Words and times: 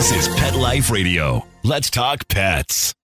This 0.00 0.16
is 0.16 0.32
Pet 0.32 0.56
Life 0.56 0.88
Radio. 0.88 1.44
Let's 1.60 1.92
talk 1.92 2.24
pets. 2.24 2.96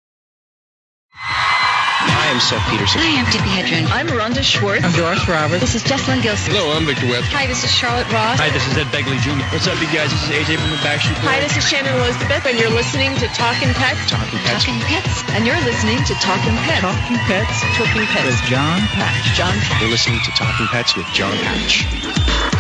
I'm 1.12 2.41
Seth 2.41 2.65
Peterson. 2.73 3.05
I'm 3.05 3.28
Tippi 3.28 3.53
Hedren. 3.53 3.84
I'm 3.92 4.08
Rhonda 4.08 4.41
Schwartz. 4.41 4.80
I'm 4.80 4.96
Doris 4.96 5.21
Roberts. 5.28 5.60
This 5.60 5.76
is 5.76 5.85
Jessalyn 5.85 6.25
Gilsig. 6.25 6.57
Hello, 6.57 6.73
I'm 6.73 6.89
Victor 6.89 7.05
West. 7.12 7.28
Hi, 7.37 7.44
this 7.44 7.69
is 7.69 7.71
Charlotte 7.71 8.09
Ross. 8.09 8.41
Hi, 8.41 8.48
this 8.48 8.64
is 8.64 8.80
Ed 8.80 8.89
Begley 8.96 9.21
Jr. 9.21 9.45
What's 9.53 9.69
up, 9.69 9.77
you 9.77 9.93
guys? 9.93 10.09
This 10.09 10.25
is 10.25 10.41
AJ 10.41 10.57
from 10.57 10.73
the 10.73 10.80
Backstreet 10.80 11.21
Boys. 11.21 11.29
Hi, 11.29 11.37
this 11.45 11.53
is 11.61 11.69
Shannon 11.69 11.93
Elizabeth, 12.01 12.48
and 12.48 12.57
you're 12.57 12.73
listening 12.73 13.13
to 13.21 13.29
Talking 13.37 13.77
Pets. 13.77 14.01
Talking 14.09 14.41
Pets. 14.49 14.65
Talking 14.65 14.81
Pets. 14.89 15.21
And 15.37 15.45
you're 15.45 15.61
listening 15.69 16.01
to 16.01 16.17
Talking 16.25 16.57
Pets. 16.65 16.81
Talking 16.81 17.21
Pets 17.29 17.61
Talking 17.77 18.09
Pets. 18.09 18.25
with 18.25 18.41
John 18.49 18.81
Patch. 18.97 19.37
John 19.37 19.53
Patch. 19.53 19.85
You're 19.85 19.93
listening 19.93 20.25
to 20.25 20.33
Talking 20.33 20.65
Pets 20.73 20.97
with 20.97 21.05
John 21.13 21.37
Patch. 21.45 22.55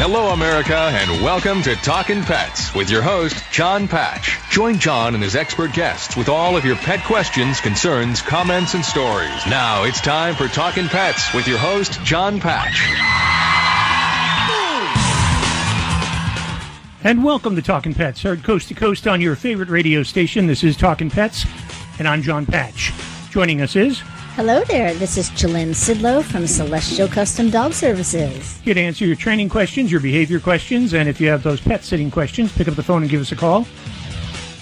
Hello, 0.00 0.28
America, 0.28 0.76
and 0.76 1.24
welcome 1.24 1.60
to 1.62 1.74
Talkin' 1.74 2.22
Pets 2.22 2.72
with 2.72 2.88
your 2.88 3.02
host, 3.02 3.42
John 3.50 3.88
Patch. 3.88 4.38
Join 4.48 4.78
John 4.78 5.14
and 5.14 5.24
his 5.24 5.34
expert 5.34 5.72
guests 5.72 6.16
with 6.16 6.28
all 6.28 6.56
of 6.56 6.64
your 6.64 6.76
pet 6.76 7.04
questions, 7.04 7.60
concerns, 7.60 8.22
comments, 8.22 8.74
and 8.74 8.84
stories. 8.84 9.44
Now 9.48 9.82
it's 9.82 10.00
time 10.00 10.36
for 10.36 10.46
Talkin' 10.46 10.86
Pets 10.86 11.34
with 11.34 11.48
your 11.48 11.58
host, 11.58 12.00
John 12.04 12.38
Patch. 12.38 12.88
And 17.02 17.24
welcome 17.24 17.56
to 17.56 17.62
Talking 17.62 17.92
Pets, 17.92 18.22
heard 18.22 18.44
coast 18.44 18.68
to 18.68 18.74
coast 18.74 19.08
on 19.08 19.20
your 19.20 19.34
favorite 19.34 19.68
radio 19.68 20.04
station. 20.04 20.46
This 20.46 20.62
is 20.62 20.76
Talking 20.76 21.10
Pets, 21.10 21.44
and 21.98 22.06
I'm 22.06 22.22
John 22.22 22.46
Patch. 22.46 22.92
Joining 23.30 23.60
us 23.62 23.74
is 23.74 24.04
Hello 24.38 24.62
there, 24.62 24.94
this 24.94 25.18
is 25.18 25.30
Jalynn 25.30 25.70
Sidlow 25.70 26.22
from 26.22 26.46
Celestial 26.46 27.08
Custom 27.08 27.50
Dog 27.50 27.72
Services. 27.72 28.56
here 28.58 28.72
to 28.72 28.80
answer 28.80 29.04
your 29.04 29.16
training 29.16 29.48
questions, 29.48 29.90
your 29.90 30.00
behavior 30.00 30.38
questions, 30.38 30.94
and 30.94 31.08
if 31.08 31.20
you 31.20 31.28
have 31.28 31.42
those 31.42 31.60
pet 31.60 31.82
sitting 31.82 32.08
questions, 32.08 32.52
pick 32.52 32.68
up 32.68 32.76
the 32.76 32.82
phone 32.84 33.02
and 33.02 33.10
give 33.10 33.20
us 33.20 33.32
a 33.32 33.36
call. 33.36 33.66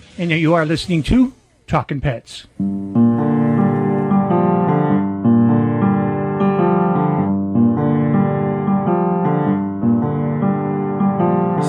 and 0.19 0.29
you 0.29 0.53
are 0.53 0.67
listening 0.67 1.01
to 1.01 1.33
Talking 1.67 1.99
Pets. 1.99 2.47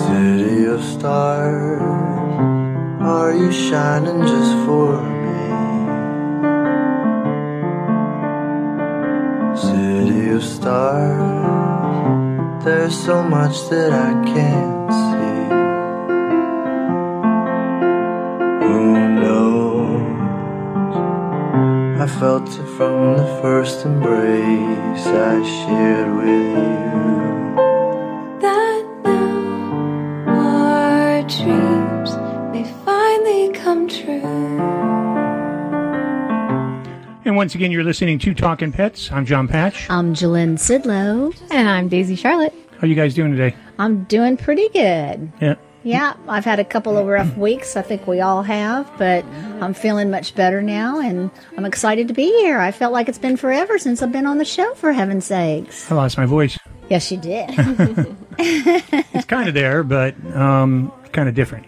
City 0.07 0.67
of 0.67 0.81
stars, 0.85 1.83
are 3.03 3.35
you 3.35 3.51
shining 3.51 4.23
just 4.23 4.53
for 4.67 5.03
me? 5.03 5.51
City 9.59 10.29
of 10.31 10.45
stars, 10.45 11.35
there's 12.65 12.97
so 12.97 13.25
much 13.25 13.69
that 13.71 13.93
I 13.93 14.13
can't 14.33 14.78
felt 22.19 22.49
it 22.49 22.67
from 22.77 23.17
the 23.17 23.39
first 23.41 23.87
embrace 23.87 25.07
I 25.07 25.41
shared 25.45 26.17
with 26.17 26.27
you. 26.27 27.55
that 28.41 28.85
now 29.05 30.25
our 30.27 31.23
dreams 31.23 32.17
may 32.53 32.65
finally 32.85 33.53
come 33.53 33.87
true. 33.87 34.23
And 37.25 37.37
once 37.37 37.55
again, 37.55 37.71
you're 37.71 37.85
listening 37.85 38.19
to 38.21 38.35
Talking 38.35 38.73
Pets. 38.73 39.13
I'm 39.13 39.25
John 39.25 39.47
Patch. 39.47 39.89
I'm 39.89 40.13
Jalynn 40.13 40.55
Sidlow. 40.55 41.33
And 41.53 41.69
I'm 41.69 41.89
Daisy 41.89 42.17
Charlotte. 42.17 42.55
How 42.81 42.89
you 42.89 42.97
guys 42.97 43.15
doing 43.15 43.31
today? 43.31 43.55
I'm 43.79 44.03
doing 44.05 44.37
pretty 44.37 44.69
good. 44.71 45.31
Yeah. 45.41 45.55
Yeah, 45.89 46.13
I've 46.29 46.45
had 46.45 46.59
a 46.61 46.65
couple 46.65 46.99
of 46.99 47.07
rough 47.07 47.35
weeks. 47.39 47.75
I 47.77 47.81
think 47.83 48.07
we 48.07 48.21
all 48.21 48.43
have, 48.43 48.91
but 48.99 49.25
I'm 49.63 49.73
feeling 49.73 50.11
much 50.11 50.35
better 50.35 50.61
now, 50.61 51.01
and 51.01 51.31
I'm 51.57 51.65
excited 51.65 52.09
to 52.09 52.15
be 52.15 52.27
here. 52.41 52.59
I 52.59 52.73
felt 52.73 52.93
like 52.93 53.09
it's 53.09 53.17
been 53.19 53.39
forever 53.39 53.79
since 53.79 54.03
I've 54.03 54.13
been 54.13 54.27
on 54.27 54.37
the 54.37 54.45
show, 54.45 54.75
for 54.75 54.93
heaven's 54.93 55.25
sakes. 55.25 55.91
I 55.91 55.95
lost 55.95 56.19
my 56.19 56.27
voice. 56.27 56.59
Yes, 56.91 57.11
you 57.11 57.17
did. 57.19 57.49
It's 58.39 59.25
kind 59.27 59.49
of 59.49 59.55
there, 59.55 59.83
but 59.83 60.15
um, 60.37 60.93
kind 61.13 61.29
of 61.29 61.35
different. 61.35 61.67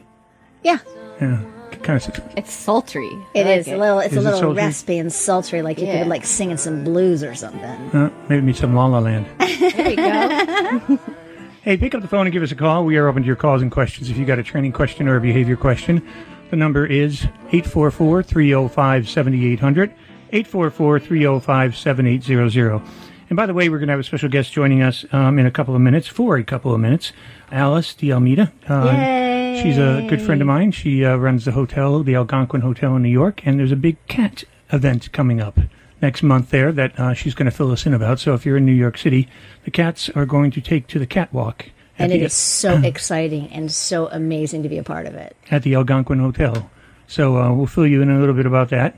yeah, 0.63 0.79
Yeah, 1.21 1.43
kind 1.83 1.97
of. 2.01 2.21
It's 2.37 2.53
sultry. 2.53 3.11
it 3.35 3.47
is 3.47 3.69
a 3.69 3.77
little. 3.77 4.01
It's 4.01 4.13
Is 4.13 4.19
a 4.19 4.21
little 4.21 4.39
sultry? 4.41 4.63
raspy 4.63 4.99
and 4.99 5.11
sultry, 5.13 5.63
like 5.63 5.79
you 5.79 5.87
Yeah. 5.87 6.01
could 6.01 6.09
like 6.09 6.25
singing 6.27 6.59
some 6.59 6.85
blues 6.85 7.25
or 7.25 7.35
something. 7.35 7.63
Uh, 7.65 8.11
maybe 8.29 8.43
meet 8.43 8.57
some 8.57 8.75
La 8.75 8.85
La 8.87 8.99
Land. 8.99 9.27
There 9.39 9.91
you 9.91 9.97
go. 9.97 10.99
Hey, 11.63 11.77
pick 11.77 11.95
up 11.95 12.01
the 12.01 12.09
phone 12.09 12.27
and 12.27 12.33
give 12.33 12.43
us 12.43 12.53
a 12.53 12.55
call. 12.55 12.87
We 12.87 12.97
are 12.97 13.07
open 13.07 13.23
to 13.23 13.27
your 13.27 13.37
calls 13.37 13.61
and 13.61 13.71
questions. 13.71 14.09
If 14.09 14.17
you 14.17 14.25
got 14.25 14.39
a 14.39 14.43
training 14.43 14.73
question 14.73 15.07
or 15.07 15.17
a 15.17 15.21
behavior 15.21 15.57
question, 15.57 16.03
the 16.49 16.57
number 16.57 16.87
is 16.87 17.25
844 17.53 18.23
305 18.23 19.07
7800. 19.07 19.91
844 20.33 21.01
305 21.01 21.77
7800. 21.77 22.83
And 23.29 23.37
by 23.37 23.45
the 23.45 23.53
way, 23.53 23.69
we're 23.69 23.77
going 23.77 23.89
to 23.89 23.93
have 23.93 24.01
a 24.01 24.05
special 24.05 24.31
guest 24.31 24.55
joining 24.55 24.81
us 24.81 25.05
um, 25.13 25.39
in 25.39 25.45
a 25.45 25.51
couple 25.51 25.75
of 25.75 25.83
minutes, 25.83 26.07
for 26.07 26.39
a 26.39 26.45
couple 26.45 26.73
of 26.73 26.81
minutes. 26.81 27.13
Alice 27.53 27.93
de 27.93 28.11
Almeida. 28.11 28.51
Uh, 28.67 29.61
she's 29.61 29.77
a 29.77 30.07
good 30.09 30.23
friend 30.23 30.41
of 30.41 30.47
mine. 30.47 30.73
She 30.73 31.05
uh, 31.05 31.17
runs 31.17 31.45
the 31.45 31.53
hotel, 31.53 32.03
the 32.03 32.15
Algonquin 32.15 32.63
Hotel 32.63 32.97
in 32.97 33.03
New 33.03 33.11
York, 33.11 33.47
and 33.47 33.61
there's 33.61 33.71
a 33.71 33.77
big 33.77 33.99
cat 34.07 34.45
event 34.73 35.13
coming 35.13 35.43
up 35.43 35.59
next 36.03 36.23
month 36.23 36.51
there 36.51 36.73
that 36.73 36.99
uh, 36.99 37.15
she's 37.15 37.35
going 37.35 37.51
to 37.51 37.57
fill 37.57 37.71
us 37.71 37.87
in 37.87 37.95
about. 37.95 38.21
So 38.21 38.35
if 38.35 38.47
you're 38.47 38.57
in 38.57 38.67
New 38.67 38.73
York 38.73 38.99
City, 38.99 39.29
the 39.65 39.71
cats 39.71 40.09
are 40.11 40.27
going 40.27 40.51
to 40.53 40.61
take 40.61 40.87
to 40.89 40.99
the 40.99 41.07
catwalk 41.07 41.67
And 41.99 42.13
it 42.13 42.19
the, 42.19 42.25
is 42.25 42.35
so 42.35 42.79
exciting 42.85 43.49
and 43.49 43.71
so 43.71 44.09
amazing 44.09 44.63
to 44.63 44.69
be 44.69 44.79
a 44.79 44.83
part 44.83 45.07
of 45.07 45.15
it. 45.15 45.37
at 45.51 45.63
the 45.63 45.75
Algonquin 45.75 46.19
Hotel. 46.19 46.71
So 47.07 47.37
uh, 47.37 47.53
we'll 47.53 47.67
fill 47.67 47.87
you 47.87 48.03
in 48.03 48.11
a 48.11 48.19
little 48.21 48.35
bit 48.35 48.47
about 48.47 48.71
that. 48.71 48.97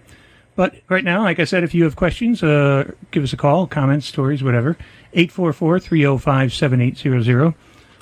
But 0.54 0.74
right 0.90 1.02
now, 1.02 1.22
like 1.22 1.40
I 1.40 1.44
said, 1.44 1.64
if 1.64 1.72
you 1.72 1.84
have 1.84 1.96
questions, 1.96 2.42
uh, 2.42 2.90
give 3.10 3.22
us 3.22 3.32
a 3.32 3.38
call, 3.38 3.66
comments, 3.66 4.06
stories, 4.06 4.42
whatever. 4.42 4.76
844 5.14 5.80
305 5.80 6.52
7800. 6.52 7.54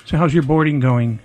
So, 0.05 0.17
how's 0.17 0.33
your 0.33 0.43
boarding 0.43 0.81
going? 0.81 1.19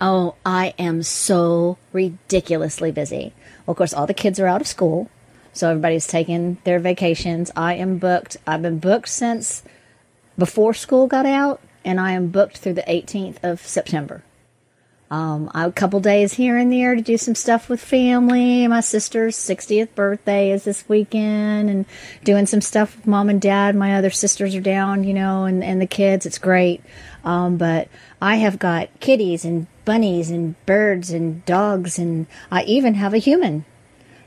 Oh, 0.00 0.34
I 0.46 0.72
am 0.78 1.02
so 1.02 1.76
ridiculously 1.92 2.90
busy. 2.90 3.34
Well, 3.66 3.72
of 3.72 3.76
course, 3.76 3.92
all 3.92 4.06
the 4.06 4.14
kids 4.14 4.40
are 4.40 4.46
out 4.46 4.60
of 4.60 4.66
school, 4.66 5.10
so 5.52 5.70
everybody's 5.70 6.06
taking 6.06 6.58
their 6.64 6.78
vacations. 6.78 7.50
I 7.56 7.74
am 7.74 7.98
booked. 7.98 8.36
I've 8.46 8.62
been 8.62 8.78
booked 8.78 9.08
since 9.08 9.62
before 10.38 10.74
school 10.74 11.06
got 11.06 11.26
out, 11.26 11.60
and 11.84 12.00
I 12.00 12.12
am 12.12 12.28
booked 12.28 12.58
through 12.58 12.74
the 12.74 12.82
18th 12.82 13.36
of 13.42 13.60
September. 13.60 14.22
Um, 15.12 15.50
I, 15.52 15.66
a 15.66 15.72
couple 15.72 16.00
days 16.00 16.32
here 16.32 16.56
and 16.56 16.72
there 16.72 16.94
to 16.94 17.02
do 17.02 17.18
some 17.18 17.34
stuff 17.34 17.68
with 17.68 17.82
family. 17.82 18.66
My 18.66 18.80
sister's 18.80 19.36
60th 19.36 19.94
birthday 19.94 20.52
is 20.52 20.64
this 20.64 20.88
weekend, 20.88 21.68
and 21.68 21.84
doing 22.24 22.46
some 22.46 22.62
stuff 22.62 22.96
with 22.96 23.06
mom 23.06 23.28
and 23.28 23.38
dad. 23.38 23.76
My 23.76 23.94
other 23.96 24.08
sisters 24.08 24.54
are 24.54 24.62
down, 24.62 25.04
you 25.04 25.12
know, 25.12 25.44
and, 25.44 25.62
and 25.62 25.82
the 25.82 25.86
kids. 25.86 26.24
It's 26.24 26.38
great. 26.38 26.82
Um, 27.24 27.58
but 27.58 27.88
I 28.22 28.36
have 28.36 28.58
got 28.58 28.88
kitties 29.00 29.44
and 29.44 29.66
bunnies 29.84 30.30
and 30.30 30.54
birds 30.64 31.10
and 31.10 31.44
dogs, 31.44 31.98
and 31.98 32.26
I 32.50 32.62
even 32.62 32.94
have 32.94 33.12
a 33.12 33.18
human. 33.18 33.66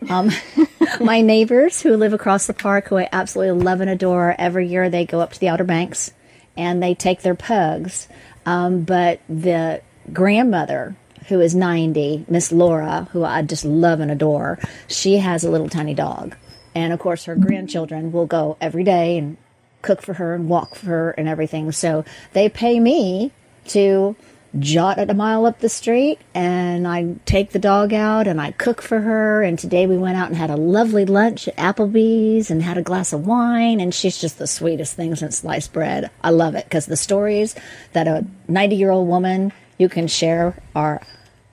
Um, 0.07 0.29
my 0.99 1.21
neighbors 1.21 1.81
who 1.81 1.95
live 1.95 2.13
across 2.13 2.47
the 2.47 2.53
park, 2.53 2.87
who 2.87 2.97
I 2.97 3.09
absolutely 3.11 3.63
love 3.63 3.81
and 3.81 3.89
adore, 3.89 4.35
every 4.37 4.67
year 4.67 4.89
they 4.89 5.05
go 5.05 5.19
up 5.19 5.33
to 5.33 5.39
the 5.39 5.49
Outer 5.49 5.63
Banks 5.63 6.11
and 6.57 6.81
they 6.81 6.93
take 6.95 7.21
their 7.21 7.35
pugs. 7.35 8.07
Um, 8.45 8.83
but 8.83 9.21
the 9.27 9.81
grandmother, 10.11 10.95
who 11.27 11.41
is 11.41 11.55
90, 11.55 12.25
Miss 12.27 12.51
Laura, 12.51 13.07
who 13.11 13.23
I 13.23 13.41
just 13.41 13.65
love 13.65 13.99
and 13.99 14.11
adore, 14.11 14.59
she 14.87 15.17
has 15.17 15.43
a 15.43 15.51
little 15.51 15.69
tiny 15.69 15.93
dog. 15.93 16.35
And 16.73 16.93
of 16.93 16.99
course, 16.99 17.25
her 17.25 17.35
grandchildren 17.35 18.11
will 18.11 18.25
go 18.25 18.57
every 18.59 18.83
day 18.83 19.17
and 19.17 19.37
cook 19.81 20.01
for 20.01 20.13
her 20.13 20.33
and 20.33 20.49
walk 20.49 20.75
for 20.75 20.87
her 20.87 21.11
and 21.11 21.27
everything. 21.27 21.71
So 21.71 22.03
they 22.33 22.49
pay 22.49 22.79
me 22.79 23.31
to 23.67 24.15
jot 24.59 24.97
at 24.97 25.09
a 25.09 25.13
mile 25.13 25.45
up 25.45 25.59
the 25.59 25.69
street 25.69 26.19
and 26.33 26.87
I 26.87 27.15
take 27.25 27.51
the 27.51 27.59
dog 27.59 27.93
out 27.93 28.27
and 28.27 28.39
I 28.39 28.51
cook 28.51 28.81
for 28.81 29.01
her. 29.01 29.43
And 29.43 29.57
today 29.57 29.87
we 29.87 29.97
went 29.97 30.17
out 30.17 30.27
and 30.27 30.37
had 30.37 30.49
a 30.49 30.55
lovely 30.55 31.05
lunch 31.05 31.47
at 31.47 31.55
Applebee's 31.55 32.49
and 32.49 32.63
had 32.63 32.77
a 32.77 32.81
glass 32.81 33.13
of 33.13 33.27
wine. 33.27 33.79
And 33.79 33.93
she's 33.93 34.19
just 34.19 34.37
the 34.37 34.47
sweetest 34.47 34.95
thing 34.95 35.15
since 35.15 35.39
sliced 35.39 35.73
bread. 35.73 36.09
I 36.23 36.29
love 36.29 36.55
it 36.55 36.65
because 36.65 36.85
the 36.85 36.97
stories 36.97 37.55
that 37.93 38.07
a 38.07 38.25
90 38.47 38.75
year 38.75 38.91
old 38.91 39.07
woman 39.07 39.51
you 39.77 39.89
can 39.89 40.07
share 40.07 40.55
are 40.75 41.01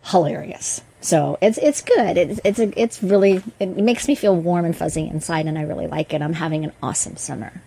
hilarious. 0.04 0.80
So 1.00 1.36
it's 1.42 1.58
it's 1.58 1.82
good. 1.82 2.16
It's 2.16 2.40
it's 2.44 2.58
a, 2.60 2.80
it's 2.80 3.02
really 3.02 3.42
it 3.58 3.76
makes 3.76 4.06
me 4.06 4.14
feel 4.14 4.36
warm 4.36 4.64
and 4.64 4.76
fuzzy 4.76 5.08
inside, 5.08 5.46
and 5.46 5.58
I 5.58 5.62
really 5.62 5.88
like 5.88 6.14
it. 6.14 6.22
I'm 6.22 6.32
having 6.32 6.64
an 6.64 6.72
awesome 6.80 7.16
summer. 7.16 7.60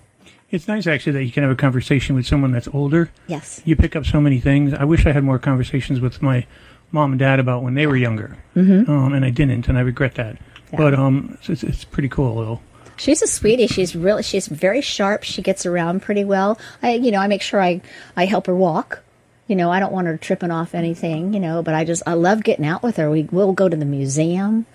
It's 0.51 0.67
nice 0.67 0.87
actually 0.87 1.13
that 1.13 1.23
you 1.23 1.31
can 1.31 1.43
have 1.43 1.51
a 1.51 1.55
conversation 1.55 2.15
with 2.15 2.27
someone 2.27 2.51
that's 2.51 2.67
older. 2.67 3.11
Yes. 3.27 3.61
You 3.65 3.75
pick 3.75 3.95
up 3.95 4.05
so 4.05 4.21
many 4.21 4.39
things. 4.39 4.73
I 4.73 4.83
wish 4.83 5.05
I 5.05 5.11
had 5.11 5.23
more 5.23 5.39
conversations 5.39 5.99
with 5.99 6.21
my 6.21 6.45
mom 6.91 7.11
and 7.11 7.19
dad 7.19 7.39
about 7.39 7.63
when 7.63 7.73
they 7.73 7.87
were 7.87 7.97
younger, 7.97 8.37
mm-hmm. 8.55 8.89
um, 8.89 9.13
and 9.13 9.25
I 9.25 9.31
didn't, 9.31 9.67
and 9.67 9.77
I 9.77 9.81
regret 9.81 10.15
that. 10.15 10.37
Yeah. 10.71 10.77
But 10.77 10.93
um, 10.93 11.37
it's, 11.43 11.63
it's 11.63 11.83
pretty 11.83 12.09
cool. 12.09 12.35
though. 12.35 12.59
She's 12.97 13.21
a 13.21 13.27
sweetie. 13.27 13.67
She's 13.67 13.95
really 13.95 14.23
she's 14.23 14.47
very 14.47 14.81
sharp. 14.81 15.23
She 15.23 15.41
gets 15.41 15.65
around 15.65 16.01
pretty 16.01 16.23
well. 16.23 16.57
I 16.81 16.93
you 16.93 17.11
know 17.11 17.19
I 17.19 17.27
make 17.27 17.41
sure 17.41 17.61
I 17.61 17.81
I 18.15 18.25
help 18.25 18.47
her 18.47 18.55
walk. 18.55 19.01
You 19.47 19.55
know 19.55 19.69
I 19.69 19.79
don't 19.79 19.91
want 19.91 20.07
her 20.07 20.17
tripping 20.17 20.51
off 20.51 20.73
anything. 20.73 21.33
You 21.33 21.39
know, 21.39 21.61
but 21.61 21.75
I 21.75 21.83
just 21.83 22.03
I 22.07 22.13
love 22.13 22.43
getting 22.43 22.65
out 22.65 22.83
with 22.83 22.97
her. 22.97 23.09
We 23.09 23.23
will 23.23 23.53
go 23.53 23.67
to 23.67 23.75
the 23.75 23.85
museum. 23.85 24.65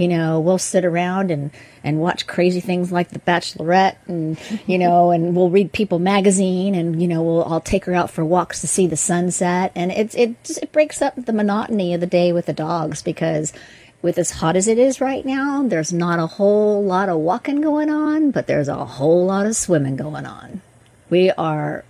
You 0.00 0.08
know, 0.08 0.40
we'll 0.40 0.56
sit 0.56 0.86
around 0.86 1.30
and 1.30 1.50
and 1.84 2.00
watch 2.00 2.26
crazy 2.26 2.60
things 2.60 2.90
like 2.90 3.10
The 3.10 3.18
Bachelorette, 3.18 3.96
and 4.06 4.38
you 4.66 4.78
know, 4.78 5.10
and 5.12 5.36
we'll 5.36 5.50
read 5.50 5.72
People 5.72 5.98
magazine, 5.98 6.74
and 6.74 7.02
you 7.02 7.06
know, 7.06 7.22
we'll 7.22 7.44
I'll 7.44 7.60
take 7.60 7.84
her 7.84 7.92
out 7.92 8.10
for 8.10 8.24
walks 8.24 8.62
to 8.62 8.66
see 8.66 8.86
the 8.86 8.96
sunset, 8.96 9.72
and 9.74 9.92
it's 9.92 10.14
it 10.14 10.42
just, 10.42 10.62
it 10.62 10.72
breaks 10.72 11.02
up 11.02 11.16
the 11.16 11.34
monotony 11.34 11.92
of 11.92 12.00
the 12.00 12.06
day 12.06 12.32
with 12.32 12.46
the 12.46 12.54
dogs 12.54 13.02
because 13.02 13.52
with 14.00 14.16
as 14.16 14.30
hot 14.30 14.56
as 14.56 14.66
it 14.66 14.78
is 14.78 15.02
right 15.02 15.26
now, 15.26 15.62
there's 15.62 15.92
not 15.92 16.18
a 16.18 16.26
whole 16.26 16.82
lot 16.82 17.10
of 17.10 17.18
walking 17.18 17.60
going 17.60 17.90
on, 17.90 18.30
but 18.30 18.46
there's 18.46 18.68
a 18.68 18.86
whole 18.86 19.26
lot 19.26 19.44
of 19.44 19.54
swimming 19.54 19.96
going 19.96 20.24
on. 20.24 20.62
We 21.10 21.30
are 21.32 21.84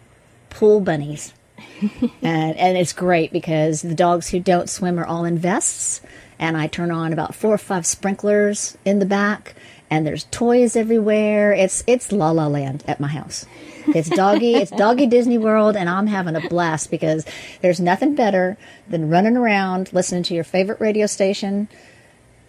pool 0.49 0.81
bunnies. 0.81 1.33
and 2.23 2.57
and 2.57 2.77
it's 2.77 2.93
great 2.93 3.33
because 3.33 3.83
the 3.83 3.95
dogs 3.95 4.29
who 4.31 4.41
don't 4.41 4.69
swim 4.69 4.99
are 4.99 5.07
all 5.07 5.25
in 5.25 5.39
vests 5.39 6.01
and 6.41 6.57
I 6.57 6.67
turn 6.67 6.91
on 6.91 7.13
about 7.13 7.35
four 7.37 7.55
or 7.55 7.59
five 7.59 7.87
sprinklers 7.87 8.77
in 8.85 8.99
the 8.99 9.07
back 9.07 9.55
and 9.91 10.07
there's 10.07 10.25
toys 10.31 10.77
everywhere. 10.77 11.53
It's 11.53 11.83
it's 11.87 12.13
la 12.13 12.31
la 12.31 12.47
land 12.47 12.85
at 12.87 13.01
my 13.01 13.09
house. 13.09 13.45
It's 13.89 14.09
doggy, 14.09 14.55
it's 14.57 14.71
doggy 14.71 15.07
Disney 15.07 15.37
World, 15.37 15.77
and 15.77 15.89
I'm 15.89 16.07
having 16.07 16.37
a 16.37 16.49
blast 16.49 16.91
because 16.91 17.27
there's 17.61 17.81
nothing 17.81 18.15
better 18.15 18.57
than 18.89 19.11
running 19.11 19.37
around 19.37 19.93
listening 19.93 20.23
to 20.25 20.35
your 20.35 20.45
favorite 20.45 20.81
radio 20.81 21.07
station 21.07 21.69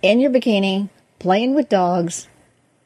in 0.02 0.20
your 0.20 0.32
bikini, 0.32 0.90
playing 1.20 1.56
with 1.56 1.68
dogs, 1.68 2.28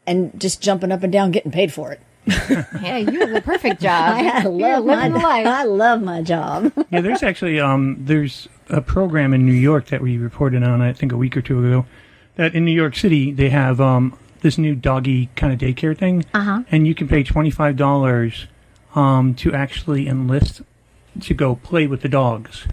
and 0.07 0.39
just 0.39 0.61
jumping 0.61 0.91
up 0.91 1.03
and 1.03 1.11
down, 1.11 1.31
getting 1.31 1.51
paid 1.51 1.73
for 1.73 1.91
it. 1.91 1.99
yeah, 2.81 2.97
you 2.97 3.19
have 3.19 3.31
the 3.31 3.41
perfect 3.41 3.81
job. 3.81 4.17
I 4.19 4.41
You're 4.43 4.51
love 4.79 4.85
my 4.85 4.95
living 4.95 5.13
the 5.13 5.19
life. 5.19 5.47
I 5.47 5.63
love 5.63 6.01
my 6.01 6.21
job. 6.21 6.71
yeah, 6.89 7.01
there's 7.01 7.23
actually 7.23 7.59
um, 7.59 7.97
there's 7.99 8.47
a 8.69 8.81
program 8.81 9.33
in 9.33 9.45
New 9.45 9.53
York 9.53 9.87
that 9.87 10.01
we 10.01 10.17
reported 10.17 10.63
on, 10.63 10.81
I 10.81 10.93
think 10.93 11.11
a 11.11 11.17
week 11.17 11.37
or 11.37 11.41
two 11.41 11.59
ago, 11.65 11.85
that 12.35 12.55
in 12.55 12.65
New 12.65 12.71
York 12.71 12.95
City 12.95 13.31
they 13.31 13.49
have 13.49 13.79
um, 13.79 14.17
this 14.41 14.57
new 14.57 14.75
doggy 14.75 15.29
kind 15.35 15.53
of 15.53 15.59
daycare 15.59 15.97
thing, 15.97 16.25
Uh-huh. 16.33 16.63
and 16.71 16.87
you 16.87 16.95
can 16.95 17.07
pay 17.07 17.23
twenty 17.23 17.51
five 17.51 17.75
dollars 17.77 18.47
um, 18.95 19.33
to 19.35 19.53
actually 19.53 20.07
enlist 20.07 20.61
to 21.21 21.33
go 21.33 21.55
play 21.55 21.85
with 21.87 22.01
the 22.01 22.09
dogs. 22.09 22.65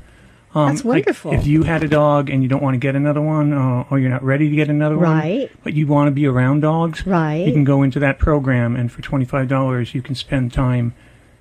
Um, 0.54 0.68
That's 0.68 0.84
like, 0.84 1.06
wonderful. 1.06 1.32
if 1.32 1.46
you 1.46 1.62
had 1.62 1.82
a 1.82 1.88
dog 1.88 2.28
and 2.28 2.42
you 2.42 2.48
don't 2.48 2.62
want 2.62 2.74
to 2.74 2.78
get 2.78 2.94
another 2.94 3.22
one, 3.22 3.54
uh, 3.54 3.84
or 3.90 3.98
you're 3.98 4.10
not 4.10 4.22
ready 4.22 4.50
to 4.50 4.54
get 4.56 4.68
another 4.68 4.96
Right. 4.96 5.48
one, 5.50 5.58
but 5.64 5.72
you 5.72 5.86
want 5.86 6.08
to 6.08 6.10
be 6.10 6.26
around 6.26 6.60
dogs, 6.60 7.06
Right. 7.06 7.46
You 7.46 7.52
can 7.52 7.64
go 7.64 7.82
into 7.82 7.98
that 8.00 8.18
program, 8.18 8.76
and 8.76 8.92
for 8.92 9.00
twenty 9.00 9.24
five 9.24 9.48
dollars, 9.48 9.94
you 9.94 10.02
can 10.02 10.14
spend 10.14 10.52
time 10.52 10.92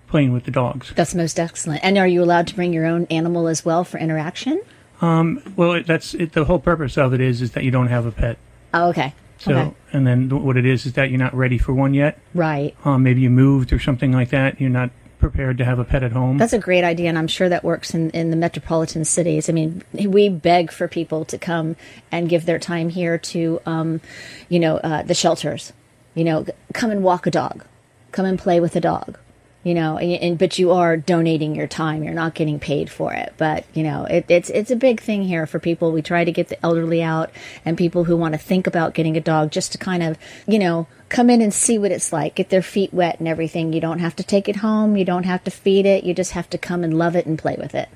playing 0.08 0.32
with 0.32 0.46
the 0.46 0.52
dogs. 0.52 0.94
That's 0.96 1.14
most 1.14 1.40
excellent. 1.40 1.84
And 1.84 1.98
are 1.98 2.08
you 2.08 2.24
allowed 2.24 2.48
to 2.48 2.56
bring 2.56 2.72
your 2.74 2.86
own 2.86 3.06
animal 3.10 3.48
as 3.48 3.66
well 3.66 3.84
for 3.84 3.98
interaction? 3.98 4.62
Um, 5.02 5.42
well, 5.56 5.74
it, 5.74 5.88
that's 5.88 6.14
it, 6.14 6.32
the 6.34 6.46
whole 6.46 6.60
purpose 6.60 6.98
of 6.98 7.14
it 7.14 7.20
is 7.22 7.42
is 7.42 7.52
that 7.52 7.64
you 7.66 7.72
don't 7.72 7.88
have 7.88 8.06
a 8.06 8.12
pet. 8.12 8.38
Oh, 8.74 8.90
okay. 8.90 9.14
So, 9.40 9.52
okay. 9.54 9.72
and 9.92 10.06
then 10.06 10.30
th- 10.30 10.42
what 10.42 10.56
it 10.56 10.66
is 10.66 10.86
is 10.86 10.94
that 10.94 11.10
you're 11.10 11.18
not 11.20 11.34
ready 11.34 11.58
for 11.58 11.74
one 11.74 11.94
yet. 11.96 12.20
Right. 12.36 12.76
Um, 12.86 13.02
maybe 13.04 13.22
you 13.22 13.30
moved 13.32 13.74
or 13.74 13.80
something 13.80 14.12
like 14.12 14.30
that. 14.30 14.62
You're 14.62 14.70
not 14.70 14.92
prepared 15.22 15.58
to 15.60 15.66
have 15.66 15.80
a 15.80 15.86
pet 15.86 16.04
at 16.04 16.12
home. 16.12 16.38
That's 16.38 16.52
a 16.52 16.60
great 16.60 16.84
idea, 16.84 17.08
and 17.08 17.18
I'm 17.18 17.28
sure 17.28 17.48
that 17.48 17.64
works 17.64 17.94
in, 17.94 18.10
in 18.10 18.32
the 18.32 18.36
metropolitan 18.36 19.06
cities. 19.06 19.48
I 19.48 19.54
mean, 19.54 19.84
we 19.94 20.28
beg 20.28 20.72
for 20.72 20.90
people 20.90 21.24
to 21.26 21.38
come 21.38 21.78
and 22.12 22.28
give 22.28 22.46
their 22.46 22.60
time 22.60 22.90
here 22.90 23.18
to, 23.18 23.62
um, 23.66 24.02
you 24.50 24.60
know, 24.60 24.78
uh, 24.78 25.04
the 25.04 25.14
shelters. 25.14 25.72
You 26.16 26.26
know, 26.26 26.46
come 26.74 26.92
and 26.92 27.04
walk 27.04 27.26
a 27.26 27.32
dog, 27.32 27.64
come 28.12 28.26
and 28.26 28.38
play 28.38 28.60
with 28.60 28.76
a 28.76 28.82
dog. 28.82 29.18
You 29.64 29.76
know, 29.76 29.98
and, 29.98 30.14
and 30.24 30.38
but 30.40 30.58
you 30.58 30.72
are 30.72 30.98
donating 30.98 31.54
your 31.54 31.68
time. 31.68 32.04
You're 32.04 32.16
not 32.16 32.34
getting 32.34 32.60
paid 32.60 32.90
for 32.90 33.14
it. 33.14 33.36
But 33.38 33.64
you 33.76 33.84
know, 33.84 34.06
it, 34.06 34.26
it's 34.28 34.50
it's 34.50 34.72
a 34.72 34.76
big 34.76 35.00
thing 35.00 35.22
here 35.24 35.46
for 35.46 35.60
people. 35.60 35.92
We 35.92 36.02
try 36.02 36.26
to 36.26 36.32
get 36.32 36.48
the 36.48 36.66
elderly 36.66 37.04
out 37.04 37.30
and 37.64 37.78
people 37.78 38.06
who 38.06 38.18
want 38.18 38.34
to 38.34 38.40
think 38.40 38.66
about 38.66 38.96
getting 38.96 39.16
a 39.16 39.22
dog, 39.22 39.52
just 39.52 39.72
to 39.74 39.78
kind 39.78 40.02
of, 40.02 40.18
you 40.48 40.58
know, 40.58 40.88
come 41.12 41.30
in 41.30 41.42
and 41.42 41.54
see 41.54 41.78
what 41.78 41.92
it's 41.92 42.12
like, 42.12 42.36
get 42.36 42.50
their 42.50 42.62
feet 42.62 42.94
wet 42.94 43.20
and 43.20 43.28
everything. 43.28 43.74
You 43.74 43.82
don't 43.82 44.00
have 44.00 44.16
to 44.16 44.24
take 44.24 44.50
it 44.50 44.56
home. 44.56 44.98
You 44.98 45.06
don't 45.06 45.26
have 45.26 45.44
to 45.44 45.52
feed 45.52 45.86
it. 45.86 46.04
You 46.04 46.14
just 46.14 46.32
have 46.32 46.50
to 46.50 46.58
come 46.58 46.84
and 46.84 46.98
love 46.98 47.16
it 47.16 47.26
and 47.26 47.38
play 47.38 47.56
with 47.60 47.76
it. 47.76 47.90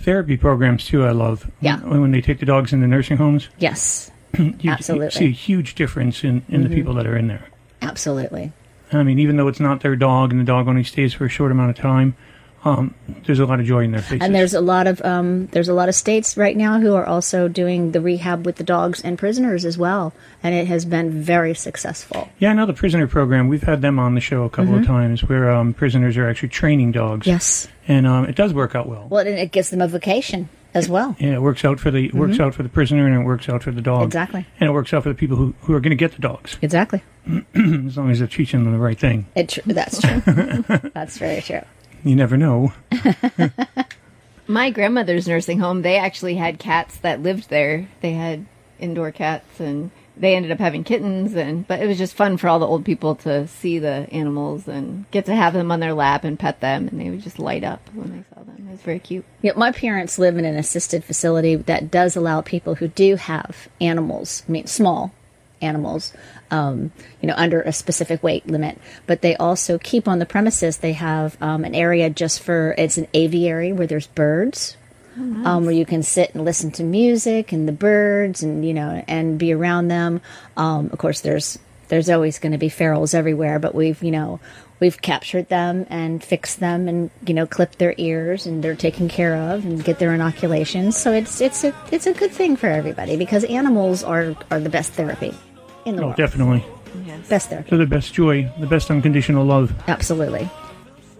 Therapy 0.00 0.36
programs 0.36 0.84
too. 0.84 1.04
I 1.04 1.12
love. 1.12 1.50
Yeah. 1.60 1.78
When, 1.80 2.02
when 2.02 2.10
they 2.10 2.20
take 2.20 2.40
the 2.40 2.46
dogs 2.46 2.72
in 2.72 2.80
the 2.82 2.86
nursing 2.86 3.16
homes, 3.16 3.48
Yes, 3.58 4.10
you, 4.36 4.54
you 4.60 4.70
Absolutely. 4.70 5.10
see 5.10 5.26
a 5.26 5.30
huge 5.30 5.74
difference 5.74 6.22
in, 6.22 6.44
in 6.48 6.62
the 6.62 6.68
mm-hmm. 6.68 6.74
people 6.74 6.94
that 6.94 7.06
are 7.06 7.16
in 7.16 7.28
there. 7.28 7.46
absolutely. 7.80 8.52
I 8.92 9.02
mean, 9.02 9.18
even 9.18 9.36
though 9.36 9.48
it's 9.48 9.58
not 9.58 9.80
their 9.80 9.96
dog 9.96 10.30
and 10.30 10.40
the 10.40 10.44
dog 10.44 10.68
only 10.68 10.84
stays 10.84 11.12
for 11.12 11.24
a 11.24 11.28
short 11.28 11.50
amount 11.50 11.70
of 11.70 11.76
time, 11.76 12.14
um, 12.66 12.94
there's 13.24 13.38
a 13.38 13.46
lot 13.46 13.60
of 13.60 13.66
joy 13.66 13.84
in 13.84 13.92
their 13.92 14.02
faces. 14.02 14.20
And 14.22 14.34
there's 14.34 14.52
a 14.54 14.60
lot 14.60 14.86
of 14.86 15.00
um, 15.04 15.46
there's 15.46 15.68
a 15.68 15.74
lot 15.74 15.88
of 15.88 15.94
states 15.94 16.36
right 16.36 16.56
now 16.56 16.80
who 16.80 16.94
are 16.94 17.06
also 17.06 17.48
doing 17.48 17.92
the 17.92 18.00
rehab 18.00 18.44
with 18.44 18.56
the 18.56 18.64
dogs 18.64 19.00
and 19.02 19.18
prisoners 19.18 19.64
as 19.64 19.78
well, 19.78 20.12
and 20.42 20.54
it 20.54 20.66
has 20.66 20.84
been 20.84 21.10
very 21.22 21.54
successful. 21.54 22.28
yeah, 22.38 22.50
I 22.50 22.52
know 22.54 22.66
the 22.66 22.72
prisoner 22.74 23.06
program. 23.06 23.48
We've 23.48 23.62
had 23.62 23.82
them 23.82 23.98
on 23.98 24.14
the 24.14 24.20
show 24.20 24.44
a 24.44 24.50
couple 24.50 24.74
of 24.76 24.84
times 24.86 25.22
where 25.24 25.50
um, 25.50 25.72
prisoners 25.74 26.16
are 26.16 26.28
actually 26.28 26.48
training 26.50 26.92
dogs. 26.92 27.26
Mm-hmm. 27.26 27.30
Yes. 27.36 27.68
and 27.88 28.06
um, 28.06 28.24
it 28.26 28.34
does 28.36 28.52
work 28.52 28.74
out 28.74 28.88
well. 28.88 29.06
Well, 29.08 29.26
and 29.26 29.38
it 29.38 29.52
gives 29.52 29.70
them 29.70 29.80
a 29.80 29.88
vocation 29.88 30.48
as 30.74 30.88
well. 30.88 31.16
Yeah, 31.18 31.34
it 31.36 31.40
works 31.42 31.64
out 31.64 31.80
for 31.80 31.90
the 31.90 32.06
it 32.06 32.14
works 32.14 32.38
out 32.38 32.54
for 32.54 32.62
the 32.62 32.68
prisoner 32.68 33.06
and 33.06 33.14
it 33.14 33.24
works 33.24 33.48
out 33.48 33.62
for 33.62 33.70
the 33.70 33.80
dog. 33.80 33.98
Mm-hmm. 34.00 34.06
Exactly. 34.08 34.46
And 34.60 34.68
it 34.68 34.72
works 34.72 34.92
out 34.92 35.04
for 35.04 35.08
the 35.08 35.14
people 35.14 35.36
who, 35.36 35.54
who 35.62 35.72
are 35.72 35.80
going 35.80 35.90
to 35.90 35.96
get 35.96 36.12
the 36.12 36.20
dogs, 36.20 36.58
Exactly. 36.60 37.02
as 37.54 37.96
long 37.96 38.10
as 38.10 38.18
they're 38.18 38.28
teaching 38.28 38.64
them 38.64 38.72
the 38.72 38.78
right 38.78 38.98
thing. 38.98 39.26
It 39.34 39.48
tr- 39.48 39.60
that's 39.64 40.00
true. 40.00 40.20
that's 40.94 41.16
very 41.18 41.40
true. 41.40 41.62
You 42.06 42.14
never 42.14 42.36
know. 42.36 42.72
My 44.46 44.70
grandmother's 44.70 45.26
nursing 45.26 45.58
home, 45.58 45.82
they 45.82 45.96
actually 45.96 46.36
had 46.36 46.60
cats 46.60 46.96
that 46.98 47.20
lived 47.20 47.50
there. 47.50 47.88
They 48.00 48.12
had 48.12 48.46
indoor 48.78 49.10
cats 49.10 49.58
and 49.58 49.90
they 50.16 50.36
ended 50.36 50.52
up 50.52 50.60
having 50.60 50.84
kittens 50.84 51.34
and 51.34 51.66
but 51.66 51.80
it 51.80 51.86
was 51.88 51.98
just 51.98 52.14
fun 52.14 52.36
for 52.36 52.46
all 52.46 52.60
the 52.60 52.66
old 52.66 52.84
people 52.84 53.16
to 53.16 53.48
see 53.48 53.80
the 53.80 54.06
animals 54.12 54.68
and 54.68 55.10
get 55.10 55.24
to 55.26 55.34
have 55.34 55.52
them 55.52 55.72
on 55.72 55.80
their 55.80 55.94
lap 55.94 56.22
and 56.22 56.38
pet 56.38 56.60
them 56.60 56.86
and 56.86 57.00
they 57.00 57.10
would 57.10 57.22
just 57.22 57.40
light 57.40 57.64
up 57.64 57.80
when 57.92 58.12
they 58.12 58.24
saw 58.32 58.44
them. 58.44 58.66
It 58.68 58.70
was 58.70 58.82
very 58.82 59.00
cute. 59.00 59.24
Yeah, 59.42 59.52
my 59.56 59.72
parents 59.72 60.16
live 60.16 60.38
in 60.38 60.44
an 60.44 60.56
assisted 60.56 61.02
facility 61.02 61.56
that 61.56 61.90
does 61.90 62.14
allow 62.14 62.40
people 62.40 62.76
who 62.76 62.86
do 62.86 63.16
have 63.16 63.66
animals, 63.80 64.44
I 64.48 64.52
mean, 64.52 64.66
small 64.68 65.12
animals, 65.60 66.12
um, 66.50 66.92
you 67.20 67.28
know, 67.28 67.34
under 67.36 67.60
a 67.62 67.72
specific 67.72 68.22
weight 68.22 68.46
limit. 68.46 68.78
But 69.06 69.22
they 69.22 69.36
also 69.36 69.78
keep 69.78 70.08
on 70.08 70.18
the 70.18 70.26
premises, 70.26 70.78
they 70.78 70.92
have 70.92 71.40
um, 71.42 71.64
an 71.64 71.74
area 71.74 72.10
just 72.10 72.40
for, 72.40 72.74
it's 72.78 72.96
an 72.96 73.08
aviary 73.14 73.72
where 73.72 73.86
there's 73.86 74.06
birds. 74.06 74.76
Um, 75.16 75.64
where 75.64 75.72
you 75.72 75.86
can 75.86 76.02
sit 76.02 76.34
and 76.34 76.44
listen 76.44 76.72
to 76.72 76.84
music 76.84 77.50
and 77.50 77.66
the 77.66 77.72
birds 77.72 78.42
and 78.42 78.62
you 78.62 78.74
know 78.74 79.02
and 79.08 79.38
be 79.38 79.50
around 79.54 79.88
them. 79.88 80.20
Um, 80.58 80.90
of 80.92 80.98
course, 80.98 81.22
there's 81.22 81.58
there's 81.88 82.10
always 82.10 82.38
going 82.38 82.52
to 82.52 82.58
be 82.58 82.68
ferals 82.68 83.14
everywhere, 83.14 83.58
but 83.58 83.74
we've 83.74 84.02
you 84.02 84.10
know 84.10 84.40
we've 84.80 85.00
captured 85.00 85.48
them 85.48 85.86
and 85.88 86.22
fixed 86.22 86.60
them 86.60 86.88
and 86.88 87.10
you 87.26 87.34
know 87.34 87.46
clipped 87.46 87.78
their 87.78 87.94
ears 87.96 88.46
and 88.46 88.62
they're 88.62 88.76
taken 88.76 89.08
care 89.08 89.34
of 89.34 89.64
and 89.64 89.84
get 89.84 89.98
their 89.98 90.12
inoculations. 90.12 90.96
So 90.96 91.12
it's 91.12 91.40
it's 91.40 91.64
a 91.64 91.74
it's 91.90 92.06
a 92.06 92.12
good 92.12 92.32
thing 92.32 92.56
for 92.56 92.68
everybody 92.68 93.16
because 93.16 93.44
animals 93.44 94.04
are 94.04 94.36
are 94.50 94.60
the 94.60 94.70
best 94.70 94.92
therapy 94.92 95.34
in 95.86 95.96
the 95.96 96.02
Oh, 96.02 96.06
world. 96.06 96.16
definitely. 96.16 96.64
Best 97.28 97.48
therapy, 97.50 97.70
They're 97.70 97.78
the 97.78 97.86
best 97.86 98.12
joy, 98.14 98.50
the 98.60 98.66
best 98.66 98.90
unconditional 98.90 99.44
love. 99.44 99.72
absolutely. 99.88 100.48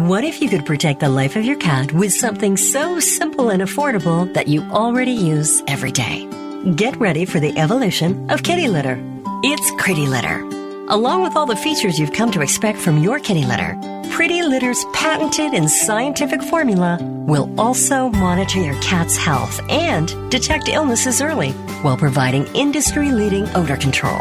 What 0.06 0.24
if 0.24 0.40
you 0.42 0.48
could 0.48 0.66
protect 0.66 1.00
the 1.00 1.08
life 1.08 1.36
of 1.36 1.44
your 1.44 1.56
cat 1.56 1.92
with 1.92 2.12
something 2.12 2.56
so 2.56 3.00
simple 3.00 3.50
and 3.50 3.62
affordable 3.62 4.32
that 4.34 4.48
you 4.48 4.62
already 4.70 5.12
use 5.12 5.62
every 5.66 5.90
day? 5.90 6.28
Get 6.62 6.96
ready 7.00 7.24
for 7.24 7.40
the 7.40 7.58
evolution 7.58 8.30
of 8.30 8.44
kitty 8.44 8.68
litter. 8.68 8.96
It's 9.42 9.72
Pretty 9.82 10.06
Litter. 10.06 10.48
Along 10.86 11.24
with 11.24 11.34
all 11.34 11.44
the 11.44 11.56
features 11.56 11.98
you've 11.98 12.12
come 12.12 12.30
to 12.30 12.40
expect 12.40 12.78
from 12.78 12.98
your 12.98 13.18
kitty 13.18 13.44
litter, 13.44 13.76
Pretty 14.12 14.44
Litter's 14.44 14.84
patented 14.92 15.54
and 15.54 15.68
scientific 15.68 16.40
formula 16.40 16.98
will 17.26 17.52
also 17.58 18.10
monitor 18.10 18.60
your 18.60 18.80
cat's 18.80 19.16
health 19.16 19.60
and 19.68 20.30
detect 20.30 20.68
illnesses 20.68 21.20
early 21.20 21.50
while 21.82 21.96
providing 21.96 22.46
industry 22.54 23.10
leading 23.10 23.48
odor 23.56 23.76
control. 23.76 24.20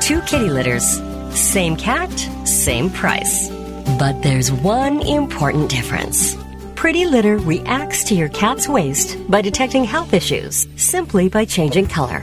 Two 0.00 0.20
kitty 0.22 0.50
litters, 0.50 1.02
same 1.36 1.74
cat, 1.74 2.12
same 2.46 2.88
price. 2.88 3.48
But 3.98 4.22
there's 4.22 4.52
one 4.52 5.02
important 5.02 5.70
difference. 5.70 6.36
Pretty 6.84 7.06
Litter 7.06 7.38
reacts 7.38 8.04
to 8.04 8.14
your 8.14 8.28
cat's 8.28 8.68
waste 8.68 9.16
by 9.30 9.40
detecting 9.40 9.84
health 9.84 10.12
issues 10.12 10.68
simply 10.76 11.30
by 11.30 11.46
changing 11.46 11.86
color. 11.86 12.22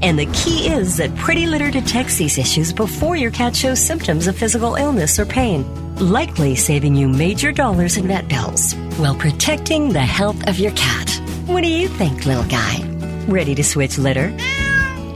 And 0.00 0.18
the 0.18 0.24
key 0.32 0.66
is 0.66 0.96
that 0.96 1.14
Pretty 1.16 1.44
Litter 1.44 1.70
detects 1.70 2.16
these 2.16 2.38
issues 2.38 2.72
before 2.72 3.16
your 3.16 3.30
cat 3.30 3.54
shows 3.54 3.78
symptoms 3.78 4.26
of 4.26 4.34
physical 4.34 4.76
illness 4.76 5.18
or 5.18 5.26
pain, 5.26 5.62
likely 5.96 6.56
saving 6.56 6.94
you 6.94 7.06
major 7.06 7.52
dollars 7.52 7.98
in 7.98 8.06
vet 8.06 8.28
bills 8.28 8.72
while 8.96 9.14
protecting 9.14 9.92
the 9.92 10.00
health 10.18 10.42
of 10.48 10.58
your 10.58 10.72
cat. 10.72 11.10
What 11.44 11.60
do 11.60 11.68
you 11.68 11.86
think, 11.86 12.24
little 12.24 12.44
guy? 12.44 12.82
Ready 13.28 13.54
to 13.56 13.62
switch 13.62 13.98
litter? 13.98 14.34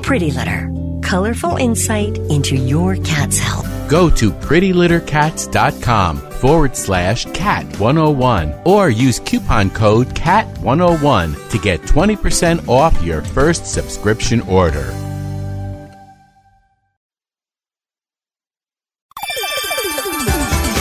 Pretty 0.02 0.32
Litter. 0.32 0.70
Colorful 1.02 1.56
insight 1.56 2.18
into 2.28 2.56
your 2.56 2.96
cat's 2.96 3.38
health. 3.38 3.81
Go 3.92 4.08
to 4.08 4.30
prettylittercats.com 4.30 6.16
forward 6.16 6.74
slash 6.74 7.26
cat 7.34 7.66
101 7.78 8.54
or 8.64 8.88
use 8.88 9.20
coupon 9.20 9.68
code 9.68 10.14
cat 10.14 10.46
101 10.60 11.34
to 11.50 11.58
get 11.58 11.82
20% 11.82 12.66
off 12.68 13.02
your 13.02 13.20
first 13.20 13.66
subscription 13.66 14.40
order. 14.48 14.94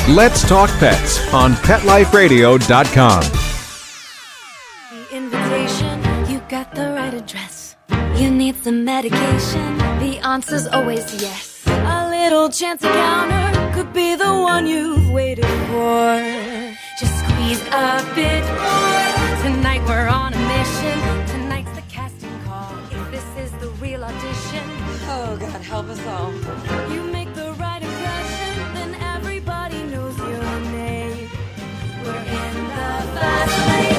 Let's 0.08 0.48
talk 0.48 0.70
pets 0.80 1.34
on 1.34 1.51
PetLifeRadio.com. 1.56 3.24
The 4.89 5.18
invitation, 5.18 6.32
you 6.32 6.39
got 6.48 6.74
the 6.74 6.94
right 6.94 7.13
address. 7.13 7.75
You 8.15 8.32
need 8.32 8.56
some 8.56 8.86
medication, 8.86 9.77
the 10.00 10.22
answer's 10.24 10.68
always 10.68 11.22
yes. 11.22 11.50
Little 12.24 12.50
chance 12.50 12.84
encounter 12.84 13.74
could 13.74 13.92
be 13.94 14.16
the 14.16 14.32
one 14.32 14.68
you've 14.68 15.10
waited 15.10 15.51
for. 15.70 16.06
Just 17.00 17.16
squeeze 17.22 17.62
a 17.74 17.98
bit 18.13 18.44
more. 18.62 19.08
Tonight 19.42 19.82
we're 19.88 20.08
on 20.08 20.32
a 20.32 20.42
mission. 20.54 20.98
Tonight's 21.34 21.72
the 21.72 21.82
casting 21.90 22.40
call. 22.46 22.78
If 22.92 23.12
this 23.12 23.28
is 23.44 23.51
the 23.60 23.70
real 23.82 24.04
audition, 24.04 24.63
oh 25.10 25.36
God, 25.40 25.62
help 25.62 25.88
us 25.88 26.06
all. 26.06 26.32
You 26.94 27.01
make 27.12 27.34
the 27.34 27.54
right 27.54 27.82
impression, 27.82 28.74
then 28.75 28.96
everybody 29.16 29.82
knows 29.86 30.16
your 30.20 30.60
name. 30.80 31.28
We're 32.04 32.16
in 32.16 32.56
the 32.78 32.92
fast 33.18 33.68
lane. 33.68 33.90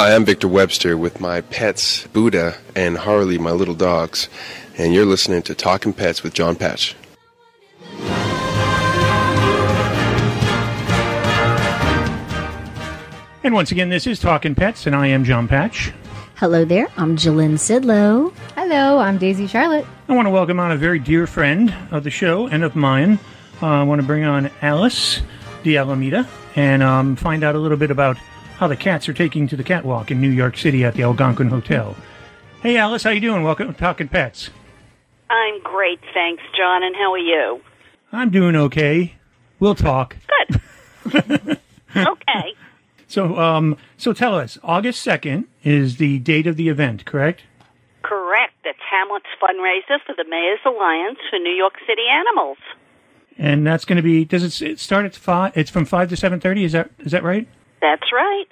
Hi, 0.00 0.14
I'm 0.14 0.24
Victor 0.24 0.48
Webster 0.48 0.96
with 0.96 1.20
my 1.20 1.42
pets, 1.42 2.06
Buddha 2.06 2.56
and 2.74 2.96
Harley, 2.96 3.36
my 3.36 3.50
little 3.50 3.74
dogs, 3.74 4.30
and 4.78 4.94
you're 4.94 5.04
listening 5.04 5.42
to 5.42 5.54
Talking 5.54 5.92
Pets 5.92 6.22
with 6.22 6.32
John 6.32 6.56
Patch. 6.56 6.96
And 13.44 13.52
once 13.52 13.72
again, 13.72 13.90
this 13.90 14.06
is 14.06 14.18
Talking 14.18 14.54
Pets, 14.54 14.86
and 14.86 14.96
I 14.96 15.08
am 15.08 15.22
John 15.22 15.46
Patch. 15.46 15.92
Hello 16.36 16.64
there, 16.64 16.88
I'm 16.96 17.18
Jalyn 17.18 17.58
Sidlow. 17.58 18.32
Hello, 18.54 18.96
I'm 18.96 19.18
Daisy 19.18 19.46
Charlotte. 19.46 19.84
I 20.08 20.14
want 20.14 20.24
to 20.24 20.30
welcome 20.30 20.58
on 20.58 20.72
a 20.72 20.78
very 20.78 20.98
dear 20.98 21.26
friend 21.26 21.74
of 21.90 22.04
the 22.04 22.10
show 22.10 22.46
and 22.46 22.64
of 22.64 22.74
mine. 22.74 23.18
Uh, 23.60 23.66
I 23.66 23.82
want 23.82 24.00
to 24.00 24.06
bring 24.06 24.24
on 24.24 24.50
Alice 24.62 25.20
de 25.62 25.76
Almeida 25.76 26.26
and 26.56 26.82
um, 26.82 27.16
find 27.16 27.44
out 27.44 27.54
a 27.54 27.58
little 27.58 27.76
bit 27.76 27.90
about 27.90 28.16
how 28.60 28.68
the 28.68 28.76
cats 28.76 29.08
are 29.08 29.14
taking 29.14 29.48
to 29.48 29.56
the 29.56 29.64
catwalk 29.64 30.10
in 30.10 30.20
New 30.20 30.28
York 30.28 30.54
City 30.54 30.84
at 30.84 30.92
the 30.92 31.02
Algonquin 31.02 31.48
Hotel. 31.48 31.96
Hey, 32.62 32.76
Alice, 32.76 33.02
how 33.02 33.08
you 33.08 33.18
doing? 33.20 33.42
Welcome 33.42 33.72
to 33.72 33.72
Talking 33.72 34.06
Pets. 34.06 34.50
I'm 35.30 35.62
great, 35.62 35.98
thanks, 36.12 36.42
John. 36.54 36.82
And 36.82 36.94
how 36.94 37.10
are 37.10 37.18
you? 37.18 37.62
I'm 38.12 38.28
doing 38.28 38.54
okay. 38.54 39.14
We'll 39.60 39.74
talk. 39.74 40.14
Good. 41.08 41.58
okay. 41.96 42.54
So, 43.08 43.38
um, 43.38 43.78
so 43.96 44.12
tell 44.12 44.34
us, 44.34 44.58
August 44.62 45.00
second 45.00 45.46
is 45.64 45.96
the 45.96 46.18
date 46.18 46.46
of 46.46 46.56
the 46.56 46.68
event, 46.68 47.06
correct? 47.06 47.44
Correct. 48.02 48.52
It's 48.64 48.78
Hamlet's 48.90 49.24
fundraiser 49.42 50.00
for 50.04 50.14
the 50.14 50.26
Mayor's 50.28 50.60
Alliance 50.66 51.18
for 51.30 51.38
New 51.38 51.54
York 51.54 51.76
City 51.86 52.02
Animals. 52.12 52.58
And 53.38 53.66
that's 53.66 53.86
going 53.86 53.96
to 53.96 54.02
be. 54.02 54.26
Does 54.26 54.60
it, 54.60 54.60
it 54.60 54.78
start 54.78 55.06
at 55.06 55.16
five? 55.16 55.56
It's 55.56 55.70
from 55.70 55.86
five 55.86 56.10
to 56.10 56.16
seven 56.16 56.40
thirty. 56.40 56.62
Is 56.62 56.72
that 56.72 56.90
is 56.98 57.12
that 57.12 57.24
right? 57.24 57.48
That's 57.80 58.12
right. 58.12 58.46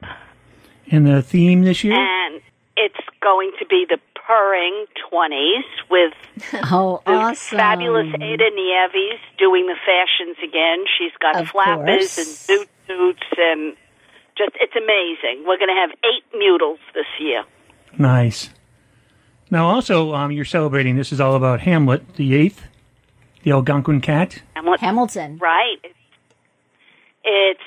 And 0.90 1.06
the 1.06 1.23
theme 1.23 1.62
this 1.64 1.85
year? 1.85 1.94
And 1.97 2.40
it's 2.76 2.97
going 3.20 3.52
to 3.58 3.66
be 3.66 3.85
the 3.88 3.99
purring 4.26 4.87
20s 5.12 5.62
with 5.90 6.12
Oh, 6.70 7.02
the 7.06 7.12
awesome. 7.12 7.58
fabulous 7.58 8.06
Ada 8.14 8.50
Nieves 8.54 9.20
doing 9.38 9.66
the 9.66 9.76
fashions 9.85 10.37
again. 10.42 10.85
She's 10.99 11.12
got 11.20 11.37
Of 11.42 11.49
flappers 11.49 12.14
course. 12.14 12.49
and 12.49 12.58
zoot 12.61 12.68
suits 12.87 13.26
and 13.37 13.76
just, 14.37 14.52
it's 14.61 14.76
amazing. 14.76 15.44
We're 15.47 15.58
going 15.58 15.75
to 15.75 15.80
have 15.80 15.90
eight 16.04 16.25
mutals 16.38 16.78
this 16.94 17.06
year. 17.18 17.44
Nice. 17.99 18.50
Now, 19.50 19.66
also, 19.68 20.14
um, 20.14 20.30
you're 20.30 20.44
celebrating. 20.44 20.97
This 20.97 21.11
is 21.11 21.20
all 21.20 21.35
about 21.35 21.61
Hamlet, 21.61 22.14
the 22.16 22.35
eighth, 22.35 22.62
the 23.42 23.50
Algonquin 23.52 24.00
cat. 24.00 24.42
Hamlet. 24.54 24.80
Hamilton. 24.80 25.38
Right. 25.38 25.76
It's 25.82 25.98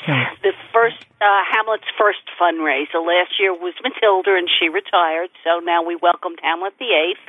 Yeah. 0.07 0.33
the 0.41 0.53
first 0.73 0.97
uh, 1.21 1.41
Hamlet's 1.51 1.89
first 1.97 2.25
fundraiser. 2.39 2.97
Last 2.97 3.37
year 3.39 3.53
was 3.53 3.73
Matilda, 3.83 4.35
and 4.35 4.49
she 4.49 4.69
retired. 4.69 5.29
So 5.43 5.59
now 5.59 5.83
we 5.83 5.95
welcomed 5.95 6.39
Hamlet 6.41 6.73
the 6.79 6.89
eighth, 6.89 7.25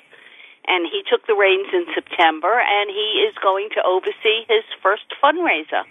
and 0.66 0.86
he 0.90 1.02
took 1.08 1.26
the 1.26 1.34
reins 1.34 1.68
in 1.72 1.86
September, 1.94 2.52
and 2.58 2.90
he 2.90 3.24
is 3.28 3.34
going 3.42 3.68
to 3.76 3.80
oversee 3.84 4.48
his 4.48 4.64
first 4.82 5.04
fundraiser. 5.22 5.84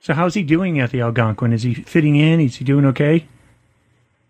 So, 0.00 0.14
how's 0.14 0.34
he 0.34 0.42
doing 0.42 0.78
at 0.78 0.90
the 0.90 1.00
Algonquin? 1.00 1.52
Is 1.52 1.62
he 1.62 1.74
fitting 1.74 2.16
in? 2.16 2.40
Is 2.40 2.56
he 2.56 2.64
doing 2.64 2.84
okay? 2.86 3.26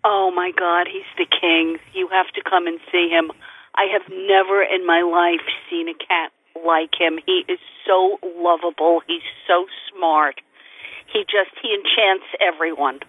Oh 0.03 0.31
my 0.33 0.51
God, 0.51 0.87
he's 0.87 1.09
the 1.17 1.27
king! 1.29 1.77
You 1.93 2.07
have 2.07 2.27
to 2.33 2.41
come 2.41 2.65
and 2.65 2.79
see 2.91 3.09
him. 3.09 3.31
I 3.75 3.85
have 3.93 4.09
never 4.09 4.63
in 4.63 4.85
my 4.85 5.01
life 5.01 5.45
seen 5.69 5.87
a 5.87 5.93
cat 5.93 6.31
like 6.65 6.91
him. 6.99 7.19
He 7.25 7.43
is 7.47 7.59
so 7.85 8.17
lovable. 8.37 9.01
He's 9.07 9.27
so 9.47 9.65
smart. 9.91 10.41
He 11.11 11.21
just 11.23 11.51
he 11.61 11.73
enchants 11.73 12.25
everyone. 12.41 12.99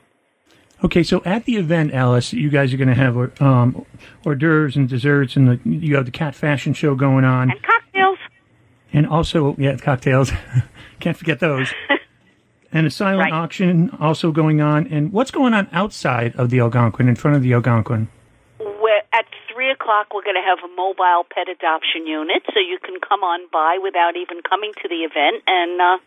Okay, 0.83 1.03
so 1.03 1.21
at 1.27 1.45
the 1.45 1.57
event, 1.57 1.93
Alice, 1.93 2.33
you 2.33 2.49
guys 2.49 2.73
are 2.73 2.79
going 2.79 2.89
to 2.89 2.95
have 2.95 3.15
um, 3.43 3.85
hors 4.25 4.35
d'oeuvres 4.35 4.77
and 4.77 4.89
desserts, 4.89 5.37
and 5.37 5.47
the, 5.49 5.61
you 5.69 5.95
have 5.97 6.07
the 6.07 6.11
cat 6.11 6.35
fashion 6.35 6.73
show 6.73 6.95
going 6.95 7.25
on, 7.25 7.51
And 7.51 7.63
cocktails. 7.63 8.19
and 8.93 9.07
also 9.07 9.55
yeah, 9.59 9.77
cocktails. 9.77 10.33
Can't 11.01 11.17
forget 11.19 11.39
those. 11.41 11.73
and 12.73 12.87
a 12.87 12.91
silent 12.91 13.31
Right. 13.31 13.33
auction 13.33 13.91
also 14.01 14.33
going 14.33 14.63
on. 14.63 14.87
And 14.87 15.13
what's 15.13 15.31
going 15.31 15.53
on 15.53 15.69
outside 15.71 16.35
of 16.37 16.49
the 16.49 16.61
Algonquin, 16.61 17.09
in 17.09 17.17
front 17.17 17.37
of 17.37 17.43
the 17.43 17.53
Algonquin? 17.53 18.09
We're, 18.59 19.03
at 19.13 19.27
three 19.53 19.71
o'clock, 19.71 20.15
we're 20.15 20.23
going 20.25 20.37
to 20.41 20.47
have 20.49 20.61
a 20.65 20.75
mobile 20.75 21.27
pet 21.31 21.49
adoption 21.51 22.07
unit, 22.07 22.43
so 22.55 22.59
you 22.61 22.79
can 22.83 23.01
come 23.07 23.21
on 23.23 23.41
by 23.53 23.77
without 23.83 24.17
even 24.17 24.41
coming 24.49 24.73
to 24.81 24.89
the 24.89 25.05
event 25.05 25.43
and 25.47 25.79
uh, 25.81 25.99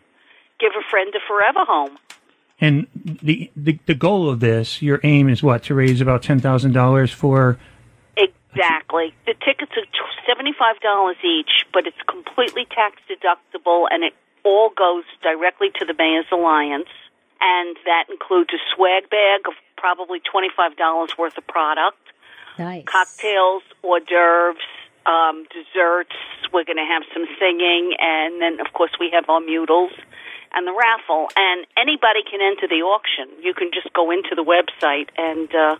give 0.60 0.72
a 0.78 0.82
friend 0.90 1.12
a 1.14 1.20
forever 1.26 1.64
home. 1.64 1.98
And 2.60 2.86
the, 3.04 3.50
the 3.56 3.78
the 3.86 3.94
goal 3.94 4.30
of 4.30 4.40
this, 4.40 4.80
your 4.80 5.00
aim 5.02 5.28
is 5.28 5.42
what 5.42 5.64
to 5.64 5.74
raise 5.74 6.00
about 6.00 6.22
ten 6.22 6.40
thousand 6.40 6.72
dollars 6.72 7.10
for. 7.10 7.58
Exactly. 8.16 9.12
The 9.26 9.34
tickets 9.44 9.72
are 9.76 9.84
seventy-five 10.26 10.78
dollars 10.80 11.16
each, 11.24 11.66
but 11.72 11.86
it's 11.86 12.00
completely 12.08 12.64
tax 12.66 12.96
deductible, 13.10 13.86
and 13.90 14.04
it 14.04 14.14
all 14.44 14.70
goes 14.70 15.04
directly 15.22 15.70
to 15.80 15.84
the 15.84 15.94
Mayor's 15.98 16.26
Alliance, 16.30 16.88
and 17.40 17.76
that 17.84 18.04
includes 18.08 18.50
a 18.54 18.58
swag 18.74 19.10
bag 19.10 19.40
of 19.48 19.54
probably 19.76 20.20
twenty-five 20.20 20.76
dollars 20.76 21.10
worth 21.18 21.36
of 21.36 21.46
product, 21.48 21.98
Nice. 22.56 22.84
cocktails, 22.86 23.64
hors 23.82 24.00
d'oeuvres, 24.00 24.62
um, 25.06 25.44
desserts. 25.50 26.14
We're 26.52 26.64
going 26.64 26.78
to 26.78 26.86
have 26.86 27.02
some 27.12 27.26
singing, 27.40 27.96
and 27.98 28.40
then 28.40 28.60
of 28.64 28.72
course 28.72 28.92
we 29.00 29.10
have 29.12 29.28
our 29.28 29.40
mutals 29.40 29.90
and 30.54 30.66
the 30.66 30.72
raffle. 30.72 31.28
And 31.36 31.66
anybody 31.76 32.22
can 32.22 32.40
enter 32.40 32.68
the 32.68 32.82
auction. 32.86 33.28
You 33.42 33.54
can 33.54 33.70
just 33.72 33.92
go 33.92 34.10
into 34.10 34.34
the 34.34 34.44
website 34.44 35.08
and. 35.16 35.54
Uh, 35.54 35.76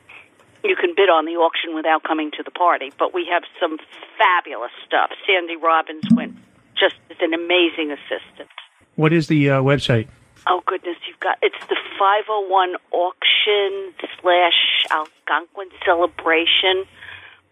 you 0.65 0.77
can 0.77 0.95
bid 0.97 1.11
on 1.11 1.27
the 1.27 1.33
auction 1.33 1.75
without 1.75 2.03
coming 2.05 2.31
to 2.33 2.43
the 2.43 2.51
party. 2.51 2.91
But 2.99 3.13
we 3.13 3.29
have 3.31 3.43
some 3.61 3.79
fabulous 4.17 4.73
stuff. 4.87 5.11
Sandy 5.27 5.57
Robbins 5.57 6.05
went 6.11 6.37
just 6.75 6.97
as 7.11 7.19
an 7.21 7.35
amazing 7.35 7.93
assistant. 7.93 8.49
What 8.97 9.13
is 9.13 9.29
the 9.29 9.51
uh, 9.51 9.61
website? 9.61 10.09
Oh 10.47 10.63
goodness, 10.67 10.97
you've 11.09 11.21
got 11.21 11.39
it's 11.43 11.59
the 11.69 11.77
501 11.99 12.77
auction 12.93 13.95
slash 14.21 14.85
Algonquin 14.91 15.69
celebration. 15.85 16.85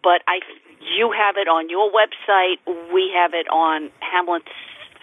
But 0.03 0.23
I, 0.27 0.41
you 0.97 1.13
have 1.13 1.37
it 1.37 1.49
on 1.49 1.71
your 1.71 1.91
website. 1.91 2.57
We 2.93 3.13
have 3.15 3.35
it 3.35 3.49
on 3.49 3.91
Hamlet's 4.01 4.49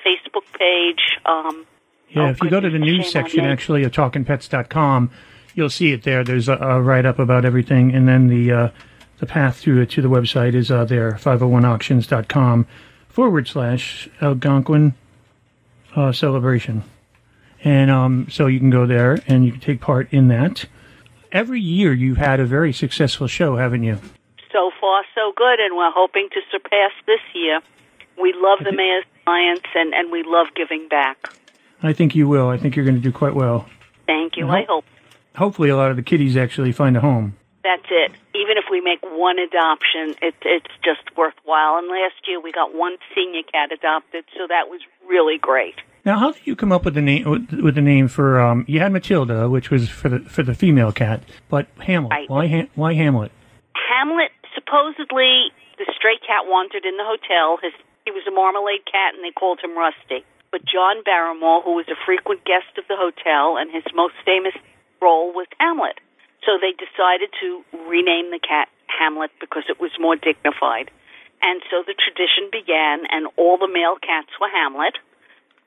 Facebook 0.06 0.46
page. 0.58 1.18
Um, 1.26 1.66
Yeah, 2.12 2.30
if 2.30 2.42
you 2.42 2.50
go 2.50 2.60
to 2.60 2.70
the 2.70 2.80
news 2.80 3.12
section, 3.12 3.46
actually, 3.46 3.84
of 3.84 3.92
talkingpets.com, 3.92 5.12
you'll 5.54 5.70
see 5.70 5.92
it 5.92 6.04
there. 6.04 6.24
There's 6.24 6.50
a, 6.50 6.56
a 6.56 6.82
write 6.82 7.06
up 7.06 7.20
about 7.20 7.46
everything, 7.46 7.94
and 7.94 8.08
then 8.08 8.28
the 8.28 8.52
uh, 8.52 8.70
the 9.20 9.26
path 9.26 9.62
to 9.62 9.86
to 9.86 10.02
the 10.02 10.10
website 10.10 10.54
is 10.54 10.72
uh, 10.72 10.86
there 10.86 11.14
501auctions.com 11.14 12.68
forward 13.10 13.48
slash 13.48 14.10
Algonquin 14.22 14.96
uh, 15.96 16.12
celebration. 16.12 16.84
And 17.64 17.92
um, 17.92 18.28
so 18.30 18.48
you 18.48 18.60
can 18.60 18.70
go 18.70 18.86
there 18.86 19.22
and 19.28 19.46
you 19.46 19.52
can 19.52 19.60
take 19.60 19.82
part 19.82 20.12
in 20.14 20.30
that. 20.30 20.66
Every 21.32 21.60
year 21.60 21.94
you've 21.94 22.18
had 22.18 22.40
a 22.40 22.46
very 22.46 22.72
successful 22.72 23.28
show, 23.28 23.58
haven't 23.58 23.84
you? 23.84 24.00
so 24.52 24.72
far 24.80 25.04
so 25.16 25.32
good, 25.36 25.60
and 25.60 25.76
we're 25.76 25.92
hoping 25.92 26.30
to 26.34 26.42
surpass 26.52 26.92
this 27.06 27.22
year. 27.34 27.62
We 28.20 28.34
love 28.36 28.60
the 28.64 28.72
Mayor's 28.72 29.06
Alliance, 29.26 29.68
and 29.76 29.94
and 29.94 30.12
we 30.12 30.24
love 30.24 30.48
giving 30.56 30.88
back. 30.88 31.34
I 31.82 31.94
think 31.94 32.16
you 32.16 32.28
will. 32.28 32.50
I 32.50 32.58
think 32.58 32.76
you're 32.76 32.86
going 32.86 32.98
to 32.98 33.02
do 33.02 33.12
quite 33.12 33.36
well. 33.36 33.68
Thank 34.06 34.38
you. 34.38 34.46
Uh-huh. 34.46 34.56
I 34.56 34.66
hope. 34.68 34.86
Hopefully, 35.36 35.70
a 35.70 35.78
lot 35.78 35.92
of 35.92 35.98
the 35.98 36.04
kitties 36.04 36.36
actually 36.36 36.72
find 36.72 36.98
a 36.98 37.00
home. 37.00 37.38
That's 37.64 37.86
it. 37.90 38.12
Even 38.34 38.58
if 38.58 38.66
we 38.72 38.82
make 38.82 39.00
one 39.04 39.38
adoption, 39.38 40.16
it, 40.22 40.34
it's 40.44 40.74
just 40.84 41.16
worthwhile. 41.18 41.78
And 41.78 41.88
last 41.88 42.16
year 42.28 42.40
we 42.42 42.52
got 42.52 42.74
one 42.74 42.98
senior 43.14 43.44
cat 43.44 43.72
adopted, 43.72 44.26
so 44.38 44.48
that 44.48 44.70
was 44.70 44.82
really 45.08 45.38
great. 45.38 45.76
Now, 46.06 46.18
how 46.18 46.32
did 46.32 46.48
you 46.48 46.56
come 46.56 46.72
up 46.72 46.86
with 46.86 46.94
the 46.96 47.02
name 47.02 47.30
with, 47.30 47.52
with 47.62 47.76
the 47.76 47.82
name 47.82 48.08
for? 48.08 48.40
Um, 48.40 48.66
you 48.68 48.80
had 48.80 48.92
Matilda, 48.92 49.50
which 49.50 49.70
was 49.70 49.90
for 49.90 50.10
the 50.10 50.20
for 50.22 50.44
the 50.44 50.56
female 50.56 50.92
cat, 50.92 51.24
but 51.50 51.68
Hamlet. 51.80 52.30
Why 52.30 52.48
ha- 52.48 52.70
why 52.76 52.94
Hamlet? 52.94 53.32
Hamlet 53.76 54.32
supposedly 54.56 55.52
the 55.78 55.86
stray 55.96 56.18
cat 56.26 56.48
wandered 56.48 56.86
in 56.86 56.96
the 56.98 57.04
hotel. 57.04 57.60
His 57.62 57.74
he 58.06 58.12
was 58.12 58.24
a 58.28 58.32
marmalade 58.32 58.86
cat, 58.86 59.14
and 59.14 59.24
they 59.24 59.32
called 59.32 59.60
him 59.62 59.78
Rusty. 59.78 60.26
But 60.52 60.66
John 60.66 61.04
Barrymore, 61.04 61.62
who 61.62 61.76
was 61.76 61.86
a 61.90 62.00
frequent 62.06 62.44
guest 62.46 62.78
of 62.78 62.86
the 62.88 62.98
hotel, 62.98 63.58
and 63.58 63.70
his 63.72 63.84
most 63.94 64.16
famous 64.26 64.54
role 65.02 65.32
was 65.34 65.48
Hamlet. 65.60 66.00
So 66.46 66.58
they 66.60 66.72
decided 66.72 67.30
to 67.42 67.64
rename 67.88 68.32
the 68.32 68.40
cat 68.40 68.68
Hamlet 68.88 69.32
because 69.40 69.64
it 69.70 69.80
was 69.80 69.92
more 70.00 70.16
dignified. 70.16 70.90
And 71.42 71.62
so 71.70 71.84
the 71.86 71.94
tradition 71.94 72.50
began, 72.52 73.06
and 73.12 73.28
all 73.38 73.58
the 73.58 73.68
male 73.68 73.96
cats 74.02 74.30
were 74.42 74.50
Hamlet, 74.50 74.98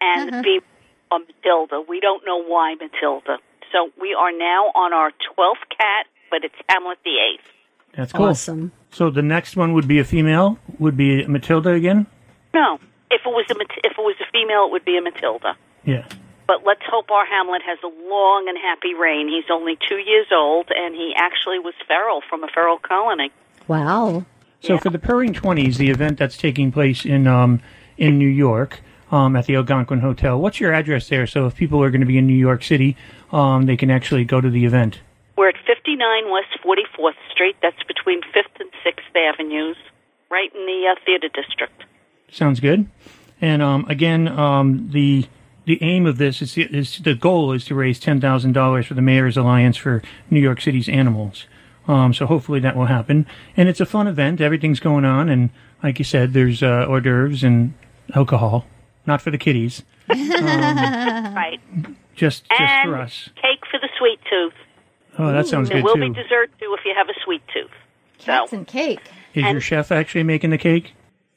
and 0.01 0.29
the 0.29 0.43
female 0.43 0.63
are 1.11 1.21
Matilda. 1.21 1.81
We 1.89 2.01
don't 2.01 2.25
know 2.27 2.43
why 2.43 2.75
Matilda. 2.75 3.39
So 3.71 3.91
we 4.01 4.15
are 4.15 4.33
now 4.33 4.73
on 4.75 4.93
our 4.93 5.11
12th 5.11 5.65
cat, 5.71 6.07
but 6.31 6.45
it's 6.45 6.55
Hamlet 6.69 6.99
the 7.05 7.17
eighth. 7.17 7.49
That's 7.97 8.13
cool. 8.13 8.27
Awesome. 8.27 8.73
So 8.91 9.11
the 9.11 9.23
next 9.23 9.57
one 9.57 9.73
would 9.75 9.87
be 9.87 9.99
a 9.99 10.05
female. 10.05 10.59
Would 10.79 10.97
be 10.97 11.27
Matilda 11.27 11.71
again. 11.71 12.07
No, 12.53 12.79
if 13.13 13.21
it 13.27 13.31
was 13.31 13.47
a 13.51 13.55
if 13.85 13.93
it 13.93 14.03
was 14.03 14.17
a 14.21 14.31
female, 14.33 14.67
it 14.67 14.73
would 14.73 14.85
be 14.85 14.97
a 14.97 15.03
Matilda. 15.03 15.55
Yeah. 15.85 16.07
But 16.47 16.65
let's 16.67 16.83
hope 16.85 17.11
our 17.11 17.25
Hamlet 17.25 17.63
has 17.63 17.79
a 17.85 17.87
long 17.87 18.49
and 18.49 18.59
happy 18.59 18.95
reign. 18.95 19.29
He's 19.29 19.49
only 19.51 19.79
two 19.89 19.97
years 19.97 20.27
old, 20.33 20.71
and 20.75 20.95
he 20.95 21.15
actually 21.17 21.59
was 21.59 21.75
feral 21.87 22.21
from 22.29 22.43
a 22.43 22.49
feral 22.49 22.79
colony. 22.79 23.31
Wow. 23.69 24.25
So 24.61 24.79
for 24.79 24.91
the 24.91 24.99
Purring 24.99 25.33
Twenties, 25.33 25.79
the 25.79 25.91
event 25.91 26.19
that's 26.19 26.37
taking 26.37 26.73
place 26.73 27.05
in 27.05 27.27
um 27.27 27.61
in 27.97 28.19
New 28.19 28.29
York. 28.29 28.81
Um, 29.11 29.37
at 29.37 29.45
the 29.45 29.57
Algonquin 29.57 30.01
Hotel. 30.01 30.41
What's 30.41 30.59
your 30.59 30.73
address 30.73 31.11
there? 31.11 31.27
So 31.27 31.45
if 31.45 31.55
people 31.55 31.83
are 31.83 31.91
going 31.91 32.01
to 32.01 32.07
be 32.07 32.17
in 32.17 32.27
New 32.27 32.33
York 32.33 32.65
City, 32.65 32.97
um, 33.31 33.67
they 33.67 33.77
can 33.77 33.91
actually 33.91 34.25
go 34.25 34.41
to 34.41 34.49
the 34.49 34.65
event. 34.65 35.03
We're 35.37 35.51
at 35.51 35.57
59 35.67 36.31
West 36.31 36.49
44th 36.65 37.21
Street. 37.31 37.57
That's 37.61 37.83
between 37.83 38.23
5th 38.23 38.59
and 38.59 38.71
6th 38.83 39.15
Avenues, 39.15 39.77
right 40.31 40.51
in 40.55 40.65
the 40.65 40.89
uh, 40.91 40.95
theater 41.05 41.29
district. 41.29 41.85
Sounds 42.33 42.61
good. 42.61 42.89
And 43.41 43.63
um, 43.63 43.85
again, 43.89 44.27
um, 44.27 44.89
the 44.91 45.27
the 45.65 45.81
aim 45.83 46.07
of 46.07 46.19
this 46.19 46.43
is, 46.43 46.57
is 46.59 46.99
the 46.99 47.15
goal 47.15 47.53
is 47.53 47.65
to 47.67 47.75
raise 47.75 48.01
ten 48.01 48.21
thousand 48.21 48.53
dollars 48.53 48.87
for 48.87 48.95
the 48.95 49.03
Mayor's 49.03 49.37
Alliance 49.37 49.77
for 49.77 50.03
New 50.31 50.41
York 50.41 50.61
City's 50.61 50.89
animals. 50.89 51.47
Um, 51.87 52.15
so 52.15 52.27
hopefully 52.27 52.61
that 52.61 52.77
will 52.77 52.87
happen. 52.87 53.27
And 53.57 53.69
it's 53.69 53.81
a 53.81 53.87
fun 53.87 54.07
event. 54.07 54.41
Everything's 54.41 54.81
going 54.81 55.05
on, 55.05 55.29
and 55.29 55.51
like 55.83 55.99
you 55.99 56.05
said, 56.05 56.33
there's 56.33 56.63
uh, 56.63 56.87
hors 56.89 57.01
d'oeuvres 57.01 57.43
and 57.45 57.75
alcohol, 58.15 58.67
not 59.07 59.21
for 59.21 59.31
the 59.31 59.39
kiddies, 59.39 59.83
right. 60.09 61.59
just 62.15 62.49
just 62.49 62.61
and 62.61 62.91
for 62.91 62.97
us. 62.97 63.29
cake 63.37 63.65
for 63.71 63.79
the 63.81 63.89
sweet 63.99 64.21
tooth. 64.31 64.55
Oh, 65.19 65.33
that 65.33 65.47
sounds 65.47 65.69
there 65.69 65.79
good 65.79 65.85
will 65.85 65.95
too. 65.97 66.01
be 66.01 66.23
dessert 66.23 66.51
too 66.59 66.75
if 66.79 66.85
you 66.87 66.95
have 66.97 67.09
a 67.09 67.15
sweet 67.25 67.43
tooth. 67.53 67.71
Cats 68.19 68.53
and 68.53 68.67
cake. 68.67 69.01
Is 69.35 69.45
your 69.45 69.61
chef 69.61 69.91
actually 69.93 70.23
making 70.23 70.51
the 70.51 70.59
cake? 70.59 70.95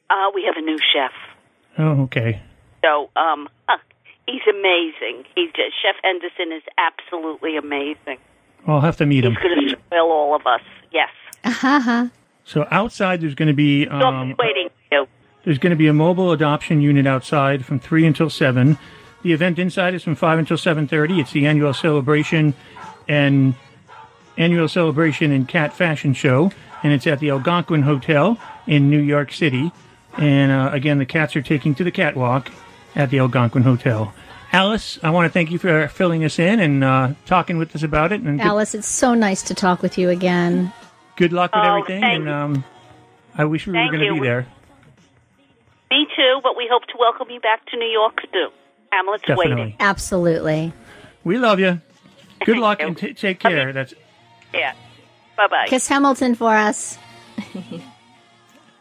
Uh, 0.10 0.32
we 0.34 0.44
have 0.46 0.56
a 0.58 0.62
new 0.62 0.78
chef. 0.78 1.12
Oh, 1.78 2.04
okay. 2.04 2.42
So, 2.84 3.10
um, 3.16 3.50
huh, 3.68 3.78
he's 4.28 4.42
amazing. 4.50 5.26
He's 5.36 5.50
uh, 5.56 5.64
Chef 5.82 5.96
Henderson 6.04 6.52
is 6.56 6.64
absolutely 6.78 7.58
amazing. 7.58 8.20
I'll 8.68 8.82
have 8.82 8.98
to 8.98 9.06
meet 9.06 9.26
him. 9.26 9.34
He's 9.36 9.44
going 9.44 9.70
to 9.70 9.78
spoil 9.88 10.12
all 10.12 10.36
of 10.36 10.46
us. 10.48 10.62
Yes. 10.92 11.10
Uh-huh. 11.44 12.10
So 12.44 12.68
outside, 12.72 13.22
there's 13.22 13.36
going 13.36 13.48
to 13.48 13.54
be 13.54 13.86
So 13.86 13.92
um, 13.92 14.30
just 14.30 14.40
waiting 14.40 14.70
for. 14.90 15.08
There's 15.44 15.60
going 15.60 15.72
to 15.72 15.78
be 15.78 15.88
a 15.88 15.94
mobile 15.94 16.32
adoption 16.32 16.82
unit 16.82 17.06
outside 17.06 17.66
from 17.66 17.80
3 17.80 18.08
until 18.08 18.32
7. 18.32 18.80
The 19.22 19.32
event 19.32 19.60
inside 19.60 19.94
is 19.94 20.04
from 20.04 20.16
5 20.16 20.40
until 20.40 20.58
7:30. 20.58 21.20
It's 21.20 21.32
the 21.32 21.46
annual 21.46 21.74
celebration 21.74 22.56
and 23.08 23.54
annual 24.38 24.68
celebration 24.68 25.32
and 25.32 25.48
cat 25.48 25.74
fashion 25.74 26.14
show 26.14 26.52
and 26.86 26.94
it's 26.94 27.08
at 27.08 27.20
the 27.20 27.32
Algonquin 27.32 27.82
Hotel 27.82 28.38
in 28.68 28.92
New 28.92 29.00
York 29.00 29.32
City. 29.32 29.72
And 30.18 30.52
uh, 30.52 30.70
again, 30.72 30.98
the 31.00 31.06
cats 31.06 31.36
are 31.36 31.42
taking 31.42 31.76
to 31.76 31.84
the 31.84 31.92
catwalk 31.92 32.52
at 32.96 33.10
the 33.10 33.20
Algonquin 33.20 33.64
Hotel. 33.64 34.14
Alice, 34.52 34.98
I 35.04 35.10
want 35.10 35.26
to 35.26 35.32
thank 35.34 35.52
you 35.52 35.58
for 35.58 35.88
filling 35.90 36.24
us 36.24 36.40
in 36.40 36.60
and 36.62 36.84
uh, 36.84 37.14
talking 37.26 37.58
with 37.58 37.76
us 37.76 37.84
about 37.84 38.12
it. 38.14 38.22
And 38.22 38.40
good, 38.40 38.48
Alice, 38.48 38.74
it's 38.74 38.88
so 38.88 39.14
nice 39.14 39.42
to 39.44 39.54
talk 39.54 39.82
with 39.82 39.98
you 39.98 40.10
again. 40.10 40.72
good 41.18 41.34
luck 41.34 41.54
with 41.54 41.64
Oh, 41.66 41.70
everything. 41.78 42.02
thank 42.02 42.20
And 42.22 42.30
um, 42.30 42.64
I 43.38 43.44
wish 43.46 43.68
we 43.68 43.74
Thank 43.74 43.92
were 43.92 43.98
going 43.98 44.14
to 44.16 44.22
be 44.22 44.26
there. 44.26 44.48
Me 45.92 46.08
too, 46.16 46.40
but 46.42 46.56
we 46.56 46.68
hope 46.72 46.84
to 46.88 46.94
welcome 46.98 47.30
you 47.30 47.40
back 47.42 47.66
to 47.68 47.78
New 47.78 47.86
York 47.88 48.20
soon. 48.32 48.50
Hamlet's 48.94 49.24
Definitely. 49.24 49.56
waiting. 49.56 49.76
Absolutely. 49.82 50.74
We 51.26 51.38
love 51.38 51.60
you. 51.60 51.82
Good 52.46 52.58
luck 52.58 52.82
and 52.82 52.98
t- 52.98 53.14
take 53.14 53.40
care. 53.40 53.74
That's 53.74 53.94
Yeah. 54.54 54.74
Bye 55.36 55.48
bye. 55.48 55.66
Kiss 55.68 55.88
Hamilton 55.90 56.36
for 56.36 56.56
us. 56.56 56.98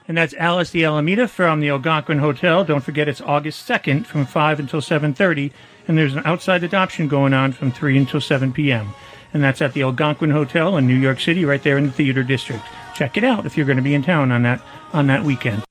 and 0.07 0.17
that's 0.17 0.35
Alice 0.35 0.71
de 0.71 0.85
Almeida 0.85 1.27
from 1.27 1.61
the 1.61 1.71
Algonquin 1.71 2.19
Hotel. 2.19 2.64
Don't 2.64 2.85
forget 2.85 3.09
it's 3.09 3.21
August 3.21 3.64
second 3.64 4.07
from 4.07 4.27
five 4.27 4.61
until 4.61 4.81
seven 4.81 5.14
thirty, 5.14 5.53
and 5.88 5.97
there's 5.97 6.14
an 6.14 6.23
outside 6.25 6.62
adoption 6.62 7.09
going 7.09 7.33
on 7.33 7.53
from 7.53 7.73
three 7.73 7.97
until 7.97 8.21
seven 8.21 8.53
p.m. 8.53 8.95
And 9.33 9.43
that's 9.43 9.62
at 9.62 9.73
the 9.73 9.83
Algonquin 9.83 10.31
Hotel 10.31 10.77
in 10.77 10.87
New 10.87 10.95
York 10.97 11.21
City, 11.21 11.45
right 11.45 11.62
there 11.62 11.79
in 11.79 11.87
the 11.87 11.93
theater 11.93 12.23
district. 12.23 12.64
Check 12.95 13.17
it 13.17 13.25
out 13.25 13.47
if 13.47 13.57
you're 13.57 13.67
going 13.67 13.79
to 13.79 13.83
be 13.83 13.95
in 13.95 14.03
town 14.03 14.31
on 14.31 14.43
that 14.43 14.61
on 14.93 15.07
that 15.09 15.25
weekend. 15.25 15.64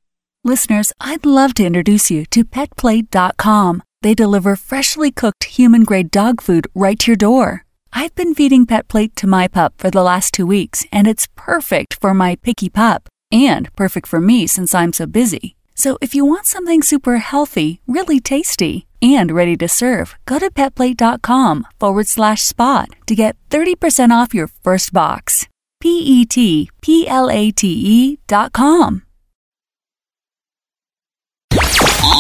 Listeners, 0.44 0.92
I'd 1.00 1.26
love 1.26 1.54
to 1.56 1.66
introduce 1.66 2.12
you 2.12 2.26
to 2.28 2.44
PetPlate.com. 2.44 3.82
They 4.02 4.14
deliver 4.14 4.58
freshly 4.58 5.10
cooked 5.10 5.46
human 5.46 5.86
grade 5.86 6.12
dog 6.12 6.42
food 6.42 6.68
right 6.76 7.00
to 7.00 7.12
your 7.12 7.16
door. 7.16 7.64
I've 7.94 8.14
been 8.16 8.34
feeding 8.34 8.66
PetPlate 8.66 9.16
to 9.16 9.28
my 9.28 9.48
pup 9.48 9.76
for 9.78 9.90
the 9.90 10.04
last 10.04 10.34
two 10.34 10.46
weeks, 10.46 10.86
and 10.92 11.08
it's 11.08 11.30
perfect 11.36 11.94
for 12.02 12.14
my 12.14 12.36
picky 12.36 12.68
pup 12.68 13.08
and 13.34 13.76
perfect 13.76 14.08
for 14.08 14.22
me 14.22 14.48
since 14.48 14.74
I'm 14.74 14.94
so 14.94 15.06
busy. 15.06 15.56
So 15.76 15.98
if 16.02 16.14
you 16.16 16.24
want 16.24 16.46
something 16.46 16.82
super 16.84 17.18
healthy, 17.18 17.82
really 17.88 18.20
tasty, 18.20 18.86
and 19.02 19.32
ready 19.32 19.58
to 19.58 19.68
serve, 19.68 20.16
go 20.26 20.40
to 20.40 20.50
petplate.com 20.52 21.68
forward 21.80 22.08
slash 22.08 22.44
spot 22.44 22.90
to 23.08 23.16
get 23.16 23.36
30% 23.50 24.12
off 24.12 24.34
your 24.34 24.48
first 24.48 24.94
box. 24.94 25.48
P 25.82 26.00
E 26.00 26.26
T 26.26 26.70
P 26.82 27.06
L 27.10 27.30
A 27.30 27.52
T 27.52 27.68
E 27.68 28.18
dot 28.28 28.54
com. 28.54 29.04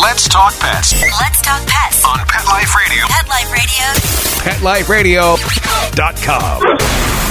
Let's 0.01 0.27
talk 0.27 0.53
pets 0.59 0.93
Let's 1.01 1.41
talk 1.41 1.65
pets 1.65 2.03
on 2.05 2.19
Pet 2.27 2.45
Life 2.45 2.75
Radio. 2.75 3.05
Pet 3.07 3.29
Life 3.29 4.89
Radio. 4.89 5.35
PetLifeRadio.com. 5.35 7.22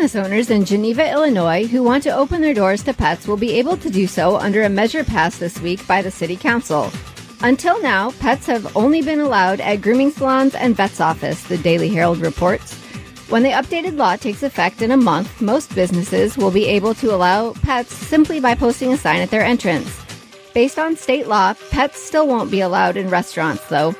Business 0.00 0.24
owners 0.24 0.48
in 0.48 0.64
Geneva, 0.64 1.10
Illinois, 1.10 1.66
who 1.66 1.82
want 1.82 2.02
to 2.04 2.16
open 2.16 2.40
their 2.40 2.54
doors 2.54 2.82
to 2.84 2.94
pets 2.94 3.28
will 3.28 3.36
be 3.36 3.52
able 3.58 3.76
to 3.76 3.90
do 3.90 4.06
so 4.06 4.38
under 4.38 4.62
a 4.62 4.68
measure 4.70 5.04
passed 5.04 5.38
this 5.38 5.60
week 5.60 5.86
by 5.86 6.00
the 6.00 6.10
City 6.10 6.36
Council. 6.36 6.90
Until 7.42 7.82
now, 7.82 8.10
pets 8.12 8.46
have 8.46 8.74
only 8.74 9.02
been 9.02 9.20
allowed 9.20 9.60
at 9.60 9.82
grooming 9.82 10.10
salons 10.10 10.54
and 10.54 10.74
vet's 10.74 11.02
office, 11.02 11.42
the 11.42 11.58
Daily 11.58 11.90
Herald 11.90 12.16
reports. 12.16 12.72
When 13.28 13.42
the 13.42 13.50
updated 13.50 13.98
law 13.98 14.16
takes 14.16 14.42
effect 14.42 14.80
in 14.80 14.90
a 14.90 14.96
month, 14.96 15.38
most 15.42 15.74
businesses 15.74 16.38
will 16.38 16.50
be 16.50 16.64
able 16.64 16.94
to 16.94 17.14
allow 17.14 17.52
pets 17.52 17.92
simply 17.92 18.40
by 18.40 18.54
posting 18.54 18.94
a 18.94 18.96
sign 18.96 19.20
at 19.20 19.28
their 19.28 19.44
entrance. 19.44 20.00
Based 20.54 20.78
on 20.78 20.96
state 20.96 21.28
law, 21.28 21.52
pets 21.70 22.02
still 22.02 22.26
won't 22.26 22.50
be 22.50 22.62
allowed 22.62 22.96
in 22.96 23.10
restaurants, 23.10 23.66
though. 23.66 23.94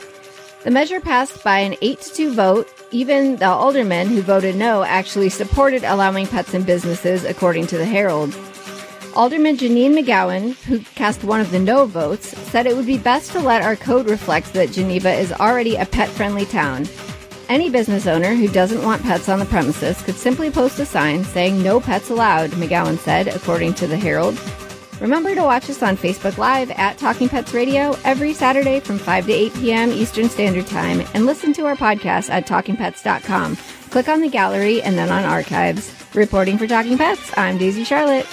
The 0.63 0.71
measure 0.71 1.01
passed 1.01 1.43
by 1.43 1.61
an 1.61 1.75
8 1.81 2.01
to 2.03 2.13
2 2.13 2.35
vote. 2.35 2.69
Even 2.91 3.37
the 3.37 3.47
aldermen 3.47 4.09
who 4.09 4.21
voted 4.21 4.57
no 4.57 4.83
actually 4.83 5.31
supported 5.31 5.85
allowing 5.85 6.27
pets 6.27 6.53
in 6.53 6.65
businesses, 6.65 7.25
according 7.25 7.67
to 7.69 7.79
the 7.79 7.87
Herald. 7.87 8.37
Alderman 9.15 9.57
Janine 9.57 9.99
McGowan, 9.99 10.55
who 10.65 10.81
cast 10.81 11.25
one 11.25 11.41
of 11.41 11.51
the 11.51 11.59
no 11.59 11.87
votes, 11.87 12.29
said 12.51 12.67
it 12.67 12.77
would 12.77 12.85
be 12.85 12.99
best 12.99 13.33
to 13.33 13.41
let 13.41 13.63
our 13.63 13.75
code 13.75 14.11
reflect 14.11 14.53
that 14.53 14.71
Geneva 14.71 15.11
is 15.11 15.33
already 15.33 15.77
a 15.77 15.87
pet 15.87 16.11
friendly 16.11 16.45
town. 16.45 16.87
Any 17.49 17.71
business 17.71 18.07
owner 18.07 18.35
who 18.35 18.47
doesn't 18.47 18.85
want 18.85 19.03
pets 19.03 19.31
on 19.31 19.39
the 19.39 19.47
premises 19.47 20.03
could 20.03 20.15
simply 20.15 20.51
post 20.51 20.79
a 20.79 20.85
sign 20.85 21.25
saying 21.25 21.63
no 21.63 21.81
pets 21.81 22.11
allowed, 22.11 22.51
McGowan 22.51 22.99
said, 22.99 23.29
according 23.29 23.75
to 23.75 23.87
the 23.87 23.97
Herald. 23.97 24.39
Remember 25.01 25.35
to 25.35 25.43
watch 25.43 25.71
us 25.71 25.83
on 25.83 25.97
Facebook 25.97 26.37
Live 26.37 26.71
at 26.73 26.99
Talking 26.99 27.29
Pets 27.29 27.55
Radio 27.55 27.97
every 28.05 28.35
Saturday 28.35 28.81
from 28.81 28.99
5 28.99 29.27
to 29.27 29.33
8 29.33 29.55
p.m. 29.55 29.91
Eastern 29.93 30.29
Standard 30.29 30.67
Time 30.67 31.01
and 31.15 31.25
listen 31.25 31.53
to 31.55 31.67
our 31.67 31.75
podcast 31.77 32.29
at 32.29 32.47
TalkingPets.com. 32.47 33.57
Click 33.91 34.09
on 34.09 34.21
the 34.21 34.29
gallery 34.29 34.83
and 34.83 34.97
then 34.97 35.11
on 35.11 35.25
archives. 35.25 35.93
Reporting 36.15 36.59
for 36.59 36.67
Talking 36.67 36.99
Pets, 36.99 37.37
I'm 37.39 37.57
Daisy 37.57 37.85
Charlotte. 37.85 38.27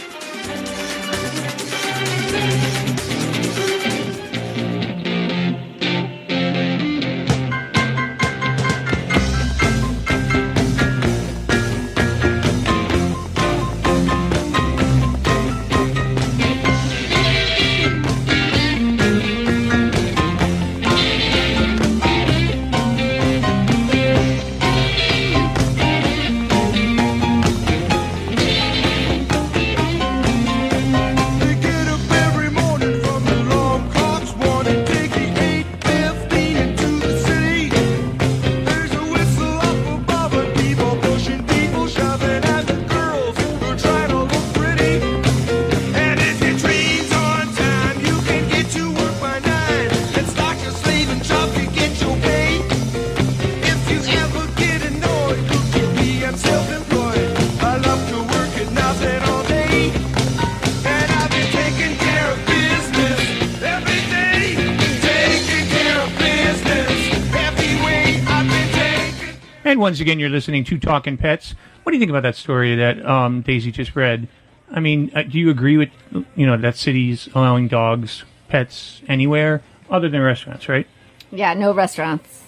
Once 69.97 70.01
again, 70.03 70.19
you're 70.19 70.29
listening 70.29 70.63
to 70.63 70.77
Talking 70.77 71.17
Pets. 71.17 71.55
What 71.81 71.91
do 71.91 71.95
you 71.95 71.99
think 71.99 72.11
about 72.11 72.21
that 72.21 72.35
story 72.35 72.75
that 72.75 73.03
um, 73.03 73.41
Daisy 73.41 73.71
just 73.71 73.95
read? 73.95 74.27
I 74.69 74.79
mean, 74.79 75.09
uh, 75.15 75.23
do 75.23 75.39
you 75.39 75.49
agree 75.49 75.75
with 75.75 75.89
you 76.35 76.45
know 76.45 76.55
that 76.55 76.75
cities 76.75 77.27
allowing 77.33 77.67
dogs, 77.67 78.23
pets 78.47 79.01
anywhere 79.07 79.63
other 79.89 80.07
than 80.07 80.21
restaurants, 80.21 80.69
right? 80.69 80.85
Yeah, 81.31 81.55
no 81.55 81.73
restaurants. 81.73 82.43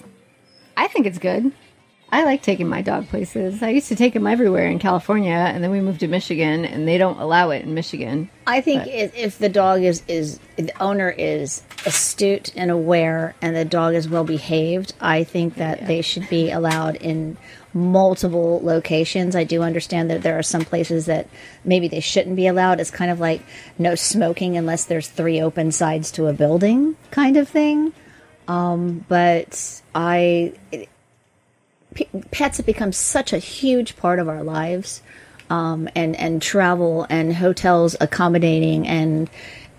I 0.77 0.85
think 0.89 1.07
it's 1.07 1.17
good. 1.17 1.51
I 2.11 2.23
like 2.23 2.41
taking 2.41 2.67
my 2.67 2.81
dog 2.81 3.07
places. 3.07 3.61
I 3.61 3.69
used 3.69 3.89
to 3.89 3.95
take 3.95 4.15
him 4.15 4.25
everywhere 4.25 4.65
in 4.65 4.79
California, 4.79 5.31
and 5.31 5.63
then 5.63 5.69
we 5.69 5.79
moved 5.79 5.99
to 5.99 6.07
Michigan, 6.07 6.65
and 6.65 6.87
they 6.87 6.97
don't 6.97 7.19
allow 7.19 7.51
it 7.51 7.63
in 7.63 7.73
Michigan. 7.75 8.29
I 8.47 8.61
think 8.61 8.85
But- 8.85 9.11
if, 9.15 9.37
the 9.37 9.49
dog 9.49 9.83
is 9.83 10.01
is 10.07 10.39
the 10.55 10.71
owner 10.81 11.09
is 11.09 11.61
astute 11.85 12.51
and 12.55 12.71
aware, 12.71 13.35
and 13.41 13.55
the 13.55 13.65
dog 13.65 13.93
is 13.93 14.09
well 14.09 14.23
behaved, 14.23 14.93
I 14.99 15.23
think 15.23 15.55
that 15.55 15.85
they 15.85 16.01
should 16.01 16.27
be 16.29 16.49
allowed 16.49 16.95
in 16.95 17.37
multiple 17.73 18.59
locations. 18.63 19.35
I 19.35 19.43
do 19.43 19.61
understand 19.61 20.09
that 20.09 20.23
there 20.23 20.37
are 20.39 20.43
some 20.43 20.65
places 20.65 21.05
that 21.05 21.27
maybe 21.63 21.87
they 21.87 21.99
shouldn't 21.99 22.35
be 22.35 22.47
allowed. 22.47 22.79
It's 22.79 22.89
kind 22.89 23.11
of 23.11 23.19
like 23.19 23.41
no 23.77 23.93
smoking 23.93 24.57
unless 24.57 24.85
there's 24.85 25.07
three 25.07 25.39
open 25.39 25.71
sides 25.71 26.09
to 26.13 26.25
a 26.25 26.33
building, 26.33 26.95
kind 27.11 27.37
of 27.37 27.47
thing. 27.47 27.93
Um, 28.47 29.05
but 29.07 29.81
I 29.93 30.53
p- 31.99 32.21
pets 32.31 32.57
have 32.57 32.65
become 32.65 32.93
such 32.93 33.33
a 33.33 33.37
huge 33.37 33.97
part 33.97 34.19
of 34.19 34.29
our 34.29 34.41
lives 34.43 35.01
um, 35.49 35.89
and 35.95 36.15
and 36.15 36.41
travel 36.41 37.05
and 37.09 37.35
hotels 37.35 37.95
accommodating 37.99 38.87
and 38.87 39.29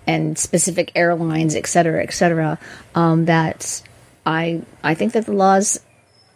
and 0.05 0.37
specific 0.37 0.91
airlines 0.95 1.55
et 1.55 1.65
cetera 1.65 2.03
et 2.03 2.13
cetera 2.13 2.59
um, 2.93 3.25
that 3.25 3.81
I 4.25 4.61
I 4.83 4.93
think 4.93 5.13
that 5.13 5.25
the 5.25 5.33
laws 5.33 5.79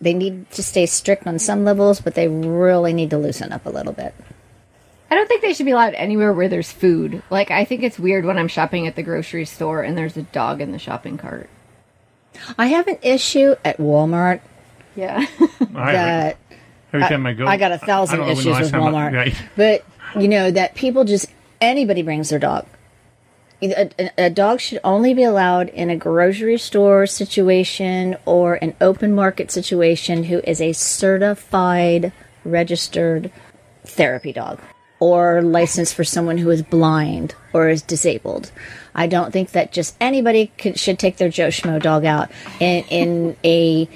they 0.01 0.13
need 0.13 0.49
to 0.51 0.63
stay 0.63 0.87
strict 0.87 1.27
on 1.27 1.37
some 1.37 1.63
levels 1.63 2.01
but 2.01 2.15
they 2.15 2.27
really 2.27 2.93
need 2.93 3.11
to 3.11 3.17
loosen 3.17 3.53
up 3.53 3.65
a 3.65 3.69
little 3.69 3.93
bit 3.93 4.15
I 5.11 5.13
don't 5.13 5.27
think 5.27 5.43
they 5.43 5.53
should 5.53 5.67
be 5.67 5.71
allowed 5.71 5.93
anywhere 5.93 6.33
where 6.33 6.49
there's 6.49 6.71
food. 6.71 7.21
Like, 7.29 7.51
I 7.51 7.63
think 7.63 7.83
it's 7.83 7.99
weird 7.99 8.25
when 8.25 8.39
I'm 8.39 8.47
shopping 8.47 8.87
at 8.87 8.95
the 8.95 9.03
grocery 9.03 9.45
store 9.45 9.83
and 9.83 9.95
there's 9.95 10.17
a 10.17 10.23
dog 10.23 10.61
in 10.61 10.71
the 10.71 10.79
shopping 10.79 11.19
cart. 11.19 11.47
I 12.57 12.65
have 12.65 12.87
an 12.87 12.97
issue 13.03 13.53
at 13.63 13.77
Walmart 13.77 14.41
Yeah. 14.95 15.25
I- 15.75 15.91
that 15.91 16.37
Every 16.93 17.07
time 17.07 17.25
I 17.25 17.33
go, 17.33 17.45
I 17.45 17.57
got 17.57 17.71
a 17.73 17.77
thousand 17.77 18.15
I 18.15 18.17
don't 18.19 18.27
know 18.29 18.35
when 18.35 18.43
the 18.45 18.51
issues 18.51 18.61
with 18.61 18.71
time 18.71 18.83
I- 18.83 18.91
Walmart. 19.09 19.13
right. 19.13 19.35
But 19.57 19.85
you 20.19 20.27
know 20.29 20.49
that 20.51 20.75
people 20.75 21.03
just 21.03 21.27
anybody 21.59 22.01
brings 22.03 22.29
their 22.29 22.39
dog. 22.39 22.65
A, 23.61 23.89
a- 23.99 24.25
a 24.25 24.29
dog 24.29 24.61
should 24.61 24.79
only 24.83 25.13
be 25.13 25.23
allowed 25.23 25.69
in 25.69 25.89
a 25.89 25.95
grocery 25.97 26.57
store 26.57 27.05
situation 27.07 28.15
or 28.25 28.55
an 28.55 28.75
open 28.79 29.13
market 29.13 29.51
situation 29.51 30.25
who 30.25 30.39
is 30.45 30.61
a 30.61 30.71
certified, 30.73 32.13
registered 32.43 33.31
therapy 33.85 34.31
dog 34.31 34.59
or 34.99 35.41
licensed 35.41 35.93
for 35.93 36.03
someone 36.05 36.37
who 36.37 36.49
is 36.49 36.61
blind 36.61 37.35
or 37.53 37.67
is 37.67 37.81
disabled. 37.81 38.51
I 38.93 39.07
don't 39.07 39.31
think 39.33 39.51
that 39.51 39.71
just 39.73 39.95
anybody 39.99 40.51
could, 40.57 40.79
should 40.79 40.97
take 40.99 41.17
their 41.17 41.27
Joe 41.29 41.49
Schmo 41.49 41.81
dog 41.81 42.05
out 42.05 42.31
in, 42.61 42.83
in 42.85 43.37
a 43.43 43.89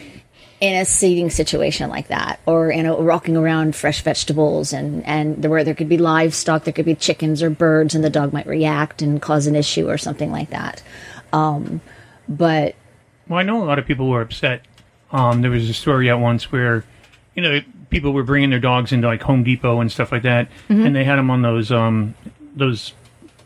in 0.61 0.75
a 0.75 0.83
seating 0.83 1.29
situation 1.29 1.89
like 1.89 2.07
that, 2.09 2.39
or 2.45 2.69
in 2.69 2.85
a 2.85 2.93
walking 2.95 3.37
around 3.37 3.75
fresh 3.75 4.01
vegetables, 4.01 4.73
and 4.73 5.05
and 5.05 5.43
where 5.45 5.63
there 5.63 5.73
could 5.75 5.87
be 5.89 5.97
livestock, 5.97 6.63
there 6.65 6.73
could 6.73 6.85
be 6.85 6.95
chickens 6.95 7.41
or 7.41 7.49
birds, 7.49 7.95
and 7.95 8.03
the 8.03 8.09
dog 8.09 8.33
might 8.33 8.45
react 8.47 9.01
and 9.01 9.21
cause 9.21 9.47
an 9.47 9.55
issue 9.55 9.89
or 9.89 9.97
something 9.97 10.31
like 10.31 10.49
that. 10.49 10.83
Um, 11.31 11.79
but 12.27 12.75
Well, 13.27 13.39
I 13.39 13.43
know 13.43 13.63
a 13.63 13.65
lot 13.65 13.79
of 13.79 13.85
people 13.85 14.09
were 14.09 14.21
upset. 14.21 14.61
Um, 15.11 15.41
there 15.41 15.51
was 15.51 15.69
a 15.69 15.73
story 15.73 16.09
out 16.09 16.19
once 16.19 16.51
where, 16.51 16.83
you 17.35 17.41
know, 17.41 17.61
people 17.89 18.11
were 18.11 18.23
bringing 18.23 18.49
their 18.49 18.59
dogs 18.59 18.91
into 18.91 19.07
like 19.07 19.21
Home 19.23 19.43
Depot 19.43 19.79
and 19.79 19.91
stuff 19.91 20.11
like 20.11 20.23
that, 20.23 20.47
Mhm. 20.69 20.85
and 20.87 20.95
they 20.95 21.03
had 21.03 21.15
them 21.17 21.31
on 21.31 21.41
those 21.41 21.71
um, 21.71 22.15
those 22.55 22.93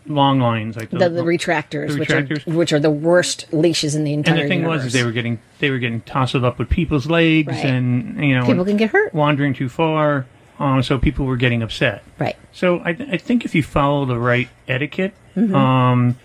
long 0.05 0.39
lines, 0.39 0.75
like 0.75 0.89
The, 0.89 1.09
the 1.09 1.21
retractors, 1.23 1.93
the 1.93 1.99
which 1.99 2.09
retractors. 2.09 2.47
are 2.47 2.51
which 2.57 2.73
are 2.73 2.79
the 2.79 2.91
worst 2.91 3.45
leashes 3.53 3.95
in 3.95 4.03
the 4.03 4.13
entire 4.13 4.35
and 4.35 4.43
the 4.43 4.47
thing 4.47 4.59
was, 4.63 4.67
universe. 4.83 4.87
is 4.87 4.93
they 4.93 5.03
were 5.03 5.11
getting 5.11 5.39
they 5.59 5.69
were 5.69 5.79
getting 5.79 6.01
tossed 6.01 6.35
up 6.35 6.59
with 6.59 6.69
people's 6.69 7.07
legs, 7.07 7.47
Right. 7.47 7.65
and 7.65 8.23
you 8.23 8.35
know, 8.37 8.45
People 8.45 8.65
can 8.65 8.77
get 8.77 8.89
hurt. 8.91 9.13
wandering 9.13 9.53
too 9.53 9.69
far. 9.69 10.25
Uh, 10.59 10.81
so 10.81 10.97
people 10.99 11.25
were 11.25 11.35
getting 11.37 11.63
upset. 11.63 12.03
Right. 12.19 12.35
So 12.51 12.79
I, 12.79 12.89
I 12.89 13.17
think 13.17 13.43
if 13.43 13.55
you 13.55 13.63
follow 13.63 14.05
the 14.05 14.19
right 14.19 14.47
etiquette, 14.67 15.13
Mhm. 15.35 15.53
um, 15.55 16.15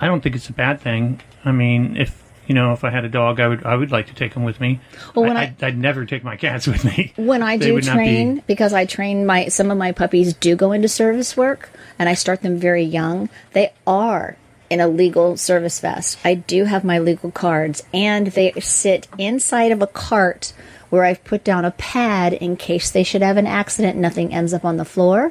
I 0.00 0.06
don't 0.06 0.22
think 0.22 0.34
it's 0.36 0.48
a 0.48 0.52
bad 0.52 0.80
thing. 0.80 1.20
I 1.44 1.52
mean, 1.52 1.96
if 1.96 2.22
you 2.50 2.54
know, 2.54 2.72
if 2.72 2.82
I 2.82 2.90
had 2.90 3.04
a 3.04 3.08
dog, 3.08 3.38
I 3.38 3.46
would 3.46 3.64
I 3.64 3.76
would 3.76 3.92
like 3.92 4.08
to 4.08 4.12
take 4.12 4.34
him 4.34 4.42
with 4.42 4.60
me. 4.60 4.80
Well, 5.14 5.24
when 5.24 5.36
I, 5.36 5.54
I'd 5.62 5.78
never 5.78 6.04
take 6.04 6.24
my 6.24 6.36
cats 6.36 6.66
with 6.66 6.84
me. 6.84 7.12
When 7.14 7.44
I 7.44 7.56
do 7.56 7.74
would 7.74 7.86
not 7.86 7.92
be- 7.92 7.98
train, 7.98 8.42
because 8.48 8.72
I 8.72 8.86
train 8.86 9.24
my 9.24 9.46
some 9.46 9.70
of 9.70 9.78
my 9.78 9.92
puppies 9.92 10.34
do 10.34 10.56
go 10.56 10.72
into 10.72 10.88
service 10.88 11.36
work, 11.36 11.70
and 11.96 12.08
I 12.08 12.14
start 12.14 12.42
them 12.42 12.58
very 12.58 12.82
young. 12.82 13.28
They 13.52 13.72
are 13.86 14.36
in 14.68 14.80
a 14.80 14.88
legal 14.88 15.36
service 15.36 15.78
vest. 15.78 16.18
I 16.24 16.34
do 16.34 16.64
have 16.64 16.82
my 16.82 16.98
legal 16.98 17.30
cards, 17.30 17.84
and 17.94 18.26
they 18.26 18.50
sit 18.58 19.06
inside 19.16 19.70
of 19.70 19.80
a 19.80 19.86
cart 19.86 20.52
where 20.88 21.04
I've 21.04 21.22
put 21.22 21.44
down 21.44 21.64
a 21.64 21.70
pad 21.70 22.32
in 22.32 22.56
case 22.56 22.90
they 22.90 23.04
should 23.04 23.22
have 23.22 23.36
an 23.36 23.46
accident. 23.46 23.96
Nothing 23.96 24.34
ends 24.34 24.52
up 24.52 24.64
on 24.64 24.76
the 24.76 24.84
floor, 24.84 25.30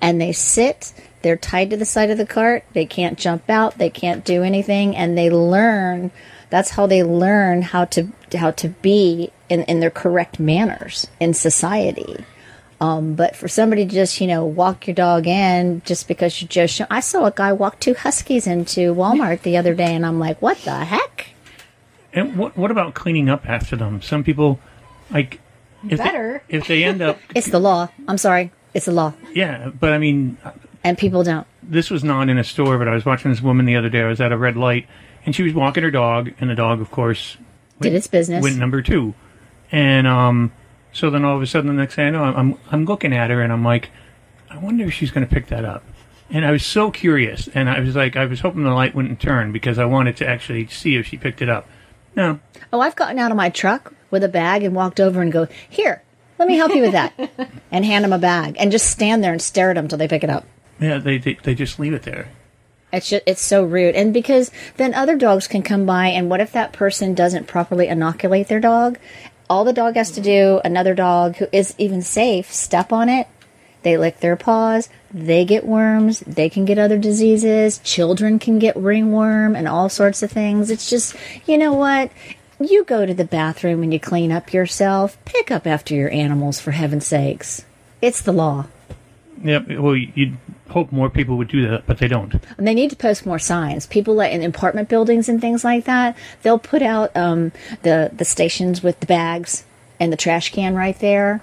and 0.00 0.20
they 0.20 0.30
sit. 0.30 0.92
They're 1.22 1.36
tied 1.36 1.70
to 1.70 1.76
the 1.76 1.84
side 1.84 2.10
of 2.10 2.18
the 2.18 2.26
cart. 2.26 2.62
They 2.72 2.86
can't 2.86 3.18
jump 3.18 3.50
out. 3.50 3.78
They 3.78 3.90
can't 3.90 4.24
do 4.24 4.44
anything, 4.44 4.94
and 4.94 5.18
they 5.18 5.28
learn. 5.28 6.12
That's 6.52 6.68
how 6.68 6.86
they 6.86 7.02
learn 7.02 7.62
how 7.62 7.86
to 7.86 8.08
how 8.34 8.50
to 8.50 8.68
be 8.68 9.32
in, 9.48 9.62
in 9.62 9.80
their 9.80 9.88
correct 9.90 10.38
manners 10.38 11.06
in 11.18 11.32
society. 11.32 12.26
Um, 12.78 13.14
but 13.14 13.34
for 13.34 13.48
somebody 13.48 13.86
to 13.86 13.90
just 13.90 14.20
you 14.20 14.26
know 14.26 14.44
walk 14.44 14.86
your 14.86 14.94
dog 14.94 15.26
in 15.26 15.80
just 15.86 16.08
because 16.08 16.42
you 16.42 16.48
just 16.48 16.74
show, 16.74 16.84
I 16.90 17.00
saw 17.00 17.24
a 17.24 17.30
guy 17.30 17.54
walk 17.54 17.80
two 17.80 17.94
huskies 17.94 18.46
into 18.46 18.94
Walmart 18.94 19.40
the 19.40 19.56
other 19.56 19.72
day, 19.74 19.94
and 19.94 20.04
I'm 20.04 20.18
like, 20.18 20.42
what 20.42 20.58
the 20.58 20.84
heck? 20.84 21.28
And 22.12 22.36
what 22.36 22.54
what 22.54 22.70
about 22.70 22.92
cleaning 22.92 23.30
up 23.30 23.48
after 23.48 23.74
them? 23.74 24.02
Some 24.02 24.22
people 24.22 24.60
like 25.10 25.40
if 25.88 25.96
Better. 25.96 26.42
they, 26.48 26.58
if 26.58 26.66
they 26.66 26.84
end 26.84 27.00
up 27.00 27.18
It's 27.34 27.48
the 27.48 27.60
law. 27.60 27.88
I'm 28.06 28.18
sorry, 28.18 28.52
it's 28.74 28.84
the 28.84 28.92
law, 28.92 29.14
yeah, 29.32 29.70
but 29.70 29.94
I 29.94 29.96
mean, 29.96 30.36
and 30.84 30.96
people 30.98 31.22
don't. 31.22 31.46
this 31.62 31.90
was 31.90 32.02
not 32.04 32.28
in 32.28 32.38
a 32.38 32.44
store, 32.44 32.78
but 32.78 32.88
I 32.88 32.94
was 32.94 33.04
watching 33.04 33.30
this 33.30 33.40
woman 33.40 33.66
the 33.66 33.76
other 33.76 33.88
day. 33.88 34.02
I 34.02 34.08
was 34.08 34.20
at 34.20 34.32
a 34.32 34.36
red 34.36 34.56
light, 34.56 34.86
and 35.24 35.34
she 35.34 35.42
was 35.42 35.54
walking 35.54 35.82
her 35.82 35.90
dog, 35.90 36.32
and 36.40 36.50
the 36.50 36.54
dog, 36.54 36.80
of 36.80 36.90
course, 36.90 37.36
Did 37.80 37.94
its 37.94 38.06
business. 38.06 38.42
went 38.42 38.56
number 38.58 38.82
two, 38.82 39.14
and 39.70 40.06
um, 40.06 40.52
so 40.92 41.10
then 41.10 41.24
all 41.24 41.36
of 41.36 41.42
a 41.42 41.46
sudden, 41.46 41.68
the 41.68 41.80
next 41.80 41.94
thing 41.94 42.06
I 42.06 42.10
know, 42.10 42.24
I'm 42.24 42.36
I'm, 42.36 42.58
I'm 42.70 42.84
looking 42.84 43.12
at 43.12 43.30
her, 43.30 43.40
and 43.42 43.52
I'm 43.52 43.64
like, 43.64 43.90
I 44.50 44.58
wonder 44.58 44.84
if 44.86 44.92
she's 44.92 45.10
going 45.10 45.26
to 45.26 45.32
pick 45.32 45.46
that 45.48 45.64
up. 45.64 45.82
And 46.30 46.46
I 46.46 46.50
was 46.50 46.64
so 46.64 46.90
curious, 46.90 47.48
and 47.48 47.68
I 47.68 47.80
was 47.80 47.94
like, 47.94 48.16
I 48.16 48.24
was 48.24 48.40
hoping 48.40 48.64
the 48.64 48.70
light 48.70 48.94
wouldn't 48.94 49.20
turn 49.20 49.52
because 49.52 49.78
I 49.78 49.84
wanted 49.84 50.16
to 50.18 50.26
actually 50.28 50.66
see 50.68 50.96
if 50.96 51.06
she 51.06 51.16
picked 51.18 51.42
it 51.42 51.48
up. 51.50 51.68
No, 52.16 52.40
Oh, 52.72 52.80
I've 52.80 52.96
gotten 52.96 53.18
out 53.18 53.30
of 53.30 53.36
my 53.36 53.48
truck 53.50 53.92
with 54.10 54.22
a 54.24 54.28
bag 54.28 54.62
and 54.62 54.74
walked 54.74 54.98
over 55.00 55.20
and 55.22 55.30
go, 55.32 55.46
here, 55.68 56.02
let 56.38 56.48
me 56.48 56.56
help 56.56 56.74
you 56.74 56.80
with 56.82 56.92
that, 56.92 57.12
and 57.70 57.84
hand 57.84 58.04
them 58.04 58.12
a 58.14 58.18
bag 58.18 58.56
and 58.58 58.72
just 58.72 58.90
stand 58.90 59.22
there 59.22 59.32
and 59.32 59.40
stare 59.42 59.70
at 59.70 59.74
them 59.74 59.88
till 59.88 59.98
they 59.98 60.08
pick 60.08 60.24
it 60.24 60.30
up. 60.30 60.46
Yeah, 60.80 60.98
they 60.98 61.18
they, 61.18 61.34
they 61.34 61.54
just 61.54 61.78
leave 61.78 61.94
it 61.94 62.02
there. 62.02 62.28
It's 62.92 63.08
just, 63.08 63.22
it's 63.26 63.42
so 63.42 63.64
rude, 63.64 63.94
and 63.94 64.12
because 64.12 64.50
then 64.76 64.92
other 64.92 65.16
dogs 65.16 65.46
can 65.46 65.62
come 65.62 65.86
by, 65.86 66.08
and 66.08 66.28
what 66.28 66.40
if 66.40 66.52
that 66.52 66.72
person 66.72 67.14
doesn't 67.14 67.46
properly 67.46 67.88
inoculate 67.88 68.48
their 68.48 68.60
dog? 68.60 68.98
All 69.48 69.64
the 69.64 69.72
dog 69.72 69.96
has 69.96 70.10
to 70.12 70.20
do, 70.20 70.60
another 70.64 70.94
dog 70.94 71.36
who 71.36 71.46
is 71.52 71.74
even 71.78 72.02
safe, 72.02 72.52
step 72.52 72.92
on 72.92 73.08
it. 73.08 73.28
They 73.82 73.98
lick 73.98 74.20
their 74.20 74.36
paws. 74.36 74.88
They 75.12 75.44
get 75.44 75.66
worms. 75.66 76.20
They 76.20 76.48
can 76.48 76.64
get 76.64 76.78
other 76.78 76.98
diseases. 76.98 77.78
Children 77.78 78.38
can 78.38 78.58
get 78.58 78.76
ringworm 78.76 79.56
and 79.56 79.66
all 79.66 79.88
sorts 79.88 80.22
of 80.22 80.30
things. 80.30 80.70
It's 80.70 80.88
just, 80.88 81.16
you 81.46 81.58
know 81.58 81.72
what? 81.72 82.10
You 82.60 82.84
go 82.84 83.04
to 83.04 83.12
the 83.12 83.24
bathroom 83.24 83.82
and 83.82 83.92
you 83.92 83.98
clean 83.98 84.30
up 84.30 84.52
yourself. 84.52 85.18
Pick 85.24 85.50
up 85.50 85.66
after 85.66 85.94
your 85.94 86.10
animals, 86.12 86.60
for 86.60 86.70
heaven's 86.70 87.06
sakes. 87.06 87.64
It's 88.00 88.22
the 88.22 88.32
law. 88.32 88.66
Yeah, 89.42 89.78
well, 89.78 89.96
you'd 89.96 90.36
hope 90.68 90.90
more 90.90 91.10
people 91.10 91.36
would 91.36 91.48
do 91.48 91.68
that, 91.68 91.86
but 91.86 91.98
they 91.98 92.08
don't. 92.08 92.34
And 92.56 92.66
they 92.66 92.74
need 92.74 92.90
to 92.90 92.96
post 92.96 93.26
more 93.26 93.38
signs. 93.38 93.86
People 93.86 94.14
like 94.14 94.32
in 94.32 94.42
apartment 94.42 94.88
buildings 94.88 95.28
and 95.28 95.40
things 95.40 95.64
like 95.64 95.84
that, 95.84 96.16
they'll 96.42 96.58
put 96.58 96.82
out 96.82 97.14
um, 97.16 97.52
the 97.82 98.10
the 98.12 98.24
stations 98.24 98.82
with 98.82 99.00
the 99.00 99.06
bags 99.06 99.64
and 100.00 100.12
the 100.12 100.16
trash 100.16 100.50
can 100.52 100.74
right 100.74 100.98
there. 100.98 101.40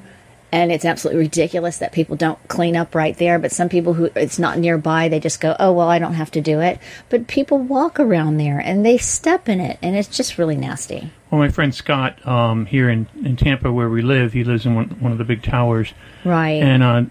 And 0.52 0.72
it's 0.72 0.84
absolutely 0.84 1.22
ridiculous 1.22 1.78
that 1.78 1.92
people 1.92 2.16
don't 2.16 2.40
clean 2.48 2.76
up 2.76 2.96
right 2.96 3.16
there. 3.16 3.38
But 3.38 3.52
some 3.52 3.70
people 3.70 3.94
who 3.94 4.06
it's 4.16 4.40
not 4.40 4.58
nearby, 4.58 5.08
they 5.08 5.20
just 5.20 5.40
go, 5.40 5.56
"Oh 5.60 5.72
well, 5.72 5.90
I 5.90 6.00
don't 6.00 6.16
have 6.16 6.32
to 6.32 6.42
do 6.42 6.60
it." 6.60 6.80
But 7.10 7.28
people 7.28 7.60
walk 7.60 8.00
around 8.00 8.38
there 8.38 8.58
and 8.58 8.84
they 8.84 8.98
step 8.98 9.48
in 9.48 9.60
it, 9.60 9.78
and 9.84 9.96
it's 9.96 10.08
just 10.08 10.40
really 10.40 10.56
nasty. 10.56 11.12
Well, 11.30 11.40
my 11.40 11.50
friend 11.50 11.76
Scott 11.76 12.26
um, 12.26 12.66
here 12.66 12.90
in, 12.90 13.08
in 13.24 13.36
Tampa, 13.36 13.72
where 13.72 13.90
we 13.90 14.02
live, 14.02 14.34
he 14.34 14.44
lives 14.44 14.66
in 14.66 14.74
one, 14.74 14.88
one 15.00 15.12
of 15.12 15.20
the 15.20 15.24
big 15.24 15.44
towers. 15.44 15.94
Right. 16.26 16.64
And 16.64 16.82
uh, 16.82 17.04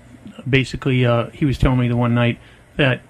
basically, 0.51 1.05
uh, 1.07 1.31
he 1.31 1.45
was 1.45 1.59
telling 1.59 1.79
me 1.79 1.89
the 1.89 1.97
one 1.97 2.15
night 2.15 2.39
that 2.77 3.01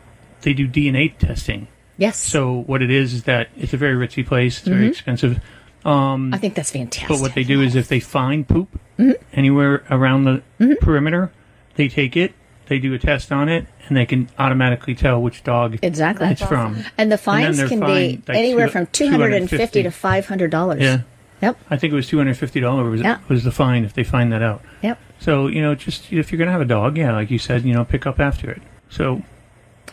they 0.43 0.53
do 0.53 0.67
DNA 0.69 1.17
testing. 1.19 1.69
Yes. 1.97 2.17
So 2.17 2.53
what 2.67 2.81
it 2.83 2.91
is 2.91 3.13
is 3.13 3.25
that 3.25 3.49
it's 3.57 3.73
a 3.73 3.77
very 3.77 3.95
ritzy 3.95 4.25
place. 4.25 4.59
It's 4.59 4.69
very 4.69 4.87
Mhm. 4.87 4.91
expensive. 4.91 5.41
Um, 5.85 6.33
I 6.35 6.39
think 6.39 6.55
that's 6.55 6.71
fantastic. 6.71 7.09
but 7.09 7.21
what 7.21 7.35
they 7.35 7.45
do 7.45 7.61
is 7.63 7.75
if 7.75 7.89
they 7.89 8.01
find 8.01 8.47
poop 8.47 8.69
Mhm. 8.99 9.15
anywhere 9.33 9.83
around 9.91 10.25
the 10.25 10.43
Mm-hmm. 10.61 10.75
perimeter, 10.81 11.31
they 11.77 11.89
take 11.89 12.17
it, 12.17 12.33
they 12.67 12.79
do 12.79 12.93
a 12.95 12.99
test 12.99 13.33
on 13.33 13.49
it, 13.49 13.67
and 13.89 13.97
they 13.97 14.05
can 14.07 14.29
automatically 14.39 14.95
tell 14.95 15.21
which 15.23 15.43
dog 15.43 15.79
Exactly. 15.83 16.27
it's 16.29 16.43
from. 16.43 16.85
And 16.99 17.11
the 17.11 17.17
fines 17.19 17.57
they're 17.57 17.69
can 17.69 17.81
be 17.81 18.21
like, 18.27 18.37
anywhere 18.37 18.67
two- 18.67 18.73
from 18.73 18.87
two 18.93 19.09
hundred 19.09 19.33
and 19.33 19.49
fifty 19.49 19.83
to 19.83 19.91
five 19.91 20.27
hundred 20.27 20.51
dollars. 20.51 20.83
Yeah. 20.83 20.99
Yep. 21.41 21.57
I 21.71 21.77
think 21.77 21.93
it 21.93 21.97
was 21.97 22.09
two 22.09 22.19
hundred 22.19 22.37
fifty 22.37 22.61
dollars 22.61 22.91
was, 22.91 23.01
Yeah. 23.01 23.19
was 23.29 23.45
the 23.45 23.53
fine 23.53 23.85
if 23.85 23.93
they 23.95 24.05
find 24.05 24.33
that 24.33 24.43
out. 24.43 24.63
Yep. 24.83 24.99
So 25.21 25.47
you 25.47 25.63
know, 25.63 25.75
just 25.75 26.13
if 26.13 26.33
you're 26.33 26.39
gonna 26.39 26.53
have 26.53 26.61
a 26.61 26.65
dog, 26.67 26.97
yeah, 26.97 27.13
like 27.13 27.31
you 27.31 27.39
said, 27.39 27.65
you 27.65 27.73
know, 27.75 27.85
pick 27.85 28.07
up 28.07 28.19
after 28.21 28.51
it. 28.51 28.63
So 28.91 29.23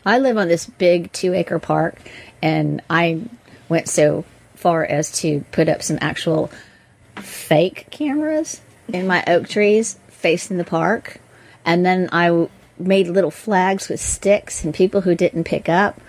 I 0.05 0.19
live 0.19 0.37
on 0.37 0.47
this 0.47 0.65
big 0.65 1.11
two 1.11 1.33
acre 1.33 1.59
park, 1.59 1.99
and 2.41 2.81
I 2.89 3.21
went 3.69 3.89
so 3.89 4.25
far 4.55 4.83
as 4.85 5.11
to 5.19 5.43
put 5.51 5.69
up 5.69 5.81
some 5.83 5.97
actual 6.01 6.51
fake 7.17 7.87
cameras 7.91 8.61
in 8.87 9.07
my 9.07 9.23
oak 9.27 9.47
trees 9.47 9.97
facing 10.07 10.57
the 10.57 10.63
park. 10.63 11.19
And 11.65 11.85
then 11.85 12.09
I 12.11 12.47
made 12.77 13.07
little 13.07 13.31
flags 13.31 13.89
with 13.89 13.99
sticks, 13.99 14.63
and 14.63 14.73
people 14.73 15.01
who 15.01 15.15
didn't 15.15 15.45
pick 15.45 15.69
up, 15.69 15.99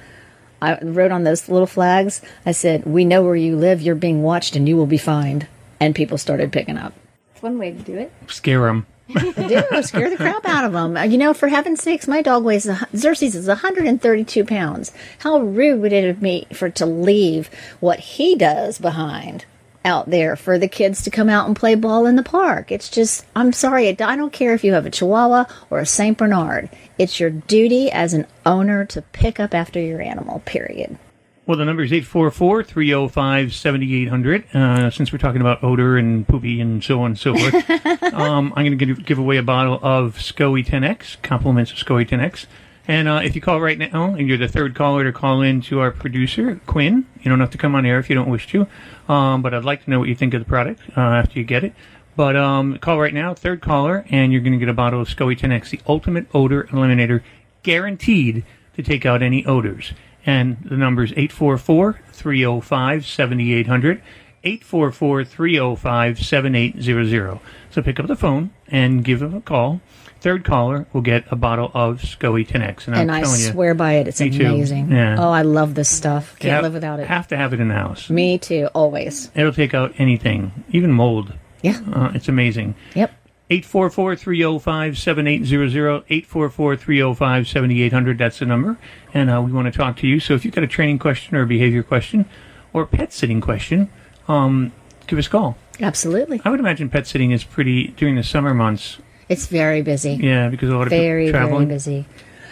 I 0.61 0.79
wrote 0.83 1.13
on 1.13 1.25
those 1.25 1.49
little 1.49 1.67
flags, 1.67 2.23
I 2.45 2.53
said, 2.53 2.85
We 2.85 3.05
know 3.05 3.23
where 3.23 3.37
you 3.37 3.57
live, 3.57 3.83
you're 3.83 3.95
being 3.95 4.23
watched, 4.23 4.57
and 4.57 4.69
you 4.69 4.77
will 4.77 4.87
be 4.87 4.99
fined. 4.99 5.47
And 5.81 5.95
people 5.95 6.19
started 6.19 6.53
picking 6.53 6.79
up. 6.79 6.95
It's 7.33 7.43
one 7.43 7.59
way 7.59 7.73
to 7.73 7.79
do 7.79 7.97
it. 7.97 8.13
scare 8.29 8.61
them. 8.63 8.87
do 9.09 9.63
scare 9.83 10.11
the 10.11 10.17
crap 10.17 10.47
out 10.47 10.65
of 10.65 10.73
them. 10.73 10.97
Uh, 10.97 11.03
you 11.03 11.19
know, 11.19 11.35
for 11.35 11.49
heaven's 11.49 11.83
sakes, 11.83 12.09
my 12.09 12.23
dog 12.23 12.45
weighs 12.45 12.67
a, 12.67 12.89
Xerxes 12.97 13.35
is 13.35 13.47
132 13.47 14.45
pounds. 14.45 14.93
How 15.19 15.39
rude 15.39 15.81
would 15.81 15.93
it 15.93 16.21
be 16.21 16.47
for 16.53 16.71
to 16.71 16.87
leave 16.87 17.49
what 17.81 18.01
he 18.01 18.35
does 18.35 18.79
behind 18.79 19.45
out 19.87 20.11
there 20.11 20.37
for 20.37 20.59
the 20.59 20.69
kids 20.69 21.03
to 21.05 21.11
come 21.11 21.31
out 21.31 21.47
and 21.47 21.57
play 21.57 21.75
ball 21.75 22.05
in 22.05 22.17
the 22.17 22.23
park? 22.23 22.71
It's 22.71 22.91
just, 22.91 23.25
I'm 23.35 23.53
sorry, 23.53 23.89
I 23.89 23.93
don't 23.93 24.33
care 24.33 24.53
if 24.53 24.65
you 24.65 24.75
have 24.75 24.85
a 24.85 24.91
Chihuahua 24.91 25.47
or 25.71 25.79
a 25.79 25.87
Saint 25.87 26.19
Bernard. 26.19 26.69
It's 26.99 27.19
your 27.19 27.31
duty 27.31 27.91
as 27.91 28.13
an 28.13 28.27
owner 28.45 28.85
to 28.87 29.01
pick 29.01 29.41
up 29.41 29.55
after 29.55 29.81
your 29.81 30.03
animal. 30.03 30.41
Period. 30.41 30.99
Well, 31.47 31.57
the 31.57 31.65
number 31.65 31.85
is 31.85 31.93
844-305-7800. 31.93 34.53
Uh, 34.53 34.91
since 34.91 35.13
we're 35.13 35.19
talking 35.19 35.41
about 35.41 35.63
odor 35.63 35.97
and 35.97 36.27
poopy 36.27 36.61
and 36.61 36.83
so 36.83 37.03
on 37.03 37.13
and 37.13 37.19
so 37.19 37.37
forth, 37.37 37.71
um, 38.15 38.53
I'm 38.57 38.67
going 38.67 38.77
to 38.77 38.85
give, 38.85 39.07
give 39.07 39.19
away 39.19 39.37
a 39.37 39.45
bottle 39.45 39.79
of 39.81 40.17
SCOE 40.17 40.67
10X, 40.67 41.23
compliments 41.23 41.71
of 41.71 41.79
SCOE 41.79 42.09
10X. 42.09 42.47
And 42.89 43.09
uh, 43.09 43.21
if 43.25 43.35
you 43.35 43.41
call 43.41 43.61
right 43.61 43.79
now, 43.79 44.15
and 44.15 44.29
you're 44.29 44.39
the 44.39 44.49
third 44.49 44.75
caller 44.75 45.05
to 45.05 45.13
call 45.13 45.43
in 45.43 45.61
to 45.63 45.81
our 45.81 45.91
producer, 45.91 46.61
Quinn, 46.67 47.07
you 47.21 47.29
don't 47.29 47.41
have 47.41 47.51
to 47.51 47.59
come 47.59 47.75
on 47.75 47.85
air 47.85 47.99
if 47.99 48.09
you 48.09 48.15
don't 48.15 48.31
wish 48.31 48.47
to. 48.49 48.67
Um, 49.09 49.43
but 49.43 49.55
I'd 49.55 49.65
like 49.65 49.85
to 49.85 49.91
know 49.91 49.99
what 49.99 50.09
you 50.09 50.15
think 50.15 50.35
of 50.35 50.41
the 50.41 50.47
product 50.47 50.81
uh, 50.97 51.01
after 51.01 51.39
you 51.39 51.45
get 51.45 51.65
it. 51.65 51.73
But 52.15 52.37
um, 52.37 52.79
call 52.79 52.99
right 52.99 53.13
now, 53.13 53.35
third 53.35 53.61
caller, 53.61 54.07
and 54.09 54.33
you're 54.33 54.41
going 54.41 54.53
to 54.53 54.59
get 54.59 54.69
a 54.69 54.75
bottle 54.75 55.01
of 55.01 55.09
SCOE 55.09 55.39
10X, 55.39 55.71
the 55.71 55.81
ultimate 55.87 56.27
odor 56.33 56.65
eliminator, 56.65 57.23
guaranteed 57.63 58.45
to 58.75 58.83
take 58.83 59.05
out 59.05 59.23
any 59.23 59.45
odors. 59.45 59.93
And 60.25 60.57
the 60.65 60.77
number 60.77 61.03
is 61.03 61.13
844 61.13 62.01
305 62.13 63.07
7800. 63.07 64.03
844 64.45 65.25
305 65.25 66.19
7800. 66.25 67.41
So 67.71 67.83
pick 67.83 67.99
up 67.99 68.07
the 68.07 68.17
phone 68.17 68.51
and 68.69 69.05
give 69.05 69.21
them 69.21 69.35
a 69.35 69.41
call. 69.41 69.81
Third 70.27 70.43
caller 70.43 70.87
will 70.93 71.03
get 71.03 71.23
a 71.31 71.37
bottle 71.37 71.71
of 71.73 72.03
SCOE 72.03 72.45
10X. 72.49 72.89
And, 72.89 72.97
And, 72.97 73.13
I'm 73.13 73.23
telling 73.23 73.39
you, 73.39 73.47
swear 73.47 73.75
by 73.75 73.93
it. 73.93 74.09
It's 74.09 74.21
amazing. 74.21 74.91
Yeah. 74.91 75.15
Oh, 75.17 75.31
I 75.31 75.43
love 75.43 75.77
this 75.77 75.89
stuff. 75.89 76.37
Can't 76.41 76.53
have- 76.53 76.65
live 76.65 76.75
without 76.75 76.99
it. 76.99 77.07
Have 77.07 77.29
to 77.29 77.37
have 77.37 77.53
it 77.53 77.61
in 77.61 77.69
the 77.69 77.75
house. 77.75 78.11
Me 78.11 78.37
too, 78.37 78.69
always. 78.75 79.31
It'll 79.37 79.53
take 79.53 79.73
out 79.73 79.95
anything, 79.99 80.51
even 80.73 80.91
mold. 80.91 81.33
Yeah. 81.63 81.79
Uh, 81.93 82.11
it's 82.13 82.29
amazing. 82.29 82.75
Yep. 82.97 83.13
844-305-7800, 83.53 86.03
844-305-7800. 86.09 88.19
That's 88.19 88.41
the 88.41 88.47
number. 88.47 88.79
And 89.15 89.31
uh, 89.31 89.41
we 89.41 89.53
want 89.53 89.73
to 89.73 89.79
talk 89.79 89.97
to 89.99 90.09
you. 90.09 90.19
So 90.19 90.35
if 90.35 90.45
you've 90.45 90.55
got 90.55 90.65
a 90.65 90.67
training 90.67 90.99
question 90.99 91.37
or 91.37 91.43
a 91.43 91.47
behavior 91.47 91.85
question 91.85 92.25
or 92.73 92.83
a 92.83 92.87
pet 92.89 93.13
sitting 93.13 93.41
question, 93.41 93.91
um, 94.27 94.73
give 95.07 95.21
us 95.21 95.29
a 95.29 95.31
call. 95.31 95.57
Absolutely. 95.81 96.41
I 96.45 96.51
would 96.51 96.59
imagine 96.59 96.91
pet 96.91 97.07
sitting 97.07 97.31
is 97.31 97.45
pretty, 97.45 97.95
during 97.97 98.17
the 98.17 98.25
summer 98.25 98.55
months. 98.55 98.99
It's 99.29 99.47
very 99.47 99.83
busy. 99.83 100.15
Yeah, 100.15 100.49
because 100.49 100.71
a 100.71 100.77
lot 100.77 100.83
of 100.85 100.91
very, 100.91 101.27
people 101.27 101.41
traveling. 101.41 101.69
very 101.69 101.77
busy. 101.77 102.07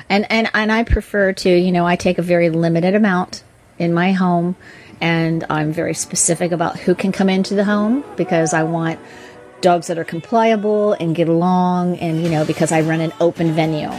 And, 0.08 0.26
and, 0.30 0.50
and 0.52 0.70
I 0.70 0.84
prefer 0.84 1.32
to, 1.32 1.50
you 1.50 1.72
know, 1.72 1.86
I 1.86 1.96
take 1.96 2.18
a 2.18 2.22
very 2.22 2.50
limited 2.50 2.94
amount 2.94 3.42
in 3.78 3.94
my 3.94 4.12
home 4.12 4.56
and 5.00 5.44
I'm 5.50 5.72
very 5.72 5.94
specific 5.94 6.52
about 6.52 6.78
who 6.78 6.94
can 6.94 7.12
come 7.12 7.28
into 7.28 7.54
the 7.54 7.64
home 7.64 8.04
because 8.16 8.52
I 8.54 8.62
want 8.62 9.00
dogs 9.60 9.86
that 9.86 9.98
are 9.98 10.04
compliable 10.04 10.92
and 10.92 11.16
get 11.16 11.28
along 11.28 11.96
and 11.96 12.22
you 12.22 12.28
know 12.28 12.44
because 12.44 12.70
I 12.70 12.82
run 12.82 13.00
an 13.00 13.12
open 13.20 13.52
venue. 13.52 13.90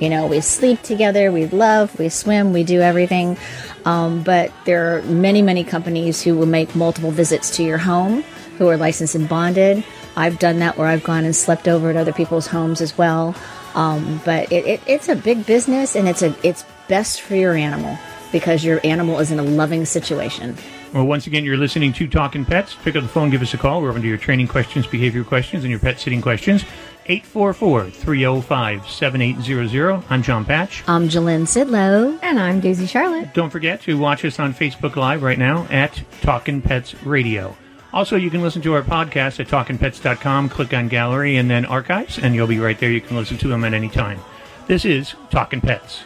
You 0.00 0.08
know, 0.08 0.26
we 0.26 0.40
sleep 0.40 0.80
together, 0.80 1.30
we 1.30 1.44
love, 1.46 1.98
we 1.98 2.08
swim, 2.08 2.54
we 2.54 2.64
do 2.64 2.80
everything. 2.80 3.36
Um, 3.84 4.22
but 4.22 4.50
there 4.64 4.96
are 4.96 5.02
many, 5.02 5.42
many 5.42 5.62
companies 5.62 6.22
who 6.22 6.34
will 6.34 6.46
make 6.46 6.74
multiple 6.74 7.10
visits 7.10 7.54
to 7.56 7.62
your 7.62 7.76
home 7.76 8.22
who 8.56 8.66
are 8.68 8.78
licensed 8.78 9.14
and 9.14 9.28
bonded. 9.28 9.84
I've 10.16 10.38
done 10.38 10.58
that 10.58 10.76
where 10.76 10.86
I've 10.86 11.04
gone 11.04 11.24
and 11.24 11.34
slept 11.34 11.68
over 11.68 11.90
at 11.90 11.96
other 11.96 12.12
people's 12.12 12.46
homes 12.46 12.80
as 12.80 12.96
well. 12.96 13.34
Um, 13.74 14.20
but 14.24 14.50
it, 14.52 14.66
it, 14.66 14.80
it's 14.86 15.08
a 15.08 15.16
big 15.16 15.46
business 15.46 15.94
and 15.94 16.08
it's 16.08 16.22
a 16.22 16.34
it's 16.42 16.64
best 16.88 17.20
for 17.20 17.36
your 17.36 17.54
animal 17.54 17.96
because 18.32 18.64
your 18.64 18.80
animal 18.84 19.20
is 19.20 19.30
in 19.30 19.38
a 19.38 19.42
loving 19.42 19.84
situation. 19.84 20.56
Well, 20.92 21.06
once 21.06 21.28
again, 21.28 21.44
you're 21.44 21.56
listening 21.56 21.92
to 21.94 22.08
Talking 22.08 22.44
Pets. 22.44 22.74
Pick 22.82 22.96
up 22.96 23.04
the 23.04 23.08
phone, 23.08 23.30
give 23.30 23.42
us 23.42 23.54
a 23.54 23.58
call. 23.58 23.80
We're 23.80 23.90
open 23.90 24.02
to 24.02 24.08
your 24.08 24.18
training 24.18 24.48
questions, 24.48 24.88
behavior 24.88 25.22
questions, 25.22 25.62
and 25.62 25.70
your 25.70 25.78
pet 25.78 26.00
sitting 26.00 26.20
questions. 26.20 26.64
844-305-7800. 27.06 30.04
I'm 30.10 30.22
John 30.22 30.44
Patch. 30.44 30.82
I'm 30.86 31.08
Jalynn 31.08 31.42
Sidlow. 31.42 32.18
And 32.22 32.40
I'm 32.40 32.60
Daisy 32.60 32.86
Charlotte. 32.86 33.34
Don't 33.34 33.50
forget 33.50 33.82
to 33.82 33.96
watch 33.98 34.24
us 34.24 34.40
on 34.40 34.54
Facebook 34.54 34.96
Live 34.96 35.22
right 35.22 35.38
now 35.38 35.66
at 35.70 36.02
Talking 36.22 36.60
Pets 36.60 36.94
Radio. 37.04 37.56
Also, 37.92 38.16
you 38.16 38.30
can 38.30 38.42
listen 38.42 38.62
to 38.62 38.74
our 38.74 38.82
podcast 38.82 39.40
at 39.40 39.48
talkingpets.com. 39.48 40.48
Click 40.48 40.72
on 40.74 40.88
Gallery 40.88 41.36
and 41.36 41.50
then 41.50 41.64
Archives, 41.64 42.18
and 42.18 42.34
you'll 42.34 42.46
be 42.46 42.58
right 42.58 42.78
there. 42.78 42.90
You 42.90 43.00
can 43.00 43.16
listen 43.16 43.36
to 43.38 43.48
them 43.48 43.64
at 43.64 43.74
any 43.74 43.88
time. 43.88 44.20
This 44.66 44.84
is 44.84 45.14
Talking 45.30 45.60
Pets. 45.60 46.04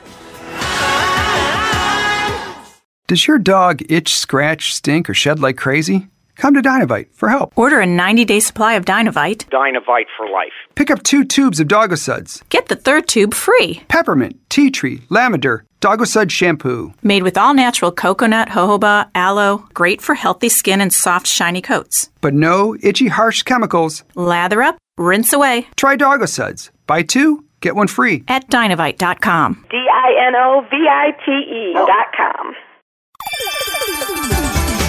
Does 3.06 3.26
your 3.26 3.38
dog 3.38 3.82
itch, 3.90 4.14
scratch, 4.14 4.72
stink, 4.74 5.10
or 5.10 5.14
shed 5.14 5.38
like 5.38 5.58
crazy? 5.58 6.08
Come 6.36 6.54
to 6.54 6.62
Dinovite 6.62 7.12
for 7.12 7.28
help. 7.28 7.52
Order 7.56 7.80
a 7.80 7.86
90 7.86 8.24
day 8.24 8.40
supply 8.40 8.74
of 8.74 8.84
Dinovite. 8.86 9.48
Dinovite 9.50 10.06
for 10.16 10.28
life. 10.28 10.52
Pick 10.74 10.90
up 10.90 11.02
two 11.02 11.24
tubes 11.24 11.60
of 11.60 11.68
Dogosuds. 11.68 12.42
Get 12.48 12.68
the 12.68 12.76
third 12.76 13.06
tube 13.06 13.34
free. 13.34 13.82
Peppermint, 13.88 14.38
tea 14.48 14.70
tree, 14.70 15.02
lavender, 15.10 15.64
Dogosud 15.84 16.30
shampoo. 16.30 16.94
Made 17.02 17.24
with 17.24 17.36
all 17.36 17.52
natural 17.52 17.92
coconut, 17.92 18.48
jojoba, 18.48 19.10
aloe, 19.14 19.64
great 19.74 20.00
for 20.00 20.14
healthy 20.14 20.48
skin 20.48 20.80
and 20.80 20.90
soft, 20.90 21.26
shiny 21.26 21.60
coats. 21.60 22.08
But 22.22 22.32
no 22.32 22.74
itchy, 22.80 23.08
harsh 23.08 23.42
chemicals. 23.42 24.02
Lather 24.14 24.62
up, 24.62 24.78
rinse 24.96 25.34
away. 25.34 25.66
Try 25.76 25.98
Dogosuds. 25.98 26.70
Buy 26.86 27.02
two, 27.02 27.44
get 27.60 27.76
one 27.76 27.88
free. 27.88 28.24
At 28.28 28.48
Dinovite.com. 28.48 29.66
D 29.70 29.76
I 29.76 30.26
N 30.28 30.34
O 30.36 30.62
V 30.70 30.88
I 30.88 31.10
T 31.22 31.30
E 31.30 31.74
dot 31.74 32.06
com. 32.16 32.54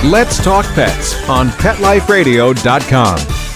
Let's 0.10 0.42
Talk 0.42 0.66
Pets 0.76 1.28
on 1.28 1.50
PetLifeRadio.com. 1.50 3.55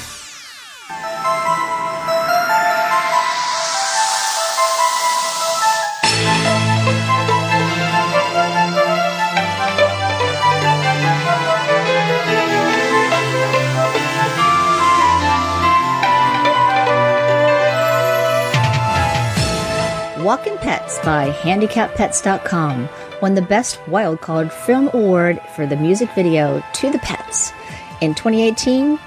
Walking 20.29 20.59
Pets 20.59 20.99
by 20.99 21.31
HandicappedPets.com 21.31 22.87
won 23.19 23.33
the 23.33 23.41
Best 23.41 23.79
Wild 23.87 24.21
Card 24.21 24.53
Film 24.53 24.87
Award 24.93 25.41
for 25.55 25.65
the 25.65 25.75
music 25.75 26.11
video 26.13 26.63
To 26.71 26.91
the 26.91 26.99
Pets 26.99 27.51
in 28.01 28.13
2018 28.13 28.99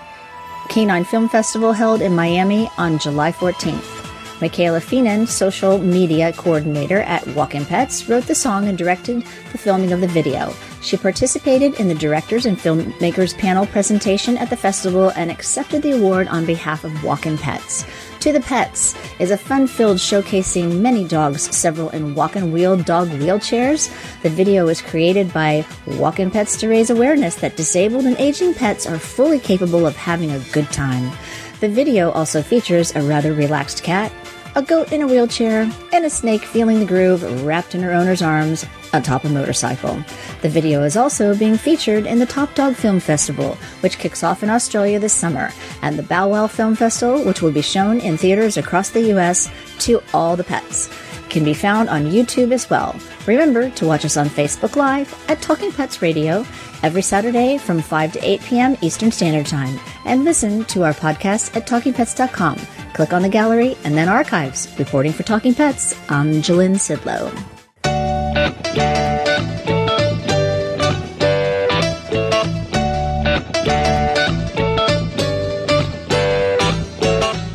Canine 0.69 1.05
Film 1.05 1.29
Festival 1.29 1.73
held 1.73 2.03
in 2.03 2.17
Miami 2.17 2.69
on 2.77 2.99
July 2.99 3.31
14th. 3.31 4.02
Michaela 4.43 4.81
Feenan, 4.81 5.29
social 5.29 5.79
media 5.79 6.33
coordinator 6.33 7.03
at 7.03 7.25
Walking 7.29 7.65
Pets, 7.65 8.09
wrote 8.09 8.25
the 8.25 8.35
song 8.35 8.67
and 8.67 8.77
directed 8.77 9.25
the 9.53 9.59
filming 9.59 9.93
of 9.93 10.01
the 10.01 10.09
video. 10.09 10.53
She 10.81 10.97
participated 10.97 11.79
in 11.79 11.87
the 11.87 11.95
directors 11.95 12.45
and 12.45 12.59
filmmakers 12.59 13.39
panel 13.39 13.67
presentation 13.67 14.37
at 14.37 14.51
the 14.51 14.57
festival 14.57 15.11
and 15.11 15.31
accepted 15.31 15.83
the 15.83 15.93
award 15.93 16.27
on 16.27 16.45
behalf 16.45 16.83
of 16.83 17.05
Walking 17.05 17.39
Pets. 17.39 17.87
To 18.19 18.33
the 18.33 18.41
Pets 18.41 18.97
is 19.21 19.31
a 19.31 19.39
fun 19.39 19.69
filled 19.69 19.99
showcasing 19.99 20.81
many 20.81 21.07
dogs, 21.07 21.43
several 21.57 21.91
in 21.91 22.17
walk 22.17 22.35
and 22.35 22.53
wheel 22.53 22.77
dog 22.77 23.11
wheelchairs. 23.11 23.93
The 24.23 24.31
video 24.31 24.67
was 24.67 24.83
created 24.83 25.33
by 25.33 25.65
Walking 25.87 26.33
Pets 26.33 26.57
to 26.59 26.69
raise 26.69 26.91
awareness 26.91 27.37
that 27.37 27.57
disabled 27.57 28.07
and 28.07 28.17
aging 28.19 28.55
pets 28.55 28.89
are 28.89 28.99
fully 28.99 29.39
capable 29.39 29.87
of 29.87 29.95
having 29.95 30.33
a 30.33 30.41
good 30.51 30.69
time. 30.73 31.17
The 31.61 31.69
video 31.69 32.11
also 32.11 32.43
features 32.43 32.93
a 32.97 33.03
rather 33.03 33.33
relaxed 33.33 33.85
cat, 33.85 34.11
a 34.55 34.63
goat 34.63 34.93
in 34.93 35.03
a 35.03 35.07
wheelchair, 35.07 35.71
and 35.93 36.05
a 36.05 36.11
snake 36.11 36.43
feeling 36.43 36.79
the 36.79 36.87
groove 36.87 37.45
wrapped 37.45 37.75
in 37.75 37.83
her 37.83 37.93
owner's 37.93 38.23
arms 38.23 38.67
atop 38.93 39.25
a 39.25 39.29
motorcycle. 39.29 40.03
The 40.43 40.49
video 40.49 40.83
is 40.83 40.97
also 40.97 41.35
being 41.35 41.57
featured 41.57 42.07
in 42.07 42.19
the 42.19 42.27
Top 42.27 42.55
Dog 42.55 42.75
Film 42.75 43.01
Festival, 43.01 43.57
which 43.81 43.99
kicks 43.99 44.23
off 44.23 44.43
in 44.43 44.51
Australia 44.51 44.99
this 44.99 45.13
summer, 45.13 45.51
and 45.81 45.99
the 45.99 46.03
Bow 46.03 46.29
Wow 46.29 46.47
Film 46.47 46.75
Festival, 46.77 47.25
which 47.25 47.43
will 47.43 47.53
be 47.53 47.63
shown 47.63 48.01
in 48.01 48.17
theaters 48.17 48.57
across 48.57 48.91
the 48.91 49.09
U.S. 49.09 49.51
to 49.81 50.03
all 50.13 50.37
the 50.37 50.45
pets. 50.45 50.91
Can 51.29 51.45
be 51.45 51.55
found 51.55 51.89
on 51.89 52.05
YouTube 52.05 52.53
as 52.53 52.69
well. 52.69 52.95
Remember 53.27 53.71
to 53.71 53.87
watch 53.87 54.05
us 54.05 54.19
on 54.19 54.29
Facebook 54.29 54.77
Live 54.77 55.15
at 55.31 55.41
Talking 55.41 55.73
Pets 55.73 56.03
Radio 56.03 56.45
every 56.83 57.01
Saturday 57.01 57.57
from 57.57 57.81
5 57.81 58.13
to 58.13 58.29
8 58.29 58.41
p.m. 58.43 58.77
Eastern 58.83 59.11
Standard 59.11 59.47
Time, 59.47 59.81
and 60.05 60.25
listen 60.25 60.65
to 60.67 60.83
our 60.83 60.93
podcast 60.93 61.57
at 61.57 61.67
TalkingPets.com. 61.67 62.59
Click 62.95 63.13
on 63.13 63.23
the 63.23 63.29
gallery 63.29 63.77
and 63.85 63.97
then 63.97 64.09
archives. 64.09 64.69
Reporting 64.79 65.13
for 65.13 65.23
Talking 65.23 65.55
Pets, 65.55 65.99
I'm 66.11 66.43
Jalynn 66.43 66.77
Sidlow. 66.77 67.33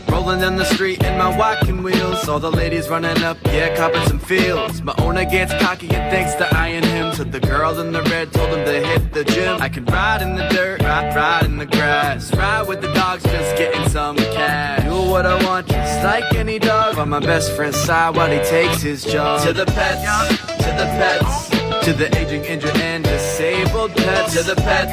Rolling 0.10 0.39
down 0.39 0.56
the 0.56 0.65
street 0.65 1.04
in 1.04 1.17
my 1.17 1.38
walking 1.38 1.67
wheels. 2.18 2.30
All 2.30 2.40
the 2.40 2.52
ladies 2.52 2.90
running 2.90 3.24
up, 3.24 3.38
yeah, 3.46 3.76
copping 3.76 4.06
some 4.08 4.20
feels. 4.20 4.82
My 4.82 4.94
owner 5.00 5.26
gets 5.26 5.54
cocky 5.64 5.90
and 5.90 6.12
thinks 6.12 6.36
that 6.36 6.54
I 6.54 6.68
and 6.70 6.86
him. 6.86 7.14
So 7.14 7.24
the 7.24 7.40
girl 7.40 7.80
in 7.80 7.92
the 7.92 8.04
red 8.04 8.32
told 8.32 8.50
him 8.50 8.66
to 8.66 8.88
hit 8.88 9.14
the 9.14 9.24
gym. 9.24 9.62
I 9.62 9.70
can 9.70 9.86
ride 9.86 10.22
in 10.22 10.36
the 10.36 10.48
dirt, 10.50 10.82
ride, 10.82 11.16
ride 11.16 11.46
in 11.46 11.58
the 11.58 11.66
grass. 11.66 12.34
Ride 12.36 12.68
with 12.68 12.82
the 12.82 12.94
dogs, 12.94 13.24
just 13.24 13.58
getting 13.58 13.88
some 13.90 14.16
cash. 14.18 14.84
Do 14.84 15.10
what 15.10 15.26
I 15.26 15.44
want, 15.46 15.68
just 15.68 16.04
like 16.04 16.36
any 16.36 16.60
dog. 16.60 16.98
On 16.98 17.10
my 17.10 17.20
best 17.20 17.52
friend's 17.56 17.78
side 17.78 18.16
while 18.16 18.32
he 18.32 18.40
takes 18.50 18.82
his 18.82 19.04
job. 19.04 19.42
To 19.46 19.54
the 19.54 19.66
pets, 19.66 20.38
to 20.58 20.70
the 20.82 20.88
pets. 21.00 21.50
To 21.86 21.94
the 21.94 22.16
aging, 22.18 22.44
injured, 22.44 22.76
and 22.78 23.04
disabled 23.04 23.96
pets. 23.96 24.34
To 24.34 24.44
the 24.44 24.56
pets, 24.56 24.92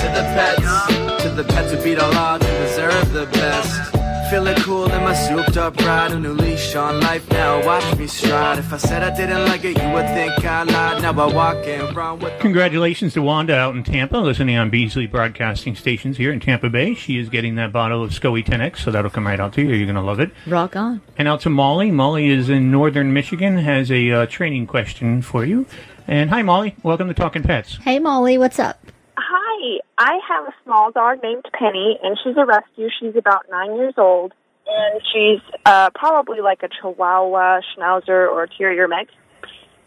to 0.00 0.06
the 0.16 0.24
pets. 0.34 1.22
To 1.22 1.28
the 1.30 1.44
pets 1.44 1.72
who 1.72 1.82
beat 1.82 1.98
all 1.98 2.12
odds 2.14 2.44
and 2.44 2.66
deserve 2.66 3.12
the 3.12 3.26
best. 3.26 4.03
Feeling 4.30 4.56
cool 4.56 4.90
in 4.90 5.02
my 5.04 5.14
souped 5.14 5.56
up 5.58 5.76
ride, 5.80 6.12
a 6.12 6.18
new 6.18 6.32
leash 6.32 6.74
on 6.74 6.98
life 7.00 7.30
now. 7.30 7.64
Watch 7.64 7.96
me 7.98 8.06
stride. 8.06 8.58
If 8.58 8.72
I 8.72 8.78
said 8.78 9.02
I 9.02 9.14
didn't 9.14 9.44
like 9.44 9.64
it, 9.64 9.80
you 9.80 9.88
would 9.90 10.06
think 10.06 10.44
I 10.44 10.62
lied. 10.62 11.02
Now 11.02 11.12
I 11.12 11.32
walk 11.32 11.66
and 11.66 11.94
run 11.94 12.18
with. 12.18 12.40
Congratulations 12.40 13.12
to 13.14 13.22
Wanda 13.22 13.54
out 13.54 13.76
in 13.76 13.84
Tampa, 13.84 14.16
listening 14.16 14.56
on 14.56 14.70
Beasley 14.70 15.06
Broadcasting 15.06 15.76
Stations 15.76 16.16
here 16.16 16.32
in 16.32 16.40
Tampa 16.40 16.70
Bay. 16.70 16.94
She 16.94 17.18
is 17.18 17.28
getting 17.28 17.54
that 17.56 17.70
bottle 17.70 18.02
of 18.02 18.10
SCOE 18.10 18.44
10X, 18.44 18.78
so 18.78 18.90
that'll 18.90 19.10
come 19.10 19.26
right 19.26 19.38
out 19.38 19.52
to 19.54 19.62
you. 19.62 19.68
You're 19.68 19.86
going 19.86 19.94
to 19.94 20.00
love 20.00 20.20
it. 20.20 20.30
Rock 20.46 20.74
on. 20.74 21.02
And 21.18 21.28
out 21.28 21.42
to 21.42 21.50
Molly. 21.50 21.90
Molly 21.90 22.28
is 22.30 22.48
in 22.48 22.70
northern 22.70 23.12
Michigan, 23.12 23.58
has 23.58 23.90
a 23.92 24.10
uh, 24.10 24.26
training 24.26 24.66
question 24.66 25.20
for 25.20 25.44
you. 25.44 25.66
And 26.08 26.30
hi, 26.30 26.42
Molly. 26.42 26.74
Welcome 26.82 27.08
to 27.08 27.14
Talking 27.14 27.42
Pets. 27.42 27.76
Hey, 27.82 27.98
Molly, 27.98 28.38
what's 28.38 28.58
up? 28.58 28.80
Hi, 29.16 29.53
I 29.98 30.18
have 30.28 30.48
a 30.48 30.54
small 30.64 30.90
dog 30.90 31.22
named 31.22 31.44
Penny, 31.58 31.98
and 32.02 32.18
she's 32.22 32.36
a 32.36 32.44
rescue. 32.44 32.88
She's 33.00 33.16
about 33.16 33.46
nine 33.50 33.76
years 33.76 33.94
old, 33.96 34.32
and 34.66 35.00
she's 35.12 35.40
uh, 35.64 35.90
probably 35.94 36.40
like 36.40 36.62
a 36.62 36.68
Chihuahua, 36.68 37.60
Schnauzer, 37.76 38.30
or 38.30 38.46
Terrier 38.46 38.88
mix. 38.88 39.12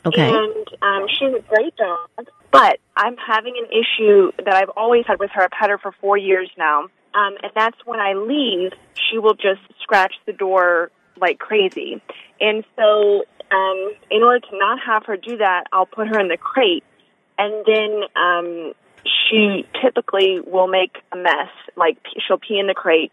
Okay. 0.06 0.30
And 0.30 0.68
um, 0.82 1.08
she's 1.10 1.34
a 1.34 1.44
great 1.48 1.76
dog, 1.76 2.28
but 2.52 2.80
I'm 2.96 3.18
having 3.18 3.56
an 3.58 3.68
issue 3.72 4.32
that 4.38 4.54
I've 4.54 4.72
always 4.78 5.06
had 5.06 5.20
with 5.20 5.32
her. 5.32 5.44
I've 5.44 5.50
had 5.52 5.70
her 5.70 5.78
for 5.78 5.92
four 6.00 6.18
years 6.18 6.50
now. 6.58 6.84
Um, 7.14 7.34
and 7.42 7.52
that's 7.56 7.78
when 7.86 8.00
I 8.00 8.14
leave, 8.14 8.74
she 8.94 9.18
will 9.18 9.34
just 9.34 9.62
scratch 9.82 10.14
the 10.26 10.34
door 10.34 10.92
like 11.20 11.40
crazy. 11.40 12.02
And 12.40 12.64
so, 12.76 13.24
um, 13.52 13.92
in 14.12 14.22
order 14.24 14.40
to 14.40 14.58
not 14.58 14.80
have 14.86 15.06
her 15.08 15.18
do 15.18 15.38
that, 15.38 15.66
I'll 15.74 15.88
put 15.88 16.08
her 16.08 16.20
in 16.20 16.28
the 16.28 16.38
crate, 16.38 16.84
and 17.38 17.66
then 17.66 18.04
um, 18.16 18.74
she 19.30 19.66
typically 19.82 20.40
will 20.46 20.68
make 20.68 20.98
a 21.12 21.18
mess. 21.18 21.50
Like 21.76 21.98
she'll 22.28 22.38
pee 22.38 22.60
in 22.60 22.68
the 22.68 22.74
crate. 22.74 23.12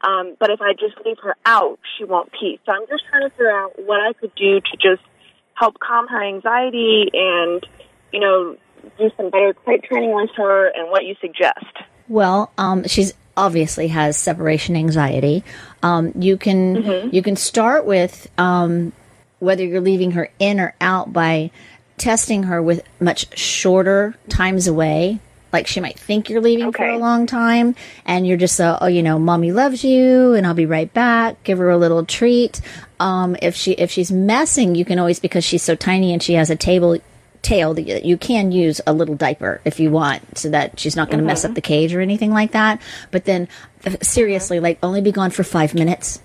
Um, 0.00 0.36
but 0.38 0.50
if 0.50 0.60
I 0.60 0.74
just 0.74 0.94
leave 1.04 1.18
her 1.22 1.36
out, 1.44 1.78
she 1.96 2.04
won't 2.04 2.30
pee. 2.32 2.60
So 2.64 2.72
I'm 2.72 2.86
just 2.88 3.04
trying 3.10 3.22
to 3.22 3.30
figure 3.30 3.50
out 3.50 3.72
what 3.84 4.00
I 4.00 4.12
could 4.12 4.34
do 4.36 4.60
to 4.60 4.76
just 4.76 5.02
help 5.54 5.78
calm 5.80 6.06
her 6.08 6.22
anxiety 6.22 7.10
and, 7.12 7.66
you 8.12 8.20
know, 8.20 8.56
do 8.96 9.10
some 9.16 9.30
better 9.30 9.52
crate 9.54 9.82
training 9.82 10.14
with 10.14 10.30
her 10.36 10.68
and 10.68 10.90
what 10.90 11.04
you 11.04 11.16
suggest. 11.20 11.66
Well, 12.08 12.52
um, 12.56 12.84
she's 12.86 13.12
obviously 13.36 13.88
has 13.88 14.16
separation 14.16 14.76
anxiety. 14.76 15.44
Um, 15.82 16.12
you 16.16 16.36
can 16.36 17.10
you 17.12 17.22
can 17.22 17.36
start 17.36 17.84
with 17.84 18.28
um, 18.38 18.92
whether 19.38 19.64
you're 19.64 19.80
leaving 19.80 20.12
her 20.12 20.30
in 20.38 20.60
or 20.60 20.74
out 20.80 21.12
by 21.12 21.50
testing 21.96 22.44
her 22.44 22.62
with 22.62 22.82
much 23.00 23.36
shorter 23.38 24.14
times 24.28 24.66
away. 24.66 25.20
Like 25.52 25.66
she 25.66 25.80
might 25.80 25.98
think 25.98 26.28
you're 26.28 26.40
leaving 26.40 26.72
for 26.72 26.86
a 26.86 26.98
long 26.98 27.26
time, 27.26 27.74
and 28.04 28.26
you're 28.26 28.36
just 28.36 28.60
uh, 28.60 28.78
oh 28.80 28.86
you 28.86 29.02
know 29.02 29.18
mommy 29.18 29.52
loves 29.52 29.82
you, 29.84 30.34
and 30.34 30.46
I'll 30.46 30.54
be 30.54 30.66
right 30.66 30.92
back. 30.92 31.42
Give 31.44 31.58
her 31.58 31.70
a 31.70 31.78
little 31.78 32.04
treat. 32.04 32.60
Um, 33.00 33.36
if 33.40 33.54
she 33.54 33.72
if 33.72 33.90
she's 33.90 34.12
messing, 34.12 34.74
you 34.74 34.84
can 34.84 34.98
always 34.98 35.20
because 35.20 35.44
she's 35.44 35.62
so 35.62 35.74
tiny 35.74 36.12
and 36.12 36.22
she 36.22 36.34
has 36.34 36.50
a 36.50 36.56
table 36.56 36.98
tail 37.40 37.72
that 37.72 38.04
you- 38.04 38.16
can 38.18 38.50
use 38.50 38.80
a 38.84 38.92
little 38.92 39.14
diaper 39.14 39.60
if 39.64 39.78
you 39.78 39.90
want 39.92 40.36
so 40.36 40.50
that 40.50 40.78
she's 40.80 40.96
not 40.96 41.08
going 41.08 41.20
to 41.20 41.24
mess 41.24 41.44
up 41.44 41.54
the 41.54 41.60
cage 41.60 41.94
or 41.94 42.00
anything 42.00 42.32
like 42.32 42.50
that. 42.50 42.82
But 43.12 43.26
then 43.26 43.46
uh, 43.86 43.94
seriously 44.02 44.58
like 44.58 44.76
only 44.82 45.00
be 45.00 45.12
gone 45.12 45.30
for 45.30 45.44
five 45.44 45.72
minutes 45.72 46.20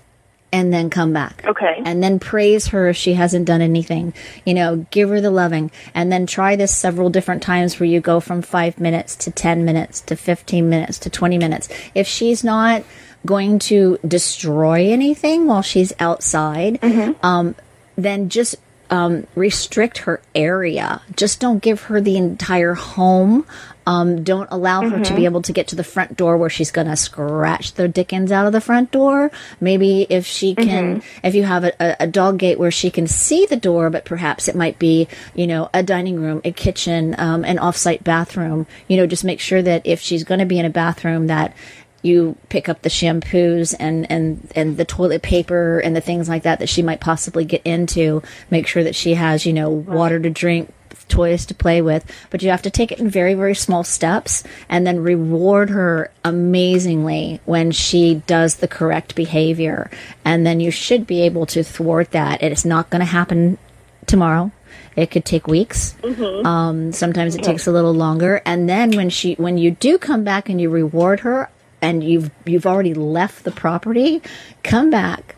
and 0.54 0.72
then 0.72 0.88
come 0.88 1.12
back. 1.12 1.44
Okay. 1.44 1.82
And 1.84 2.00
then 2.00 2.20
praise 2.20 2.68
her 2.68 2.88
if 2.88 2.96
she 2.96 3.14
hasn't 3.14 3.44
done 3.44 3.60
anything. 3.60 4.14
You 4.44 4.54
know 4.54 4.86
give 4.92 5.08
her 5.08 5.20
the 5.20 5.32
loving. 5.32 5.72
And 5.94 6.12
then 6.12 6.26
try 6.26 6.54
this 6.54 6.74
several 6.74 7.10
different 7.10 7.42
times 7.42 7.80
where 7.80 7.88
you 7.88 8.00
go 8.00 8.20
from 8.20 8.40
five 8.40 8.78
minutes 8.78 9.16
to 9.16 9.32
10 9.32 9.64
minutes 9.64 10.00
to 10.02 10.14
15 10.14 10.68
minutes 10.68 11.00
to 11.00 11.10
20 11.10 11.38
minutes. 11.38 11.68
If 11.94 12.06
she's 12.06 12.44
not 12.44 12.84
going 13.26 13.58
to 13.58 13.98
destroy 14.06 14.92
anything 14.92 15.46
while 15.46 15.62
she's 15.62 15.92
outside 15.98 16.78
um, 17.24 17.56
then 17.96 18.28
just 18.28 18.54
um, 18.90 19.26
restrict 19.34 19.98
her 19.98 20.22
area. 20.34 21.02
Just 21.16 21.40
don't 21.40 21.62
give 21.62 21.82
her 21.84 22.00
the 22.00 22.16
entire 22.16 22.74
home. 22.74 23.46
Um, 23.86 24.24
don't 24.24 24.48
allow 24.50 24.88
her 24.88 25.04
to 25.04 25.14
be 25.14 25.26
able 25.26 25.42
to 25.42 25.52
get 25.52 25.68
to 25.68 25.76
the 25.76 25.84
front 25.84 26.16
door 26.16 26.36
where 26.38 26.48
she's 26.48 26.70
going 26.70 26.86
to 26.86 26.96
scratch 26.96 27.74
the 27.74 27.86
dickens 27.86 28.32
out 28.32 28.46
of 28.46 28.52
the 28.54 28.60
front 28.62 28.90
door. 28.90 29.30
Maybe 29.60 30.06
if 30.08 30.24
she 30.26 30.54
can, 30.54 31.00
Mhm. 31.00 31.02
if 31.22 31.34
you 31.34 31.42
have 31.44 31.64
a, 31.64 31.72
a, 31.78 31.96
a 32.00 32.06
dog 32.06 32.38
gate 32.38 32.58
where 32.58 32.70
she 32.70 32.90
can 32.90 33.06
see 33.06 33.44
the 33.44 33.56
door, 33.56 33.90
but 33.90 34.04
perhaps 34.06 34.48
it 34.48 34.56
might 34.56 34.78
be, 34.78 35.06
you 35.34 35.46
know, 35.46 35.68
a 35.74 35.82
dining 35.82 36.16
room, 36.20 36.40
a 36.44 36.52
kitchen, 36.52 37.14
um, 37.18 37.44
an 37.44 37.58
offsite 37.58 38.02
bathroom. 38.04 38.66
You 38.88 38.96
know, 38.96 39.06
just 39.06 39.24
make 39.24 39.40
sure 39.40 39.60
that 39.60 39.82
if 39.84 40.00
she's 40.00 40.24
going 40.24 40.40
to 40.40 40.46
be 40.46 40.58
in 40.58 40.64
a 40.64 40.70
bathroom, 40.70 41.26
that 41.26 41.54
you 42.02 42.36
pick 42.50 42.68
up 42.68 42.82
the 42.82 42.90
shampoos 42.90 43.74
and, 43.78 44.10
and, 44.10 44.50
and 44.54 44.76
the 44.76 44.84
toilet 44.84 45.22
paper 45.22 45.78
and 45.78 45.96
the 45.96 46.00
things 46.02 46.28
like 46.28 46.42
that 46.42 46.58
that 46.58 46.68
she 46.68 46.82
might 46.82 47.00
possibly 47.00 47.44
get 47.44 47.62
into. 47.64 48.22
Make 48.50 48.66
sure 48.66 48.84
that 48.84 48.94
she 48.94 49.14
has, 49.14 49.46
you 49.46 49.52
know, 49.54 49.70
water 49.70 50.20
to 50.20 50.28
drink, 50.30 50.72
toys 51.08 51.46
to 51.46 51.54
play 51.54 51.80
with. 51.82 52.04
But 52.30 52.42
you 52.42 52.50
have 52.50 52.62
to 52.62 52.70
take 52.70 52.92
it 52.92 52.98
in 52.98 53.08
very, 53.08 53.34
very 53.34 53.54
small 53.54 53.84
steps 53.84 54.42
and 54.68 54.86
then 54.86 55.00
reward 55.00 55.70
her 55.70 56.10
amazingly 56.24 57.40
when 57.44 57.70
she 57.72 58.16
does 58.26 58.56
the 58.56 58.68
correct 58.68 59.14
behavior. 59.14 59.90
And 60.24 60.46
then 60.46 60.60
you 60.60 60.70
should 60.70 61.06
be 61.06 61.22
able 61.22 61.46
to 61.46 61.62
thwart 61.62 62.10
that. 62.12 62.42
It's 62.42 62.64
not 62.64 62.90
going 62.90 63.00
to 63.00 63.06
happen 63.06 63.58
tomorrow. 64.06 64.52
It 64.96 65.10
could 65.10 65.24
take 65.24 65.46
weeks. 65.48 65.94
Mhm. 66.02 66.44
Um, 66.44 66.92
sometimes 66.92 67.34
it 67.34 67.42
takes 67.42 67.66
a 67.66 67.72
little 67.72 67.94
longer. 67.94 68.42
And 68.46 68.68
then 68.68 68.92
when 68.92 69.10
she, 69.10 69.34
when 69.34 69.58
you 69.58 69.72
do 69.72 69.98
come 69.98 70.22
back 70.24 70.48
and 70.48 70.60
you 70.60 70.70
reward 70.70 71.20
her, 71.20 71.48
and 71.82 72.02
you've 72.02 72.30
you've 72.46 72.66
already 72.66 72.94
left 72.94 73.44
the 73.44 73.50
property, 73.50 74.22
come 74.62 74.88
back, 74.88 75.36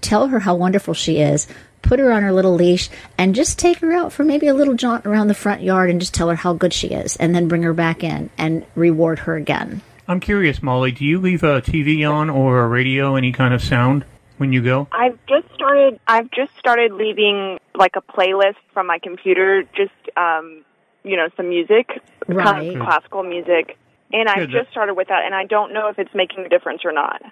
tell 0.00 0.28
her 0.28 0.38
how 0.38 0.54
wonderful 0.54 0.94
she 0.94 1.18
is. 1.18 1.46
Put 1.82 1.98
her 1.98 2.10
on 2.12 2.22
her 2.22 2.32
little 2.32 2.54
leash 2.54 2.88
and 3.18 3.34
just 3.34 3.58
take 3.58 3.78
her 3.80 3.92
out 3.92 4.12
for 4.12 4.24
maybe 4.24 4.46
a 4.46 4.54
little 4.54 4.74
jaunt 4.74 5.04
around 5.04 5.26
the 5.28 5.34
front 5.34 5.62
yard 5.62 5.90
and 5.90 6.00
just 6.00 6.14
tell 6.14 6.28
her 6.30 6.36
how 6.36 6.54
good 6.54 6.72
she 6.72 6.88
is, 6.88 7.16
and 7.16 7.34
then 7.34 7.48
bring 7.48 7.62
her 7.64 7.74
back 7.74 8.02
in 8.02 8.30
and 8.38 8.64
reward 8.74 9.20
her 9.20 9.36
again. 9.36 9.82
I'm 10.08 10.20
curious, 10.20 10.62
Molly. 10.62 10.92
Do 10.92 11.04
you 11.04 11.18
leave 11.20 11.42
a 11.42 11.60
TV 11.60 12.08
on 12.10 12.30
or 12.30 12.60
a 12.64 12.68
radio, 12.68 13.14
any 13.16 13.32
kind 13.32 13.52
of 13.54 13.62
sound 13.62 14.04
when 14.38 14.52
you 14.52 14.62
go? 14.62 14.88
I've 14.92 15.18
just 15.26 15.52
started. 15.54 16.00
I've 16.06 16.30
just 16.30 16.56
started 16.58 16.92
leaving 16.92 17.58
like 17.74 17.92
a 17.96 18.02
playlist 18.02 18.56
from 18.72 18.86
my 18.86 18.98
computer. 18.98 19.62
Just 19.76 19.92
um, 20.16 20.64
you 21.04 21.16
know, 21.16 21.28
some 21.36 21.48
music, 21.48 22.00
Right. 22.28 22.76
classical 22.76 23.22
music, 23.22 23.76
and 24.12 24.28
I've 24.28 24.50
Good. 24.50 24.50
just 24.50 24.70
started 24.70 24.94
with 24.94 25.08
that. 25.08 25.24
And 25.24 25.34
I 25.34 25.44
don't 25.46 25.72
know 25.72 25.88
if 25.88 25.98
it's 25.98 26.14
making 26.14 26.44
a 26.46 26.48
difference 26.48 26.84
or 26.84 26.92
not. 26.92 27.22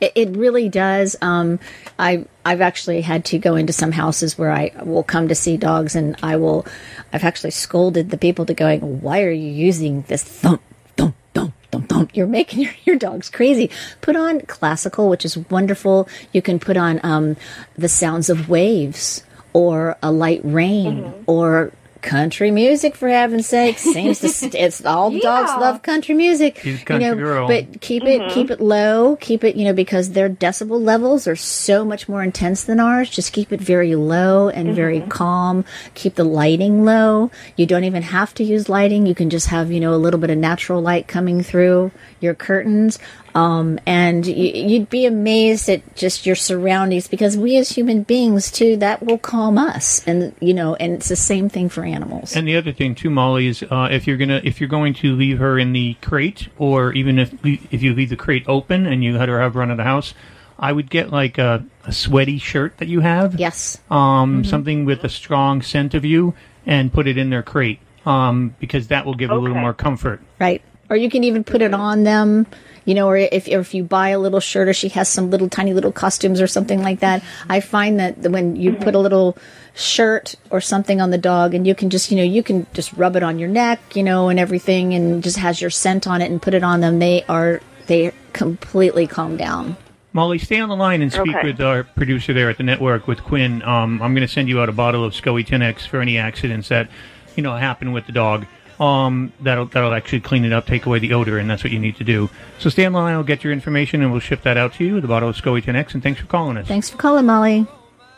It, 0.00 0.12
it 0.14 0.28
really 0.30 0.68
does. 0.68 1.16
Um, 1.20 1.58
I 1.98 2.26
I've 2.44 2.60
actually 2.60 3.00
had 3.00 3.24
to 3.26 3.38
go 3.38 3.56
into 3.56 3.72
some 3.72 3.92
houses 3.92 4.38
where 4.38 4.50
I 4.50 4.72
will 4.84 5.02
come 5.02 5.28
to 5.28 5.34
see 5.34 5.56
dogs, 5.56 5.94
and 5.94 6.16
I 6.22 6.36
will. 6.36 6.66
I've 7.12 7.24
actually 7.24 7.52
scolded 7.52 8.10
the 8.10 8.18
people 8.18 8.46
to 8.46 8.54
going, 8.54 9.00
"Why 9.00 9.22
are 9.22 9.30
you 9.30 9.50
using 9.50 10.02
this 10.02 10.22
thump, 10.22 10.62
thump, 10.96 11.14
thump, 11.34 11.54
thump, 11.70 11.88
thump? 11.88 12.16
You're 12.16 12.26
making 12.26 12.60
your, 12.62 12.72
your 12.84 12.96
dogs 12.96 13.30
crazy." 13.30 13.70
Put 14.00 14.16
on 14.16 14.40
classical, 14.42 15.08
which 15.08 15.24
is 15.24 15.36
wonderful. 15.36 16.08
You 16.32 16.42
can 16.42 16.58
put 16.58 16.76
on 16.76 17.00
um, 17.02 17.36
the 17.76 17.88
sounds 17.88 18.28
of 18.30 18.48
waves, 18.48 19.22
or 19.52 19.96
a 20.02 20.10
light 20.10 20.40
rain, 20.44 21.12
or 21.26 21.72
country 22.04 22.50
music 22.52 22.94
for 22.94 23.08
heaven's 23.08 23.46
sake. 23.48 23.78
Seems 23.78 24.20
to 24.20 24.28
st- 24.28 24.54
it's 24.54 24.84
all 24.84 25.10
the 25.10 25.20
dogs 25.20 25.50
love 25.58 25.82
country 25.82 26.14
music 26.14 26.58
She's 26.62 26.82
a 26.88 26.92
you 26.94 26.98
know 27.00 27.14
girl. 27.16 27.48
but 27.48 27.80
keep 27.80 28.04
it 28.04 28.20
Mhm. 28.20 28.30
keep 28.30 28.50
it 28.50 28.60
low 28.60 29.16
keep 29.16 29.42
it 29.42 29.56
you 29.56 29.64
know 29.64 29.72
because 29.72 30.10
their 30.12 30.28
decibel 30.28 30.80
levels 30.80 31.26
are 31.26 31.34
so 31.36 31.84
much 31.84 32.08
more 32.08 32.22
intense 32.22 32.62
than 32.64 32.78
ours. 32.78 33.08
Just 33.10 33.32
keep 33.32 33.52
it 33.52 33.60
very 33.60 33.94
low 33.96 34.48
and 34.50 34.74
very 34.76 35.00
calm. 35.00 35.64
Keep 35.94 36.14
the 36.16 36.24
lighting 36.24 36.84
low. 36.84 37.30
You 37.56 37.66
don't 37.66 37.84
even 37.84 38.02
have 38.02 38.34
to 38.34 38.44
use 38.44 38.68
lighting. 38.68 39.06
You 39.06 39.14
can 39.14 39.30
just 39.30 39.48
have 39.48 39.72
you 39.72 39.80
know 39.80 39.94
a 39.94 39.96
little 40.04 40.20
bit 40.20 40.30
of 40.30 40.38
natural 40.38 40.80
light 40.82 41.08
coming 41.08 41.42
through 41.42 41.90
your 42.20 42.34
curtains 42.34 42.98
um, 43.34 43.78
and 43.86 44.24
y- 44.26 44.32
you'd 44.32 44.88
be 44.90 45.06
amazed 45.06 45.68
at 45.68 45.96
just 45.96 46.24
your 46.26 46.36
surroundings 46.36 47.08
because 47.08 47.36
we 47.36 47.56
as 47.56 47.70
human 47.70 48.02
beings 48.02 48.50
too 48.50 48.76
that 48.76 49.02
will 49.02 49.18
calm 49.18 49.58
us 49.58 50.06
and 50.06 50.34
you 50.40 50.54
know 50.54 50.74
and 50.76 50.92
it's 50.92 51.08
the 51.08 51.16
same 51.16 51.48
thing 51.48 51.68
for 51.68 51.84
animals 51.84 52.36
And 52.36 52.46
the 52.46 52.56
other 52.56 52.72
thing 52.72 52.94
too, 52.94 53.10
Molly, 53.10 53.46
is 53.48 53.62
uh, 53.62 53.88
if 53.90 54.06
you're 54.06 54.16
gonna 54.16 54.40
if 54.44 54.60
you're 54.60 54.68
going 54.68 54.94
to 54.94 55.14
leave 55.14 55.38
her 55.38 55.58
in 55.58 55.72
the 55.72 55.94
crate, 56.02 56.48
or 56.58 56.92
even 56.92 57.18
if 57.18 57.32
if 57.44 57.82
you 57.82 57.94
leave 57.94 58.10
the 58.10 58.16
crate 58.16 58.44
open 58.46 58.86
and 58.86 59.02
you 59.04 59.16
let 59.18 59.28
her 59.28 59.40
have 59.40 59.56
run 59.56 59.70
of 59.70 59.76
the 59.76 59.84
house, 59.84 60.14
I 60.58 60.72
would 60.72 60.88
get 60.90 61.10
like 61.10 61.36
a, 61.38 61.64
a 61.84 61.92
sweaty 61.92 62.38
shirt 62.38 62.78
that 62.78 62.88
you 62.88 63.00
have. 63.00 63.38
Yes. 63.40 63.78
Um, 63.90 64.42
Mhm. 64.42 64.46
something 64.46 64.84
with 64.84 65.02
a 65.04 65.08
strong 65.08 65.62
scent 65.62 65.94
of 65.94 66.04
you, 66.04 66.34
and 66.66 66.92
put 66.92 67.06
it 67.06 67.18
in 67.18 67.30
their 67.30 67.42
crate. 67.42 67.80
Um, 68.06 68.54
because 68.60 68.88
that 68.88 69.06
will 69.06 69.14
give 69.14 69.30
a 69.30 69.34
little 69.34 69.56
more 69.56 69.72
comfort. 69.72 70.20
Right. 70.38 70.60
Or 70.90 70.96
you 70.96 71.08
can 71.10 71.24
even 71.24 71.44
put 71.44 71.62
it 71.62 71.72
on 71.72 72.04
them, 72.04 72.46
you 72.84 72.94
know, 72.94 73.08
or 73.08 73.16
if, 73.16 73.48
or 73.48 73.60
if 73.60 73.74
you 73.74 73.84
buy 73.84 74.10
a 74.10 74.18
little 74.18 74.40
shirt 74.40 74.68
or 74.68 74.74
she 74.74 74.88
has 74.90 75.08
some 75.08 75.30
little 75.30 75.48
tiny 75.48 75.72
little 75.72 75.92
costumes 75.92 76.40
or 76.40 76.46
something 76.46 76.82
like 76.82 77.00
that. 77.00 77.22
I 77.48 77.60
find 77.60 77.98
that 78.00 78.18
when 78.18 78.56
you 78.56 78.74
put 78.74 78.94
a 78.94 78.98
little 78.98 79.36
shirt 79.74 80.34
or 80.50 80.60
something 80.60 81.00
on 81.00 81.10
the 81.10 81.18
dog 81.18 81.54
and 81.54 81.66
you 81.66 81.74
can 81.74 81.90
just, 81.90 82.10
you 82.10 82.16
know, 82.16 82.22
you 82.22 82.42
can 82.42 82.66
just 82.74 82.92
rub 82.92 83.16
it 83.16 83.22
on 83.22 83.38
your 83.38 83.48
neck, 83.48 83.80
you 83.96 84.02
know, 84.02 84.28
and 84.28 84.38
everything 84.38 84.94
and 84.94 85.22
just 85.22 85.38
has 85.38 85.60
your 85.60 85.70
scent 85.70 86.06
on 86.06 86.20
it 86.20 86.30
and 86.30 86.40
put 86.42 86.54
it 86.54 86.62
on 86.62 86.80
them, 86.80 86.98
they 86.98 87.24
are, 87.24 87.60
they 87.86 88.12
completely 88.32 89.06
calm 89.06 89.36
down. 89.36 89.76
Molly, 90.12 90.38
stay 90.38 90.60
on 90.60 90.68
the 90.68 90.76
line 90.76 91.02
and 91.02 91.12
speak 91.12 91.34
Okay. 91.34 91.48
with 91.48 91.60
our 91.60 91.82
producer 91.82 92.32
there 92.32 92.48
at 92.48 92.56
the 92.56 92.62
network, 92.62 93.08
with 93.08 93.24
Quinn. 93.24 93.62
Um, 93.62 94.00
I'm 94.00 94.14
going 94.14 94.24
to 94.26 94.32
send 94.32 94.48
you 94.48 94.60
out 94.60 94.68
a 94.68 94.72
bottle 94.72 95.04
of 95.04 95.12
SCOE 95.12 95.44
10X 95.44 95.88
for 95.88 96.00
any 96.00 96.18
accidents 96.18 96.68
that, 96.68 96.88
you 97.34 97.42
know, 97.42 97.56
happen 97.56 97.90
with 97.92 98.06
the 98.06 98.12
dog. 98.12 98.46
Um, 98.80 99.32
that'll 99.40 99.66
that'll 99.66 99.94
actually 99.94 100.20
clean 100.20 100.44
it 100.44 100.52
up, 100.52 100.66
take 100.66 100.86
away 100.86 100.98
the 100.98 101.12
odor, 101.12 101.38
and 101.38 101.48
that's 101.48 101.62
what 101.62 101.72
you 101.72 101.78
need 101.78 101.96
to 101.96 102.04
do. 102.04 102.28
So 102.58 102.70
stay 102.70 102.84
on 102.84 102.92
the 102.92 102.98
line. 102.98 103.14
I'll 103.14 103.22
get 103.22 103.44
your 103.44 103.52
information, 103.52 104.02
and 104.02 104.10
we'll 104.10 104.20
ship 104.20 104.42
that 104.42 104.56
out 104.56 104.74
to 104.74 104.84
you. 104.84 105.00
The 105.00 105.08
bottle 105.08 105.28
of 105.28 105.36
SCOE 105.36 105.62
10X, 105.62 105.94
and 105.94 106.02
thanks 106.02 106.20
for 106.20 106.26
calling 106.26 106.56
us. 106.56 106.66
Thanks 106.66 106.90
for 106.90 106.96
calling, 106.96 107.26
Molly. 107.26 107.66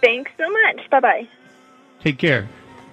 Thanks 0.03 0.31
so 0.39 0.45
much. 0.51 0.91
Bye 0.91 1.01
bye. 1.01 1.29
Take 2.03 2.19
care. 2.19 2.49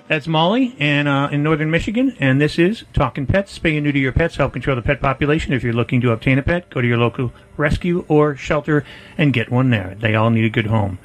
That's 0.10 0.28
Molly, 0.28 0.76
and 0.80 1.08
uh, 1.08 1.30
in 1.32 1.44
northern 1.44 1.72
Michigan, 1.72 2.16
and 2.20 2.40
this 2.40 2.60
is 2.60 2.84
Talking 2.94 3.26
Pets. 3.26 3.58
Spay 3.58 3.76
and 3.76 3.86
neuter 3.86 4.00
your 4.00 4.12
pets. 4.12 4.36
Help 4.36 4.52
control 4.52 4.76
the 4.76 4.82
pet 4.82 5.00
population. 5.00 5.54
If 5.54 5.64
you're 5.64 5.72
looking 5.72 6.02
to 6.02 6.12
obtain 6.12 6.38
a 6.38 6.44
pet, 6.44 6.70
go 6.70 6.82
to 6.82 6.88
your 6.88 6.98
local 6.98 7.32
rescue 7.56 8.04
or 8.10 8.36
shelter 8.36 8.84
and 9.18 9.32
get 9.32 9.50
one 9.50 9.70
there. 9.70 9.96
They 9.98 10.14
all 10.14 10.30
need 10.30 10.44
a 10.44 10.50
good 10.50 10.68
home. 10.68 11.00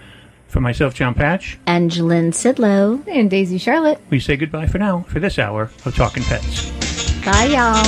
For 0.49 0.61
myself, 0.61 0.94
John 0.94 1.14
Patch, 1.14 1.59
Angeline 1.66 2.32
Sidlow. 2.32 3.07
And 3.07 3.30
Daisy 3.30 3.59
Charlotte. 3.59 4.01
we 4.11 4.18
say 4.18 4.36
goodbye 4.36 4.66
for 4.66 4.78
now 4.78 5.03
for 5.09 5.20
this 5.20 5.38
hour 5.38 5.70
of 5.84 5.94
Talking 5.94 6.22
Pets. 6.24 6.70
Bye, 7.24 7.44
y'all. 7.46 7.84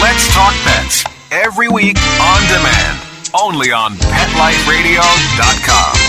Let's 0.00 0.32
Talk 0.34 0.54
Pets 0.64 1.04
every 1.30 1.68
week 1.68 1.96
on 2.20 2.40
demand. 2.48 2.98
only 3.34 3.70
on 3.72 3.92
PetLifeRadio.com. 3.94 5.99